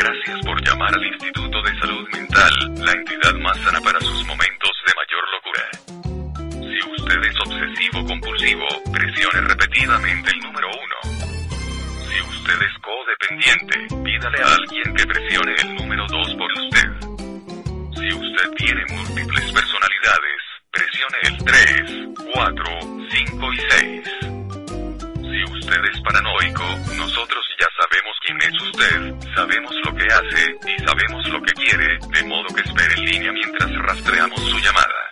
Gracias 0.00 0.40
por 0.46 0.58
llamar 0.66 0.94
al 0.94 1.04
Instituto 1.04 1.60
de 1.60 1.78
Salud 1.78 2.08
Mental, 2.10 2.52
la 2.86 2.92
entidad 2.92 3.34
más 3.34 3.54
sana 3.58 3.82
para 3.82 4.00
sus 4.00 4.24
momentos 4.24 4.70
de 4.86 4.92
mayor 4.96 5.24
locura. 5.36 5.64
Si 6.56 6.90
usted 6.90 7.20
es 7.22 7.36
obsesivo 7.38 8.06
compulsivo, 8.06 8.66
presione 8.90 9.40
repetidamente 9.42 10.30
el 10.30 10.38
número 10.40 10.68
uno. 10.68 10.96
Si 12.08 12.18
usted 12.22 12.62
es 12.62 12.78
codependiente, 12.80 13.76
pídale 14.02 14.42
a 14.42 14.54
alguien 14.54 14.94
que 14.94 15.06
presione 15.06 15.54
el 15.60 15.74
número 15.74 16.06
dos 16.06 16.34
por 16.34 16.50
usted. 16.50 16.88
Si 17.92 18.08
usted 18.08 18.50
tiene 18.56 18.82
múltiples 18.96 19.52
personalidades, 19.52 20.40
presione 20.72 21.18
el 21.24 21.36
3, 21.44 22.24
4, 22.32 22.64
5 23.10 23.52
y 23.52 23.58
6. 23.68 24.30
Si 25.20 25.52
usted 25.52 25.84
es 25.92 26.00
paranoico, 26.00 26.64
nosotros 26.96 27.44
ya 27.60 27.68
sabemos 27.78 28.16
quién 28.24 28.38
es 28.40 28.62
usted, 28.62 29.09
hace 30.12 30.56
y 30.66 30.84
sabemos 30.84 31.28
lo 31.28 31.42
que 31.42 31.52
quiere, 31.52 31.98
de 31.98 32.24
modo 32.24 32.54
que 32.54 32.62
espere 32.62 32.94
en 32.94 33.04
línea 33.04 33.32
mientras 33.32 33.70
rastreamos 33.76 34.40
su 34.40 34.58
llamada. 34.58 35.10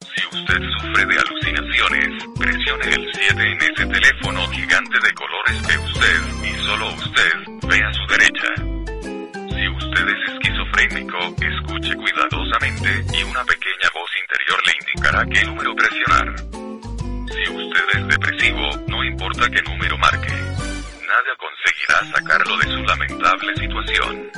Si 0.00 0.36
usted 0.36 0.60
sufre 0.78 1.06
de 1.06 1.18
alucinaciones, 1.18 2.24
presione 2.38 2.84
el 2.86 3.08
7 3.12 3.42
en 3.42 3.58
ese 3.58 3.86
teléfono 3.86 4.48
gigante 4.48 4.98
de 4.98 5.12
colores 5.14 5.66
que 5.66 5.78
usted, 5.78 6.20
y 6.44 6.66
solo 6.66 6.88
usted, 6.94 7.32
ve 7.68 7.84
a 7.84 7.92
su 7.92 8.06
derecha. 8.06 8.54
Si 9.54 9.68
usted 9.68 10.08
es 10.08 10.32
esquizofrénico, 10.34 11.18
escuche 11.40 11.94
cuidadosamente 11.94 13.04
y 13.12 13.22
una 13.24 13.44
pequeña 13.44 13.88
voz 13.94 14.10
interior 14.22 14.60
le 14.66 14.72
indicará 14.80 15.26
qué 15.26 15.44
número 15.44 15.74
presionar. 15.74 16.36
Si 17.28 17.50
usted 17.50 17.98
es 17.98 18.08
depresivo, 18.08 18.70
no 18.88 19.04
importa 19.04 19.50
qué 19.50 19.62
número 19.62 19.98
marque. 19.98 20.32
Nada 21.08 21.34
conseguirá 21.38 22.04
sacarlo 22.14 22.58
de 22.58 22.64
su 22.64 22.82
lamentable 22.84 23.54
situación. 23.56 24.30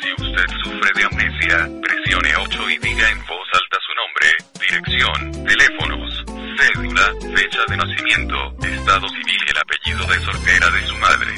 Si 0.00 0.12
usted 0.12 0.46
sufre 0.62 0.90
de 0.94 1.04
amnesia, 1.04 1.68
presione 1.82 2.36
8 2.36 2.70
y 2.70 2.78
diga 2.78 3.10
en 3.10 3.18
voz 3.26 3.48
alta 3.52 3.78
su 3.82 3.92
nombre, 3.98 4.28
dirección, 4.60 5.44
teléfonos, 5.44 6.24
cédula, 6.56 7.12
fecha 7.34 7.64
de 7.66 7.76
nacimiento, 7.76 8.36
estado 8.62 9.08
civil 9.08 9.40
y 9.44 9.50
el 9.50 9.58
apellido 9.58 10.06
de 10.06 10.20
soltera 10.20 10.70
de 10.70 10.86
su 10.86 10.96
madre. 10.98 11.34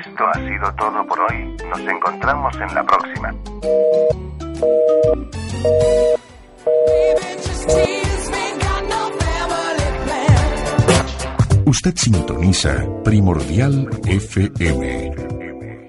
Esto 0.00 0.26
ha 0.26 0.34
sido 0.34 0.74
todo 0.76 1.06
por 1.06 1.20
hoy. 1.20 1.44
Nos 1.68 1.80
encontramos 1.80 2.56
en 2.56 2.74
la 2.74 2.82
próxima. 2.82 3.30
Usted 11.66 11.94
sintoniza 11.96 12.86
Primordial 13.02 13.88
FM. 14.04 15.14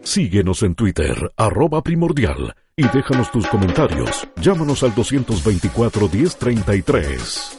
Síguenos 0.03 0.63
en 0.63 0.73
Twitter, 0.73 1.33
arroba 1.35 1.83
primordial, 1.83 2.55
y 2.77 2.87
déjanos 2.87 3.29
tus 3.31 3.45
comentarios. 3.47 4.25
Llámanos 4.41 4.83
al 4.83 4.95
224-1033. 4.95 7.57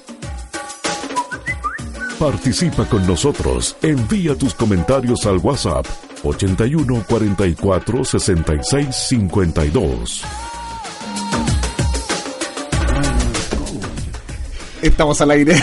Participa 2.18 2.86
con 2.86 3.06
nosotros. 3.06 3.76
Envía 3.82 4.34
tus 4.34 4.54
comentarios 4.54 5.26
al 5.26 5.36
WhatsApp 5.36 5.84
81 6.24 7.04
44 7.06 8.04
66 8.04 8.96
52. 8.96 10.22
Estamos 14.80 15.20
al 15.20 15.32
aire. 15.32 15.56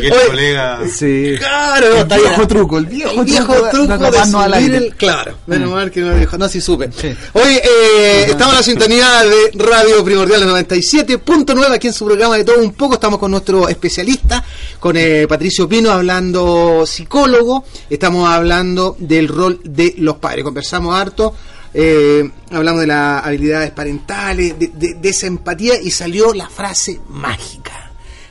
Que 0.00 0.10
Oye, 0.12 0.26
colega. 0.28 0.78
sí. 0.92 1.34
Claro, 1.38 1.86
El 1.92 1.96
está 1.98 2.16
viejo 2.16 2.36
bien. 2.36 2.48
truco, 2.48 2.78
el 2.78 2.86
viejo, 2.86 3.10
El 3.20 3.24
viejo 3.24 3.52
truco, 3.54 3.68
truco 3.70 3.82
de 3.82 3.88
de 3.88 3.94
atraparnos 4.06 4.42
al 4.42 4.52
subir 4.54 4.64
aire. 4.74 4.76
el- 4.88 4.94
Claro, 4.96 5.38
menos 5.46 5.70
mal 5.70 5.90
que 5.90 6.00
no 6.00 6.10
lo 6.10 6.16
dijo. 6.18 6.38
No, 6.38 6.48
sí 6.48 6.60
supe. 6.60 6.90
Sí. 6.92 7.14
Oye, 7.32 7.62
eh, 7.64 8.24
estamos 8.28 8.52
en 8.54 8.56
la 8.58 8.62
sintonía 8.62 9.22
de 9.24 9.50
Radio 9.54 10.04
Primordial 10.04 10.42
97.9 10.46 11.74
aquí 11.74 11.86
en 11.88 11.92
su 11.92 12.04
programa 12.04 12.36
de 12.36 12.44
todo 12.44 12.58
un 12.60 12.72
poco. 12.72 12.94
Estamos 12.94 13.18
con 13.18 13.30
nuestro 13.30 13.68
especialista, 13.68 14.44
con 14.80 14.96
eh, 14.96 15.26
Patricio 15.28 15.68
Pino, 15.68 15.90
hablando 15.90 16.84
psicólogo. 16.86 17.64
Estamos 17.90 18.28
hablando 18.28 18.96
del 18.98 19.28
rol 19.28 19.60
de 19.64 19.94
los 19.98 20.16
padres. 20.16 20.44
Conversamos 20.44 20.94
harto. 20.94 21.34
eh, 21.78 22.26
hablamos 22.52 22.80
de 22.80 22.86
las 22.86 23.26
habilidades 23.26 23.70
parentales, 23.72 24.58
de, 24.58 24.68
de- 24.74 24.94
de 24.94 25.08
esa 25.10 25.26
empatía 25.26 25.74
y 25.78 25.90
salió 25.90 26.32
la 26.32 26.48
frase 26.48 26.98
mágica. 27.10 27.85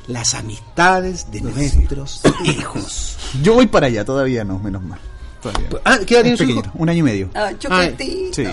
Las 0.07 0.33
amistades 0.35 1.31
de 1.31 1.41
nuestros 1.41 2.21
hijos. 2.43 3.17
Yo 3.41 3.55
voy 3.55 3.67
para 3.67 3.87
allá, 3.87 4.05
todavía 4.05 4.43
no, 4.43 4.59
menos 4.59 4.83
mal. 4.83 4.99
Todavía. 5.41 5.67
Ah, 5.83 5.99
¿qué 6.05 6.15
edad 6.15 6.23
tiene 6.23 6.37
su 6.37 6.43
hijo? 6.43 6.61
un 6.75 6.89
año 6.89 6.99
y 6.99 7.03
medio. 7.03 7.29
Ah, 7.33 7.51
chocolatito. 7.57 8.33
Sí, 8.33 8.43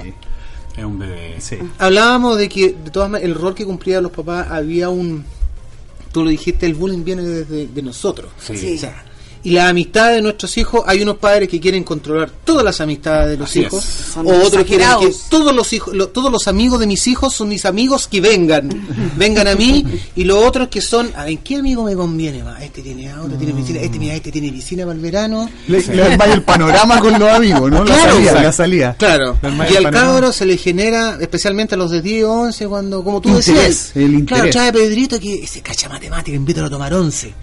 Es 0.77 0.85
un 0.85 0.99
bebé. 0.99 1.37
sí. 1.41 1.59
Hablábamos 1.79 2.39
de 2.39 2.49
que, 2.49 2.73
de 2.73 2.91
todas 2.91 3.11
maneras, 3.11 3.31
el 3.35 3.41
rol 3.41 3.55
que 3.55 3.65
cumplían 3.65 4.03
los 4.03 4.13
papás 4.13 4.49
había 4.51 4.89
un. 4.89 5.25
Tú 6.11 6.25
lo 6.25 6.31
dijiste, 6.31 6.67
el 6.67 6.75
bullying 6.75 7.05
viene 7.05 7.23
desde 7.23 7.67
de 7.69 7.83
nosotros. 7.83 8.31
Sí. 8.39 8.57
Sí. 8.57 8.75
O 8.77 8.79
sea, 8.79 9.05
y 9.45 9.51
las 9.51 9.71
amistades 9.71 10.17
de 10.17 10.23
nuestros 10.23 10.57
hijos, 10.57 10.83
hay 10.87 11.03
unos 11.03 11.17
padres 11.17 11.49
que 11.49 11.59
quieren 11.59 11.83
controlar 11.83 12.31
todas 12.45 12.65
las 12.65 12.81
amistades 12.81 13.31
de 13.31 13.37
los 13.39 13.51
Así 13.51 13.61
hijos. 13.61 13.83
Son 13.85 14.27
o 14.27 14.31
otros 14.45 14.65
quieren 14.65 14.87
que 15.01 15.13
todos 15.29 15.53
los 15.55 15.73
hijos, 15.73 15.95
lo- 15.95 16.09
todos 16.11 16.31
los 16.31 16.47
amigos 16.47 16.79
de 16.79 16.87
mis 16.87 17.07
hijos 17.09 17.35
son 17.35 17.49
mis 17.49 17.65
amigos 17.65 18.07
que 18.07 18.21
vengan, 18.21 18.69
vengan 19.17 19.49
a 19.49 19.55
mí, 19.57 19.85
y 20.15 20.25
los 20.25 20.45
otros 20.45 20.69
que 20.69 20.81
son, 20.81 21.11
a 21.17 21.25
ver, 21.25 21.39
¿qué 21.39 21.57
amigo 21.57 21.83
me 21.85 21.95
conviene 21.97 22.45
más? 22.45 22.63
Este 22.63 22.83
tiene 22.83 23.11
auto, 23.11 23.35
tiene 23.37 23.53
piscina, 23.53 23.81
este 23.81 23.99
mira, 23.99 24.15
este 24.15 24.31
tiene 24.31 24.53
piscina 24.53 24.85
para 24.85 24.95
el 24.95 25.01
verano. 25.01 25.49
Le, 25.67 25.81
le 25.87 26.03
armáis 26.05 26.35
el 26.35 26.43
panorama 26.43 27.01
con 27.01 27.19
los 27.19 27.29
amigos, 27.31 27.71
¿no? 27.71 27.85
La 27.85 27.95
Claro, 27.95 28.13
salida, 28.15 28.43
la 28.43 28.53
salida. 28.53 28.97
Claro, 28.99 29.39
y 29.71 29.77
al 29.77 29.91
cabro 29.91 30.33
se 30.33 30.47
le 30.47 30.57
genera, 30.57 31.19
especialmente 31.21 31.75
a 31.75 31.79
los 31.79 31.91
de 31.91 32.01
10 32.01 32.25
o 32.25 32.33
11, 32.33 32.69
cuando, 32.69 33.03
como 33.03 33.21
tú 33.21 33.29
Interés, 33.31 33.55
decías, 33.57 33.93
el 33.97 34.25
claro, 34.25 34.51
trae 34.51 34.73
Pedrito 34.73 35.19
que 35.19 35.47
se 35.49 35.61
cacha 35.63 35.89
matemática, 35.89 36.37
invítalo 36.37 36.69
a 36.69 36.71
tomar 36.71 36.95
11. 36.95 37.35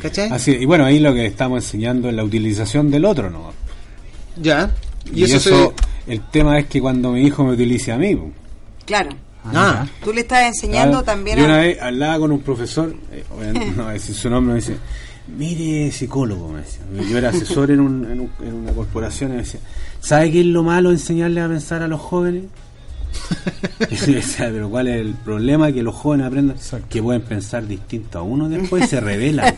¿Cachai? 0.00 0.30
Así, 0.30 0.52
y 0.52 0.64
bueno, 0.64 0.84
ahí 0.84 0.98
lo 0.98 1.12
que 1.14 1.26
estamos 1.26 1.64
enseñando 1.64 2.08
es 2.08 2.14
la 2.14 2.24
utilización 2.24 2.90
del 2.90 3.04
otro, 3.04 3.30
¿no? 3.30 3.52
Ya. 4.40 4.74
Y, 5.12 5.24
eso, 5.24 5.74
el 6.06 6.20
tema 6.30 6.58
es 6.58 6.66
que 6.66 6.80
cuando 6.80 7.12
mi 7.12 7.22
hijo 7.22 7.44
me 7.44 7.52
utilice 7.52 7.92
a 7.92 7.98
mí. 7.98 8.16
Claro. 8.84 9.10
Ah, 9.44 9.86
Tú 10.04 10.12
le 10.12 10.20
estás 10.22 10.44
enseñando 10.46 10.98
Ah, 10.98 11.04
también 11.04 11.38
Yo 11.38 11.44
una 11.44 11.56
a... 11.56 11.60
vez 11.62 11.80
hablaba 11.80 12.18
con 12.18 12.32
un 12.32 12.40
profesor, 12.40 12.94
eh, 13.12 13.24
no 13.76 13.82
voy 13.84 13.90
a 13.90 13.94
decir 13.94 14.14
su 14.14 14.28
nombre, 14.28 14.54
me 14.54 14.60
dice, 14.60 14.76
mire 15.36 15.90
psicólogo, 15.90 16.48
me 16.48 16.60
decía. 16.60 16.80
Yo 17.10 17.18
era 17.18 17.30
asesor 17.30 17.70
en, 17.70 17.80
un- 17.80 18.04
en 18.10 18.20
un- 18.20 18.30
en 18.42 18.54
una 18.54 18.72
corporación 18.72 19.30
y 19.30 19.34
me 19.36 19.38
decía, 19.42 19.60
¿sabe 20.00 20.30
qué 20.32 20.40
es 20.40 20.46
lo 20.46 20.62
malo 20.62 20.90
enseñarle 20.90 21.40
a 21.40 21.48
pensar 21.48 21.82
a 21.82 21.88
los 21.88 22.00
jóvenes? 22.00 22.44
Y 23.90 23.94
yo 23.96 24.06
decía, 24.14 24.48
pero 24.52 24.68
¿cuál 24.68 24.88
es 24.88 25.00
el 25.00 25.14
problema? 25.14 25.70
Que 25.72 25.82
los 25.82 25.94
jóvenes 25.94 26.26
aprendan 26.26 26.56
que 26.88 27.02
pueden 27.02 27.22
pensar 27.22 27.66
distinto 27.66 28.18
a 28.18 28.22
uno 28.22 28.48
después 28.48 28.84
y 28.84 28.88
se 28.88 29.00
revelan. 29.00 29.54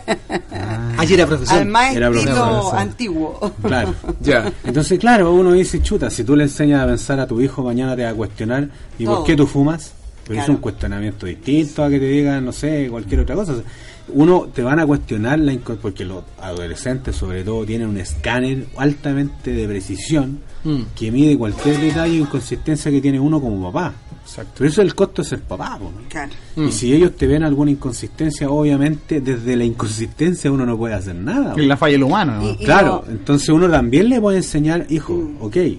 Ayer 0.98 1.20
era 1.20 1.26
profesor. 1.26 1.58
Al 1.58 1.66
más 1.66 1.94
Era 1.94 2.10
profesor, 2.10 2.76
antiguo. 2.76 3.52
Claro. 3.62 3.94
Ya. 4.20 4.52
Entonces, 4.64 4.98
claro, 4.98 5.32
uno 5.32 5.52
dice, 5.52 5.82
chuta, 5.82 6.10
si 6.10 6.24
tú 6.24 6.36
le 6.36 6.44
enseñas 6.44 6.82
a 6.82 6.86
pensar 6.86 7.18
a 7.20 7.26
tu 7.26 7.40
hijo, 7.40 7.62
mañana 7.62 7.96
te 7.96 8.04
va 8.04 8.10
a 8.10 8.14
cuestionar, 8.14 8.68
¿y 8.98 9.04
Todo. 9.04 9.16
por 9.16 9.24
qué 9.26 9.36
tú 9.36 9.46
fumas? 9.46 9.92
Pero 10.24 10.34
Claro. 10.34 10.42
es 10.44 10.48
un 10.56 10.56
cuestionamiento 10.62 11.26
distinto 11.26 11.82
a 11.84 11.88
que 11.90 11.98
te 11.98 12.04
digan, 12.06 12.44
no 12.44 12.52
sé, 12.52 12.88
cualquier 12.90 13.20
otra 13.20 13.34
cosa. 13.34 13.52
O 13.52 13.54
sea, 13.56 13.64
uno 14.12 14.48
te 14.54 14.62
van 14.62 14.78
a 14.78 14.86
cuestionar, 14.86 15.38
la 15.38 15.56
porque 15.80 16.04
los 16.04 16.24
adolescentes 16.40 17.16
sobre 17.16 17.42
todo 17.44 17.64
tienen 17.64 17.88
un 17.88 17.96
escáner 17.98 18.66
altamente 18.76 19.52
de 19.52 19.66
precisión 19.68 20.40
Mm. 20.62 20.80
que 20.94 21.10
mide 21.10 21.38
cualquier 21.38 21.78
detalle 21.80 22.18
o 22.20 22.24
inconsistencia 22.24 22.90
que 22.90 23.00
tiene 23.00 23.18
uno 23.18 23.40
como 23.40 23.72
papá. 23.72 23.94
Exacto. 24.22 24.52
Pero 24.58 24.68
eso 24.70 24.82
es 24.82 24.86
el 24.88 24.94
costo 24.94 25.22
de 25.22 25.28
ser 25.28 25.40
papá. 25.40 25.78
¿no? 25.80 25.90
Claro. 26.08 26.32
Mm. 26.56 26.68
Y 26.68 26.72
si 26.72 26.92
ellos 26.92 27.16
te 27.16 27.26
ven 27.26 27.42
alguna 27.42 27.70
inconsistencia, 27.70 28.48
obviamente 28.50 29.20
desde 29.20 29.56
la 29.56 29.64
inconsistencia 29.64 30.52
uno 30.52 30.66
no 30.66 30.76
puede 30.76 30.94
hacer 30.94 31.14
nada. 31.14 31.54
Es 31.56 31.64
la 31.66 31.76
falla 31.76 31.92
del 31.92 32.02
humano, 32.04 32.36
¿no? 32.36 32.48
Y- 32.50 32.52
y 32.60 32.64
Claro, 32.64 33.02
no- 33.06 33.12
entonces 33.12 33.48
uno 33.48 33.68
también 33.70 34.08
le 34.08 34.20
puede 34.20 34.36
enseñar, 34.38 34.86
hijo, 34.90 35.14
Mm. 35.14 35.36
ok, 35.42 35.56
eh, 35.56 35.78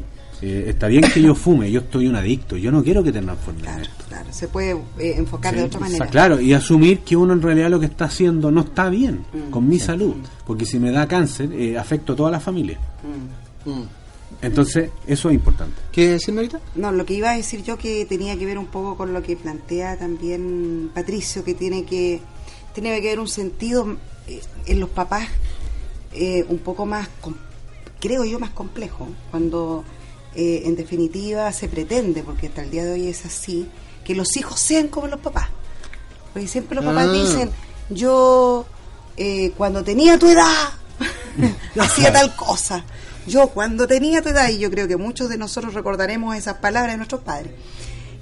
está 0.70 0.88
bien 0.88 1.04
que 1.14 1.22
yo 1.22 1.36
fume, 1.36 1.70
yo 1.72 1.82
estoy 1.82 2.08
un 2.08 2.16
adicto, 2.16 2.58
yo 2.58 2.72
no 2.72 2.84
quiero 2.84 3.04
que 3.04 3.12
te 3.12 3.22
transformes 3.22 3.62
en 3.64 3.70
Claro, 3.70 3.84
esto. 3.84 4.06
claro. 4.10 4.28
Se 4.32 4.48
puede 4.48 4.72
eh, 4.98 5.14
enfocar 5.18 5.56
de 5.56 5.64
otra 5.64 5.80
manera. 5.80 6.08
Claro, 6.08 6.42
y 6.42 6.54
asumir 6.54 7.00
que 7.02 7.16
uno 7.16 7.34
en 7.34 7.42
realidad 7.44 7.70
lo 7.70 7.80
que 7.80 7.86
está 7.86 8.06
haciendo 8.06 8.50
no 8.50 8.62
está 8.62 8.90
bien 8.90 9.20
Mm. 9.32 9.52
con 9.52 9.68
mi 9.70 9.78
salud, 9.78 10.16
porque 10.48 10.66
si 10.66 10.80
me 10.80 10.92
da 10.92 11.08
cáncer, 11.08 11.52
eh, 11.54 11.78
afecto 11.78 12.14
a 12.14 12.16
toda 12.16 12.32
la 12.32 12.40
familia. 12.40 12.80
Mm. 13.66 13.84
Entonces, 14.42 14.90
eso 15.06 15.30
es 15.30 15.36
importante. 15.36 15.80
¿Qué 15.92 16.10
decir 16.10 16.36
ahorita? 16.36 16.60
No, 16.76 16.92
lo 16.92 17.06
que 17.06 17.14
iba 17.14 17.32
a 17.32 17.38
decir 17.38 17.64
yo 17.64 17.78
que 17.78 18.06
tenía 18.06 18.38
que 18.38 18.46
ver 18.46 18.58
un 18.58 18.68
poco 18.68 18.98
con 18.98 19.14
lo 19.14 19.22
que 19.22 19.36
plantea 19.36 19.98
también 19.98 20.90
Patricio, 20.94 21.44
que 21.44 21.54
tiene 21.54 21.86
que 21.86 22.22
tiene 22.74 23.00
que 23.02 23.08
ver 23.10 23.20
un 23.20 23.28
sentido 23.28 23.98
eh, 24.28 24.42
en 24.66 24.80
los 24.80 24.90
papás 24.90 25.28
eh, 26.14 26.46
un 26.50 26.60
poco 26.60 26.86
más, 26.86 27.08
creo 28.00 28.26
yo, 28.26 28.40
más 28.40 28.50
complejo, 28.52 29.08
cuando 29.30 29.84
eh, 30.36 30.64
en 30.66 30.76
definitiva 30.76 31.52
se 31.54 31.68
pretende, 31.68 32.24
porque 32.24 32.48
hasta 32.48 32.64
el 32.64 32.72
día 32.72 32.84
de 32.84 32.94
hoy 32.94 33.08
es 33.08 33.26
así, 33.26 33.68
que 34.04 34.16
los 34.16 34.36
hijos 34.38 34.60
sean 34.60 34.88
como 34.88 35.08
los 35.08 35.20
papás. 35.20 35.48
Porque 36.34 36.48
siempre 36.48 36.76
los 36.76 36.86
papás 36.86 37.08
Ah. 37.10 37.12
dicen, 37.14 37.50
yo 37.90 38.66
eh, 39.18 39.52
cuando 39.58 39.84
tenía 39.84 40.18
tu 40.18 40.28
edad 40.30 40.74
hacía 41.80 42.12
tal 42.12 42.36
cosa. 42.36 42.84
Yo 43.28 43.50
cuando 43.50 43.88
tenía 43.88 44.22
tu 44.22 44.30
edad, 44.30 44.50
y 44.50 44.58
yo 44.60 44.70
creo 44.72 44.88
que 44.88 44.98
muchos 44.98 45.30
de 45.30 45.38
nosotros 45.38 45.74
recordaremos 45.74 46.36
esas 46.36 46.56
palabras 46.56 46.94
de 46.94 46.98
nuestros 46.98 47.22
padres, 47.22 47.52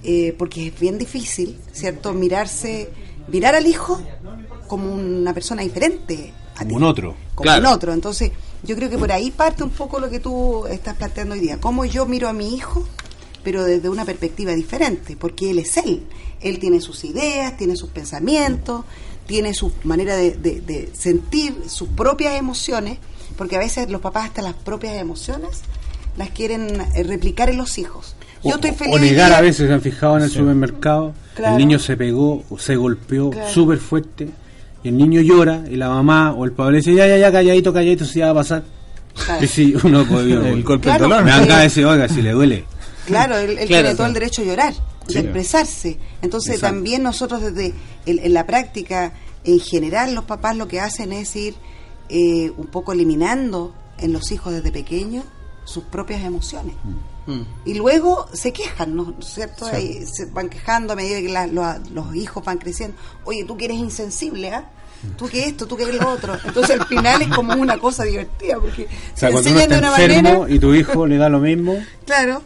eh, 0.03 0.35
porque 0.37 0.67
es 0.67 0.79
bien 0.79 0.97
difícil, 0.97 1.57
¿cierto? 1.71 2.13
Mirarse, 2.13 2.89
mirar 3.27 3.55
al 3.55 3.65
hijo 3.67 4.01
como 4.67 4.93
una 4.93 5.33
persona 5.33 5.61
diferente. 5.61 6.33
a 6.55 6.59
Como 6.59 6.69
ti, 6.69 6.75
un 6.75 6.83
otro. 6.83 7.15
Como 7.35 7.43
Claro. 7.43 7.61
un 7.61 7.73
otro. 7.73 7.93
Entonces, 7.93 8.31
yo 8.63 8.75
creo 8.75 8.89
que 8.89 8.97
por 8.97 9.11
ahí 9.11 9.31
parte 9.31 9.63
un 9.63 9.69
poco 9.69 9.99
lo 9.99 10.09
que 10.09 10.19
tú 10.19 10.65
estás 10.67 10.95
planteando 10.95 11.33
hoy 11.33 11.39
día. 11.39 11.57
Cómo 11.61 11.85
yo 11.85 12.05
miro 12.05 12.27
a 12.27 12.33
mi 12.33 12.53
hijo, 12.53 12.85
pero 13.43 13.63
desde 13.63 13.87
una 13.87 14.03
perspectiva 14.03 14.51
diferente, 14.53 15.15
porque 15.15 15.51
él 15.51 15.59
es 15.59 15.77
él. 15.77 16.05
Él 16.41 16.59
tiene 16.59 16.81
sus 16.81 17.05
ideas, 17.05 17.55
tiene 17.55 17.77
sus 17.77 17.89
pensamientos, 17.89 18.83
tiene 19.25 19.53
su 19.53 19.71
manera 19.85 20.15
de, 20.17 20.31
de- 20.31 20.59
de 20.61 20.89
sentir 20.93 21.55
sus 21.67 21.87
propias 21.89 22.35
emociones, 22.37 22.97
porque 23.39 23.55
a 23.55 23.59
veces 23.59 23.89
los 23.89 24.01
papás 24.01 24.25
hasta 24.25 24.41
las 24.43 24.53
propias 24.53 24.93
emociones 24.97 25.61
las 26.17 26.29
quieren 26.29 26.81
eh, 26.95 27.03
replicar 27.03 27.49
en 27.49 27.57
los 27.57 27.77
hijos. 27.79 28.15
Yo 28.43 28.51
O- 28.51 28.55
estoy 28.55 28.71
o 28.71 28.73
feliz. 28.75 28.93
hoy 28.93 29.01
negar 29.01 29.31
a 29.33 29.41
veces, 29.41 29.67
se 29.67 29.73
han 29.73 29.81
fijado 29.81 30.17
en 30.17 30.23
el 30.23 30.29
supermercado, 30.29 31.13
Claro. 31.35 31.53
el 31.55 31.57
niño 31.59 31.79
se 31.79 31.95
pegó, 31.97 32.43
o 32.49 32.59
se 32.59 32.75
golpeó 32.75 33.29
Claro. 33.31 33.49
súper 33.51 33.77
fuerte, 33.79 34.29
y 34.83 34.89
el 34.89 34.97
niño 34.97 35.21
llora, 35.21 35.63
y 35.69 35.75
la 35.77 35.87
mamá 35.89 36.33
o 36.33 36.43
el 36.45 36.51
padre 36.51 36.73
le 36.73 36.77
dice, 36.79 36.93
ya, 36.93 37.07
ya, 37.07 37.17
ya, 37.17 37.31
calladito, 37.31 37.73
calladito, 37.73 38.05
si 38.05 38.19
ya 38.19 38.25
va 38.25 38.31
a 38.31 38.43
pasar. 38.43 38.63
Claro. 39.25 39.41
Y 39.43 39.47
si 39.47 39.75
uno 39.83 40.05
puede 40.05 40.33
El 40.51 40.63
golpe 40.63 40.83
Claro. 40.83 40.99
del 41.05 41.09
dolor. 41.09 41.23
Me 41.25 41.31
acaba 41.31 41.57
de 41.59 41.63
decir, 41.63 41.85
oiga, 41.85 42.07
si 42.09 42.21
le 42.21 42.31
duele. 42.31 42.65
Claro, 43.05 43.37
él, 43.37 43.51
él 43.57 43.67
Claro, 43.67 43.83
tiene 43.83 43.95
todo 43.95 44.07
el 44.07 44.13
derecho 44.13 44.41
a 44.41 44.45
llorar, 44.45 44.73
Sí. 45.07 45.13
de 45.15 45.19
expresarse. 45.21 45.97
Entonces 46.21 46.55
Exacto. 46.55 46.75
también 46.75 47.01
nosotros 47.03 47.41
desde 47.41 47.73
el- 48.05 48.19
en 48.19 48.33
la 48.33 48.45
práctica, 48.45 49.13
en 49.45 49.59
general, 49.61 50.13
los 50.13 50.25
papás 50.25 50.55
lo 50.57 50.67
que 50.67 50.79
hacen 50.81 51.11
es 51.13 51.35
ir 51.35 51.55
eh, 52.10 52.51
un 52.57 52.68
poco 52.68 52.91
eliminando 52.93 53.74
en 53.97 54.14
los 54.14 54.32
hijos 54.32 54.53
desde 54.53 54.72
pequeños 54.72 55.24
sus 55.66 55.84
propias 55.84 56.24
emociones. 56.24 56.74
Mm. 57.28 57.41
Y 57.66 57.76
luego 57.76 58.28
se 58.34 58.51
quejan, 58.51 58.95
¿no 58.95 59.14
es 59.20 59.26
cierto? 59.28 59.68
Ahí 59.68 60.03
se 60.12 60.26
van 60.26 60.49
quejando 60.49 60.93
a 60.93 60.95
medida 60.95 61.20
que 61.22 61.30
la- 61.30 61.45
los, 61.47 61.91
los 61.91 62.16
hijos 62.16 62.43
van 62.43 62.57
creciendo. 62.57 62.97
Oye, 63.26 63.43
tú 63.43 63.55
que 63.55 63.66
eres 63.66 63.78
insensible, 63.78 64.51
¿ah? 64.51 64.68
Tú 65.16 65.28
que 65.30 65.45
esto, 65.45 65.66
tú 65.66 65.78
que 65.78 65.86
lo 65.93 66.10
otro. 66.10 66.36
Entonces 66.43 66.78
al 66.80 66.86
final 66.88 67.22
es 67.22 67.30
como 67.30 67.53
una 67.53 67.78
cosa 67.78 68.03
divertida 68.03 68.55
porque 68.60 68.84
O 68.86 69.18
sea, 69.18 69.30
se 69.30 69.32
cuando 69.34 69.49
uno 69.51 69.60
de 69.60 69.66
una 69.78 69.88
enfermo 69.89 70.30
manera. 70.39 70.53
y 70.55 70.60
tu 70.60 70.74
hijo 70.74 71.07
le 71.07 71.18
da 71.18 71.30
lo 71.30 71.39
mismo, 71.39 71.78
Claro, 72.05 72.41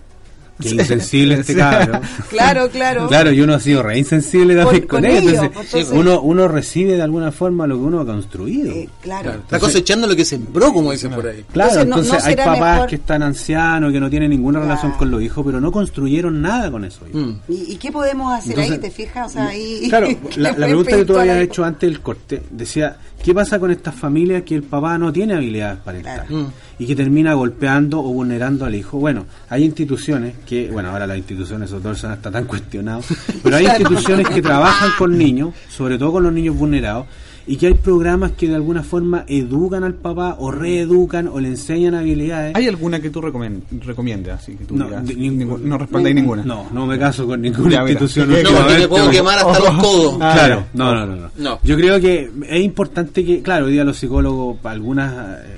insensible 0.71 1.35
este 1.35 1.55
cabro. 1.55 1.99
claro, 2.29 2.69
claro. 2.69 3.07
Claro, 3.07 3.31
y 3.31 3.41
uno 3.41 3.53
ha 3.55 3.59
sido 3.59 3.83
re 3.83 3.97
insensible 3.97 4.55
también 4.55 4.81
Con- 4.81 4.87
con, 4.87 5.01
con 5.01 5.05
él. 5.05 5.17
ellos, 5.29 5.43
Entonces, 5.43 5.73
entonces- 5.73 5.91
uno, 5.99 6.21
uno 6.21 6.47
recibe 6.47 6.95
de 6.95 7.01
alguna 7.01 7.31
forma 7.31 7.67
lo 7.67 7.75
que 7.77 7.81
uno 7.83 7.99
ha 7.99 8.05
construido. 8.05 8.71
Eh, 8.71 8.89
claro. 9.01 9.23
Claro. 9.23 9.39
Está 9.41 9.59
cosechando 9.59 10.07
lo 10.07 10.15
que 10.15 10.25
sembró, 10.25 10.73
como 10.73 10.91
dicen 10.91 11.11
por 11.11 11.27
ahí. 11.27 11.43
Claro, 11.51 11.81
Entonces, 11.81 11.87
no- 11.89 11.95
entonces 12.03 12.23
no 12.23 12.29
hay 12.29 12.35
papás 12.35 12.73
mejor- 12.73 12.89
que 12.89 12.95
están 12.95 13.23
ancianos, 13.23 13.91
que 13.93 13.99
no 13.99 14.09
tienen 14.09 14.29
ninguna 14.29 14.59
Claro. 14.59 14.69
relación 14.75 14.91
con 14.93 15.11
los 15.11 15.21
hijos, 15.21 15.45
pero 15.45 15.59
no 15.61 15.71
construyeron 15.71 16.41
nada 16.41 16.69
con 16.71 16.85
eso. 16.85 17.01
Mm. 17.11 17.29
¿Y, 17.49 17.73
y 17.73 17.75
qué 17.77 17.91
podemos 17.91 18.33
hacer 18.33 18.51
Entonces, 18.51 18.73
ahí? 18.73 18.79
¿Te 18.79 18.91
fijas? 18.91 19.27
O 19.27 19.33
sea, 19.33 19.47
ahí. 19.47 19.87
Claro, 19.89 20.07
la, 20.37 20.55
pregunta 20.55 20.95
que 20.97 21.05
tú 21.05 21.17
habías 21.17 21.37
hecho 21.39 21.63
antes 21.63 21.89
del 21.89 21.99
corte 22.01 22.41
decía, 22.51 22.97
¿qué 23.23 23.33
pasa 23.33 23.59
con 23.59 23.71
estas 23.71 23.95
familias 23.95 24.43
que 24.43 24.55
el 24.55 24.63
papá 24.63 24.97
no 24.97 25.11
tiene 25.13 25.33
habilidades 25.35 25.79
parentales 25.79 26.27
Claro. 26.27 26.43
Mm. 26.45 26.51
y 26.79 26.85
que 26.87 26.95
termina 26.95 27.33
golpeando 27.33 27.99
o 27.99 28.03
vulnerando 28.11 28.65
al 28.65 28.75
hijo? 28.75 28.97
Bueno, 28.97 29.25
hay 29.49 29.63
instituciones 29.63 30.33
que, 30.47 30.52
bueno, 30.71 30.89
ahora 30.89 31.05
las 31.07 31.17
instituciones, 31.17 31.69
sobre 31.69 31.81
todo 31.83 31.91
el 31.93 31.97
SENA 31.97 32.13
está 32.15 32.31
tan 32.31 32.45
cuestionado, 32.45 33.01
pero 33.43 33.55
hay 33.57 33.65
instituciones 33.65 34.27
que 34.29 34.41
trabajan 34.41 34.91
con 34.97 35.17
niños, 35.17 35.53
sobre 35.69 35.97
todo 35.97 36.13
con 36.13 36.23
los 36.23 36.33
niños 36.33 36.55
vulnerados, 36.55 37.05
y 37.45 37.57
que 37.57 37.67
hay 37.67 37.73
programas 37.73 38.31
que 38.31 38.47
de 38.47 38.55
alguna 38.55 38.83
forma 38.83 39.25
educan 39.27 39.83
al 39.83 39.95
papá 39.95 40.37
o 40.39 40.49
reeducan 40.49 41.27
o 41.27 41.41
le 41.41 41.49
enseñan 41.49 41.93
habilidades. 41.93 42.55
¿Hay 42.55 42.69
alguna 42.69 43.01
que 43.01 43.09
tú 43.09 43.19
recomiendas? 43.19 44.41
Así 44.41 44.55
que 44.55 44.63
tú 44.63 44.77
No, 44.77 44.85
digas, 44.85 45.03
ningún- 45.03 45.67
no 45.67 45.77
respondáis 45.77 46.15
ninguna. 46.15 46.43
No, 46.45 46.67
no 46.71 46.85
me 46.85 46.97
caso 46.97 47.27
con 47.27 47.41
ninguna 47.41 47.69
Ya, 47.69 47.81
institución. 47.81 48.29
No, 48.29 48.35
No, 48.37 48.43
porque 48.43 48.53
me 48.53 48.59
últimamente, 48.61 48.87
puedo 48.87 49.09
quemar 49.11 49.39
hasta 49.39 49.59
los 49.59 49.77
codos. 49.83 50.17
Ah, 50.21 50.31
claro, 50.35 50.55
ya. 50.59 50.67
no, 50.73 50.95
no, 50.95 51.05
no, 51.05 51.15
no. 51.17 51.29
No. 51.37 51.59
Yo 51.63 51.75
creo 51.75 51.99
que 51.99 52.31
es 52.49 52.63
importante 52.63 53.25
que, 53.25 53.41
claro, 53.41 53.65
hoy 53.65 53.73
día 53.73 53.83
los 53.83 53.97
psicólogos, 53.97 54.57
para 54.59 54.75
algunas 54.75 55.11
eh, 55.43 55.57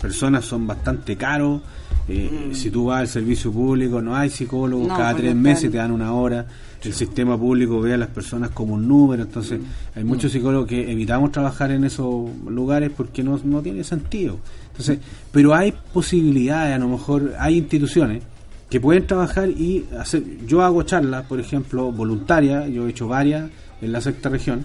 personas 0.00 0.44
son 0.44 0.66
bastante 0.66 1.16
caros. 1.16 1.62
Eh, 2.08 2.50
Si 2.52 2.70
tú 2.70 2.86
vas 2.86 3.00
al 3.00 3.08
servicio 3.08 3.52
público, 3.52 4.00
no 4.00 4.16
hay 4.16 4.30
psicólogos, 4.30 4.88
No, 4.88 4.96
cada 4.96 5.12
pues 5.12 5.22
tres 5.22 5.34
meses 5.34 5.70
te 5.70 5.76
dan 5.76 5.92
una 5.92 6.12
hora. 6.12 6.46
El 6.82 6.92
sistema 6.92 7.38
público 7.38 7.80
ve 7.80 7.94
a 7.94 7.96
las 7.96 8.08
personas 8.08 8.50
como 8.50 8.74
un 8.74 8.88
número, 8.88 9.22
entonces 9.22 9.60
hay 9.94 10.02
muchos 10.02 10.32
psicólogos 10.32 10.66
que 10.66 10.90
evitamos 10.90 11.30
trabajar 11.30 11.70
en 11.70 11.84
esos 11.84 12.28
lugares 12.48 12.90
porque 12.96 13.22
no, 13.22 13.38
no 13.44 13.62
tiene 13.62 13.84
sentido. 13.84 14.38
Entonces, 14.72 14.98
pero 15.30 15.54
hay 15.54 15.72
posibilidades, 15.92 16.74
a 16.74 16.78
lo 16.78 16.88
mejor 16.88 17.34
hay 17.38 17.58
instituciones 17.58 18.24
que 18.68 18.80
pueden 18.80 19.06
trabajar 19.06 19.48
y 19.48 19.84
hacer. 19.96 20.24
Yo 20.46 20.62
hago 20.62 20.82
charlas, 20.82 21.24
por 21.26 21.38
ejemplo, 21.38 21.92
voluntarias, 21.92 22.68
yo 22.68 22.86
he 22.86 22.90
hecho 22.90 23.06
varias 23.06 23.48
en 23.80 23.92
la 23.92 24.00
sexta 24.00 24.28
región, 24.28 24.64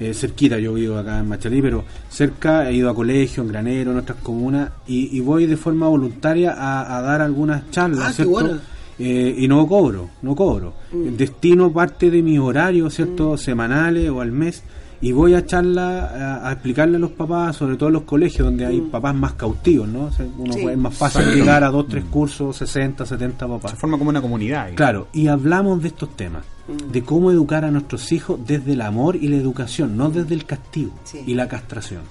eh, 0.00 0.12
cerquita, 0.14 0.58
yo 0.58 0.72
vivo 0.74 0.96
acá 0.96 1.18
en 1.20 1.28
Machalí, 1.28 1.60
pero 1.62 1.84
cerca 2.08 2.68
he 2.68 2.74
ido 2.74 2.90
a 2.90 2.94
colegio, 2.94 3.42
en 3.42 3.48
Granero, 3.50 3.92
en 3.92 3.98
otras 3.98 4.18
comunas, 4.22 4.70
y, 4.86 5.16
y 5.16 5.20
voy 5.20 5.46
de 5.46 5.56
forma 5.56 5.86
voluntaria 5.88 6.52
a, 6.56 6.96
a 6.98 7.02
dar 7.02 7.20
algunas 7.22 7.70
charlas, 7.70 8.06
Ah, 8.08 8.12
¿cierto? 8.12 8.30
bueno. 8.32 8.58
Eh, 8.98 9.34
y 9.38 9.48
no 9.48 9.66
cobro, 9.66 10.10
no 10.20 10.34
cobro. 10.36 10.74
Destino 10.92 11.72
parte 11.72 12.10
de 12.10 12.22
mis 12.22 12.38
horarios, 12.38 12.94
¿cierto? 12.94 13.36
Semanales 13.38 14.10
o 14.10 14.20
al 14.20 14.30
mes, 14.30 14.62
y 15.02 15.12
voy 15.12 15.34
a 15.34 15.46
charla 15.46 16.40
a, 16.42 16.48
a 16.48 16.52
explicarle 16.52 16.96
a 16.96 17.00
los 17.00 17.12
papás, 17.12 17.56
sobre 17.56 17.76
todo 17.76 17.88
en 17.88 17.94
los 17.94 18.02
colegios 18.02 18.44
donde 18.46 18.66
hay 18.66 18.80
papás 18.82 19.14
más 19.14 19.32
cautivos, 19.32 19.88
¿no? 19.88 20.04
O 20.04 20.12
sea, 20.12 20.26
uno 20.36 20.52
Sí. 20.52 20.60
puede- 20.62 20.74
es 20.74 20.80
más 20.80 20.94
fácil 20.94 21.20
Exacto. 21.22 21.38
llegar 21.40 21.64
a 21.64 21.70
dos, 21.70 21.88
tres 21.88 22.04
cursos, 22.04 22.56
60, 22.56 23.06
70 23.06 23.48
papás. 23.48 23.70
Se 23.70 23.76
forma 23.78 23.96
como 23.98 24.10
una 24.10 24.20
comunidad. 24.20 24.68
Claro, 24.74 25.08
y 25.12 25.28
hablamos 25.28 25.80
de 25.82 25.88
estos 25.88 26.14
temas, 26.16 26.44
de 26.92 27.02
cómo 27.02 27.30
educar 27.30 27.64
a 27.64 27.70
nuestros 27.70 28.12
hijos 28.12 28.38
desde 28.46 28.72
el 28.74 28.82
amor 28.82 29.16
y 29.16 29.28
la 29.28 29.36
educación, 29.36 29.96
no 29.96 30.10
desde 30.10 30.34
el 30.34 30.44
castigo 30.44 30.92
Sí. 31.04 31.20
y 31.26 31.34
la 31.34 31.48
castración. 31.48 32.02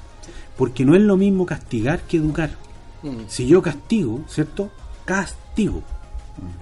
Porque 0.57 0.83
no 0.83 0.95
es 0.95 1.01
lo 1.01 1.15
mismo 1.15 1.45
castigar 1.45 2.01
que 2.01 2.17
educar. 2.17 2.49
Mm. 3.03 3.09
Si 3.27 3.47
yo 3.47 3.61
castigo, 3.61 4.21
¿cierto? 4.27 4.69
Castigo. 5.05 5.81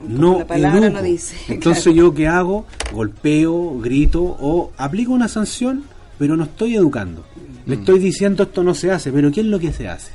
No 0.08 0.40
la 0.40 0.48
palabra 0.48 0.88
educo. 0.88 0.98
lo 0.98 1.04
dice, 1.04 1.36
Entonces 1.54 1.84
claro. 1.84 1.98
yo 1.98 2.14
qué 2.14 2.28
hago? 2.28 2.66
Golpeo, 2.94 3.80
grito 3.80 4.24
o 4.24 4.72
aplico 4.78 5.14
una 5.14 5.28
sanción, 5.28 5.84
pero 6.18 6.36
no 6.36 6.44
estoy 6.46 6.76
educando. 6.76 7.24
Le 7.66 7.76
Mm. 7.76 7.80
estoy 7.80 8.00
diciendo 8.00 8.44
esto 8.44 8.64
no 8.64 8.74
se 8.74 8.92
hace, 8.92 9.12
pero 9.12 9.32
¿qué 9.32 9.42
es 9.42 9.46
lo 9.48 9.60
que 9.60 9.74
se 9.74 9.88
hace? 9.88 10.12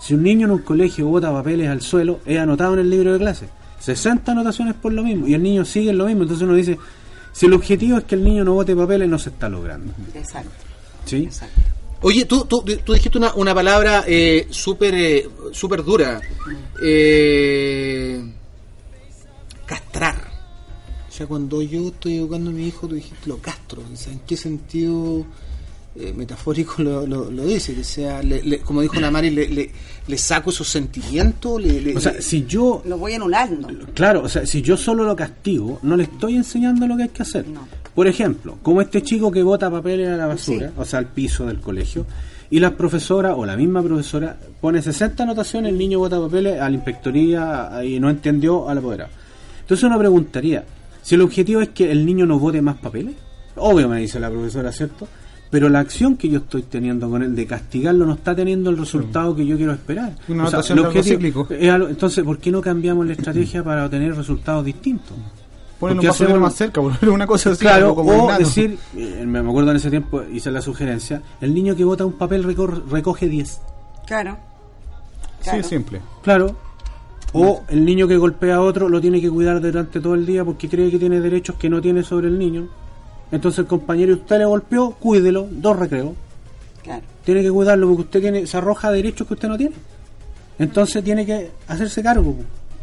Si 0.00 0.14
un 0.14 0.22
niño 0.22 0.46
en 0.46 0.52
un 0.52 0.58
colegio 0.62 1.06
bota 1.08 1.32
papeles 1.32 1.68
al 1.68 1.80
suelo, 1.82 2.20
es 2.24 2.38
anotado 2.38 2.74
en 2.74 2.80
el 2.80 2.90
libro 2.90 3.12
de 3.12 3.18
clase. 3.18 3.48
60 3.80 4.32
anotaciones 4.32 4.74
por 4.74 4.92
lo 4.92 5.02
mismo 5.02 5.26
y 5.28 5.34
el 5.34 5.42
niño 5.42 5.64
sigue 5.64 5.90
en 5.90 5.98
lo 5.98 6.06
mismo. 6.06 6.22
Entonces 6.22 6.44
uno 6.44 6.54
dice, 6.54 6.78
si 7.32 7.46
el 7.46 7.52
objetivo 7.52 7.98
es 7.98 8.04
que 8.04 8.14
el 8.14 8.24
niño 8.24 8.44
no 8.44 8.54
vote 8.54 8.74
papeles, 8.74 9.08
no 9.08 9.18
se 9.18 9.30
está 9.30 9.48
logrando. 9.48 9.92
Exacto. 10.14 10.50
¿Sí? 11.04 11.24
Exacto. 11.24 11.60
Oye, 12.00 12.24
tú, 12.26 12.44
tú, 12.44 12.62
tú 12.84 12.92
dijiste 12.92 13.18
una, 13.18 13.34
una 13.34 13.52
palabra 13.54 14.04
eh, 14.06 14.46
súper 14.50 14.94
eh, 14.94 15.28
súper 15.52 15.82
dura. 15.82 16.20
Eh, 16.80 18.22
castrar. 19.66 20.27
O 21.18 21.20
sea, 21.20 21.26
cuando 21.26 21.60
yo 21.62 21.88
estoy 21.88 22.18
educando 22.18 22.50
a 22.50 22.52
mi 22.52 22.68
hijo, 22.68 22.86
tú 22.86 22.94
dijiste 22.94 23.28
lo 23.28 23.38
castro. 23.38 23.82
O 23.92 23.96
sea, 23.96 24.12
¿en 24.12 24.20
qué 24.20 24.36
sentido 24.36 25.24
eh, 25.96 26.12
metafórico 26.16 26.80
lo, 26.80 27.04
lo, 27.08 27.28
lo 27.28 27.44
dice? 27.44 27.74
Que 27.74 27.82
sea, 27.82 28.22
le- 28.22 28.40
le- 28.44 28.60
como 28.60 28.82
dijo 28.82 29.00
la 29.00 29.10
Mari, 29.10 29.30
le, 29.30 29.48
le, 29.48 29.68
le 30.06 30.16
saco 30.16 30.50
esos 30.50 30.68
sentimientos. 30.68 31.60
Le, 31.60 31.80
le- 31.80 31.96
O 31.96 32.00
sea, 32.00 32.22
si 32.22 32.46
yo 32.46 32.82
Lo 32.86 32.98
voy 32.98 33.14
anulando. 33.14 33.66
Claro, 33.94 34.22
o 34.22 34.28
sea, 34.28 34.46
si 34.46 34.62
yo 34.62 34.76
solo 34.76 35.02
lo 35.02 35.16
castigo, 35.16 35.80
no 35.82 35.96
le 35.96 36.04
estoy 36.04 36.36
enseñando 36.36 36.86
lo 36.86 36.96
que 36.96 37.02
hay 37.02 37.08
que 37.08 37.22
hacer. 37.22 37.48
No. 37.48 37.66
Por 37.96 38.06
ejemplo, 38.06 38.56
como 38.62 38.80
este 38.80 39.02
chico 39.02 39.32
que 39.32 39.42
bota 39.42 39.68
papeles 39.68 40.08
a 40.10 40.16
la 40.16 40.26
basura, 40.28 40.68
Sí. 40.68 40.74
o 40.76 40.84
sea, 40.84 41.00
al 41.00 41.06
piso 41.06 41.46
del 41.46 41.58
colegio, 41.58 42.06
y 42.48 42.60
la 42.60 42.76
profesora 42.76 43.34
o 43.34 43.44
la 43.44 43.56
misma 43.56 43.82
profesora 43.82 44.38
pone 44.60 44.80
60 44.80 45.24
anotaciones, 45.24 45.72
el 45.72 45.78
niño 45.78 45.98
bota 45.98 46.20
papeles 46.20 46.60
a 46.60 46.68
la 46.70 46.76
inspectoría 46.76 47.72
y 47.84 47.98
no 47.98 48.08
entendió 48.08 48.68
al 48.68 48.78
apoderado. 48.78 49.10
Entonces 49.62 49.82
uno 49.82 49.98
preguntaría, 49.98 50.64
si 51.08 51.14
el 51.14 51.22
objetivo 51.22 51.62
es 51.62 51.70
que 51.70 51.90
el 51.90 52.04
niño 52.04 52.26
no 52.26 52.38
vote 52.38 52.60
más 52.60 52.76
papeles, 52.76 53.14
obvio 53.56 53.88
me 53.88 53.98
dice 54.00 54.20
la 54.20 54.28
profesora, 54.28 54.70
¿cierto? 54.72 55.08
Pero 55.50 55.70
la 55.70 55.78
acción 55.78 56.16
que 56.18 56.28
yo 56.28 56.40
estoy 56.40 56.62
teniendo 56.64 57.08
con 57.08 57.22
él 57.22 57.34
de 57.34 57.46
castigarlo 57.46 58.04
no 58.04 58.12
está 58.12 58.36
teniendo 58.36 58.68
el 58.68 58.76
resultado 58.76 59.34
que 59.34 59.46
yo 59.46 59.56
quiero 59.56 59.72
esperar. 59.72 60.14
Una 60.28 60.44
O 60.44 60.50
sea, 60.50 60.60
el 60.74 60.80
objetivo- 60.84 61.02
cíclico. 61.16 61.46
es 61.48 61.70
algo- 61.70 61.88
entonces, 61.88 62.22
¿por 62.24 62.36
qué 62.38 62.50
no 62.50 62.60
cambiamos 62.60 63.06
la 63.06 63.14
estrategia 63.14 63.64
para 63.64 63.86
obtener 63.86 64.14
resultados 64.14 64.62
distintos? 64.66 65.16
Ponen 65.80 65.96
¿Por 65.96 66.04
un 66.04 66.10
hacemos- 66.10 66.38
más 66.40 66.54
cerca, 66.54 66.82
por 66.82 67.08
una 67.08 67.26
cosa 67.26 67.50
así. 67.52 67.60
Claro, 67.60 67.86
algo 67.86 67.94
como 67.94 68.24
o 68.26 68.36
decir, 68.38 68.76
eh, 68.96 69.24
me 69.26 69.38
acuerdo 69.38 69.70
en 69.70 69.76
ese 69.78 69.88
tiempo, 69.88 70.22
hice 70.30 70.50
la 70.50 70.60
sugerencia, 70.60 71.22
el 71.40 71.54
niño 71.54 71.74
que 71.74 71.84
bota 71.84 72.04
un 72.04 72.12
papel 72.18 72.42
recoge 72.44 73.28
10. 73.28 73.60
Claro. 74.06 74.36
Sí, 75.38 75.44
Claro. 75.44 75.58
es 75.60 75.66
simple. 75.66 76.00
Claro. 76.22 76.56
O 77.32 77.62
el 77.68 77.84
niño 77.84 78.08
que 78.08 78.16
golpea 78.16 78.56
a 78.56 78.60
otro 78.60 78.88
lo 78.88 79.00
tiene 79.00 79.20
que 79.20 79.30
cuidar 79.30 79.60
durante 79.60 80.00
todo 80.00 80.14
el 80.14 80.24
día 80.24 80.44
porque 80.44 80.68
cree 80.68 80.90
que 80.90 80.98
tiene 80.98 81.20
derechos 81.20 81.56
que 81.56 81.68
no 81.68 81.80
tiene 81.80 82.02
sobre 82.02 82.28
el 82.28 82.38
niño. 82.38 82.68
Entonces 83.30 83.58
el 83.60 83.66
compañero 83.66 84.14
usted 84.14 84.38
le 84.38 84.46
golpeó, 84.46 84.92
cuídelo, 84.92 85.46
dos 85.50 85.78
recreos. 85.78 86.12
Claro. 86.82 87.02
Tiene 87.24 87.42
que 87.42 87.50
cuidarlo 87.50 87.88
porque 87.88 88.02
usted 88.02 88.20
tiene, 88.20 88.46
se 88.46 88.56
arroja 88.56 88.90
derechos 88.90 89.26
que 89.26 89.34
usted 89.34 89.48
no 89.48 89.58
tiene. 89.58 89.74
Entonces 90.58 91.04
tiene 91.04 91.26
que 91.26 91.50
hacerse 91.68 92.02
cargo. 92.02 92.34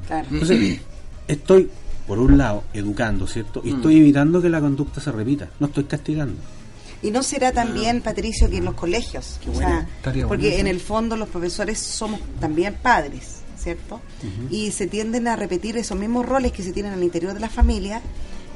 Claro. 0.07 0.27
Entonces, 0.29 0.79
estoy, 1.27 1.69
por 2.07 2.19
un 2.19 2.37
lado, 2.37 2.63
educando, 2.73 3.25
¿cierto? 3.25 3.61
Y 3.65 3.71
estoy 3.71 3.97
evitando 3.97 4.41
que 4.41 4.49
la 4.49 4.61
conducta 4.61 5.01
se 5.01 5.11
repita. 5.11 5.49
No 5.59 5.67
estoy 5.67 5.85
castigando. 5.85 6.35
Y 7.01 7.11
no 7.11 7.23
será 7.23 7.51
también, 7.51 8.01
Patricio, 8.01 8.49
que 8.49 8.57
en 8.57 8.65
los 8.65 8.73
colegios, 8.73 9.39
o 9.51 9.55
sea, 9.55 9.87
Estaría 9.97 10.27
porque 10.27 10.47
bueno. 10.47 10.61
en 10.61 10.67
el 10.67 10.79
fondo 10.79 11.15
los 11.15 11.29
profesores 11.29 11.77
somos 11.77 12.19
también 12.39 12.77
padres, 12.81 13.34
¿cierto? 13.65 13.99
Y 14.51 14.69
se 14.69 14.85
tienden 14.85 15.27
a 15.27 15.35
repetir 15.35 15.75
esos 15.75 15.97
mismos 15.97 16.23
roles 16.23 16.51
que 16.51 16.61
se 16.61 16.71
tienen 16.71 16.93
al 16.93 17.01
interior 17.01 17.33
de 17.33 17.39
la 17.39 17.49
familia 17.49 17.99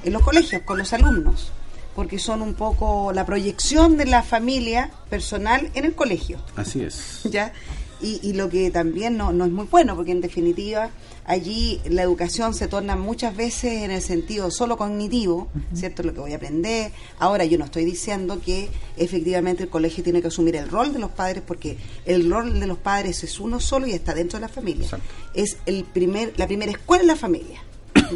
en 0.03 0.13
los 0.13 0.21
colegios, 0.21 0.61
con 0.61 0.77
los 0.77 0.93
alumnos, 0.93 1.51
porque 1.95 2.19
son 2.19 2.43
un 2.43 2.53
poco 2.53 3.11
la 3.11 3.25
proyección 3.25 3.97
de 3.97 4.05
la 4.05 4.21
familia 4.21 4.91
personal 5.09 5.71
en 5.73 5.85
el 5.85 5.95
colegio. 5.95 6.39
Así 6.55 6.83
es. 6.83 7.21
¿ya? 7.31 7.53
Y, 8.01 8.19
y 8.23 8.33
lo 8.33 8.49
que 8.49 8.71
también 8.71 9.17
no, 9.17 9.33
no 9.33 9.45
es 9.45 9.51
muy 9.51 9.65
bueno, 9.65 9.95
porque 9.95 10.11
en 10.11 10.21
definitiva 10.21 10.89
allí 11.29 11.79
la 11.87 12.01
educación 12.01 12.55
se 12.55 12.67
torna 12.67 12.95
muchas 12.95 13.35
veces 13.35 13.83
en 13.83 13.91
el 13.91 14.01
sentido 14.01 14.49
solo 14.49 14.77
cognitivo, 14.77 15.47
¿cierto? 15.75 16.01
Lo 16.01 16.11
que 16.11 16.21
voy 16.21 16.33
a 16.33 16.37
aprender. 16.37 16.91
Ahora 17.19 17.45
yo 17.45 17.59
no 17.59 17.65
estoy 17.65 17.85
diciendo 17.85 18.41
que 18.43 18.67
efectivamente 18.97 19.63
el 19.63 19.69
colegio 19.69 20.03
tiene 20.03 20.21
que 20.21 20.29
asumir 20.29 20.55
el 20.55 20.67
rol 20.67 20.91
de 20.91 20.97
los 20.97 21.11
padres, 21.11 21.43
porque 21.45 21.77
el 22.05 22.29
rol 22.31 22.59
de 22.59 22.65
los 22.65 22.79
padres 22.79 23.23
es 23.23 23.39
uno 23.39 23.59
solo 23.59 23.85
y 23.85 23.91
está 23.91 24.15
dentro 24.15 24.39
de 24.39 24.47
la 24.47 24.49
familia. 24.49 24.87
Es 25.35 25.57
el 25.67 25.83
primer, 25.83 26.33
la 26.37 26.47
primera 26.47 26.71
escuela 26.71 27.03
en 27.03 27.07
la 27.07 27.15
familia, 27.15 27.61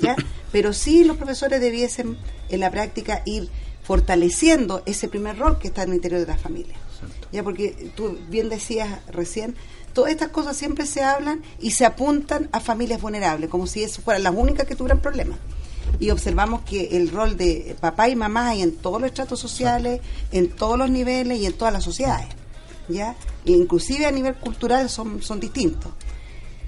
¿ya? 0.02 0.16
Pero 0.52 0.74
sí 0.74 1.04
los 1.04 1.18
profesores 1.18 1.62
debiesen 1.62 2.18
en 2.50 2.60
la 2.60 2.72
práctica 2.72 3.22
ir 3.26 3.48
fortaleciendo 3.84 4.82
ese 4.88 5.08
primer 5.08 5.38
rol 5.38 5.60
que 5.60 5.68
está 5.68 5.84
en 5.84 5.90
el 5.90 5.96
interior 5.96 6.22
de 6.22 6.28
la 6.28 6.38
familia. 6.38 6.76
Ya 7.34 7.44
porque 7.44 7.92
tú 7.96 8.18
bien 8.30 8.48
decías 8.48 9.00
recién, 9.08 9.56
todas 9.94 10.12
estas 10.12 10.30
cosas 10.30 10.56
siempre 10.56 10.86
se 10.86 11.04
hablan 11.04 11.42
y 11.60 11.72
se 11.72 11.86
apuntan 11.86 12.48
a 12.52 12.60
familias 12.60 13.02
vulnerables, 13.02 13.50
como 13.50 13.68
si 13.68 13.84
eso 13.84 14.02
fueran 14.02 14.24
las 14.24 14.34
únicas 14.36 14.68
que 14.68 14.76
tuvieran 14.76 15.02
problemas. 15.02 15.40
Y 16.00 16.12
observamos 16.12 16.62
que 16.62 16.96
el 16.96 17.10
rol 17.10 17.36
de 17.36 17.76
papá 17.82 18.08
y 18.08 18.16
mamá 18.16 18.50
hay 18.50 18.62
en 18.62 18.76
todos 18.76 19.02
los 19.02 19.10
estratos 19.10 19.40
sociales, 19.40 20.00
en 20.32 20.50
todos 20.50 20.78
los 20.78 20.90
niveles 20.90 21.40
y 21.40 21.46
en 21.46 21.54
todas 21.54 21.74
las 21.74 21.84
sociedades. 21.84 22.28
¿ya? 22.88 23.16
E 23.46 23.52
inclusive 23.52 24.06
a 24.06 24.12
nivel 24.12 24.36
cultural 24.36 24.90
son, 24.90 25.22
son 25.22 25.40
distintos. 25.40 25.92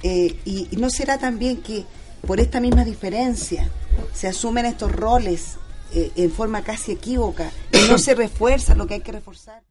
Eh, 0.04 0.40
y, 0.46 0.68
no 0.78 0.90
será 0.90 1.18
también 1.18 1.62
que 1.62 1.86
por 2.26 2.40
esta 2.40 2.60
misma 2.60 2.84
diferencia 2.84 3.70
se 4.14 4.28
asumen 4.28 4.66
estos 4.66 4.92
roles 4.92 5.58
eh, 5.94 6.12
en 6.16 6.32
forma 6.32 6.64
casi 6.64 6.92
equívoca 6.92 7.52
y 7.72 7.90
no 7.90 7.98
se 7.98 8.14
refuerza 8.16 8.76
lo 8.76 8.88
que 8.88 8.96
hay 8.96 9.02
que 9.02 9.12
reforzar. 9.12 9.64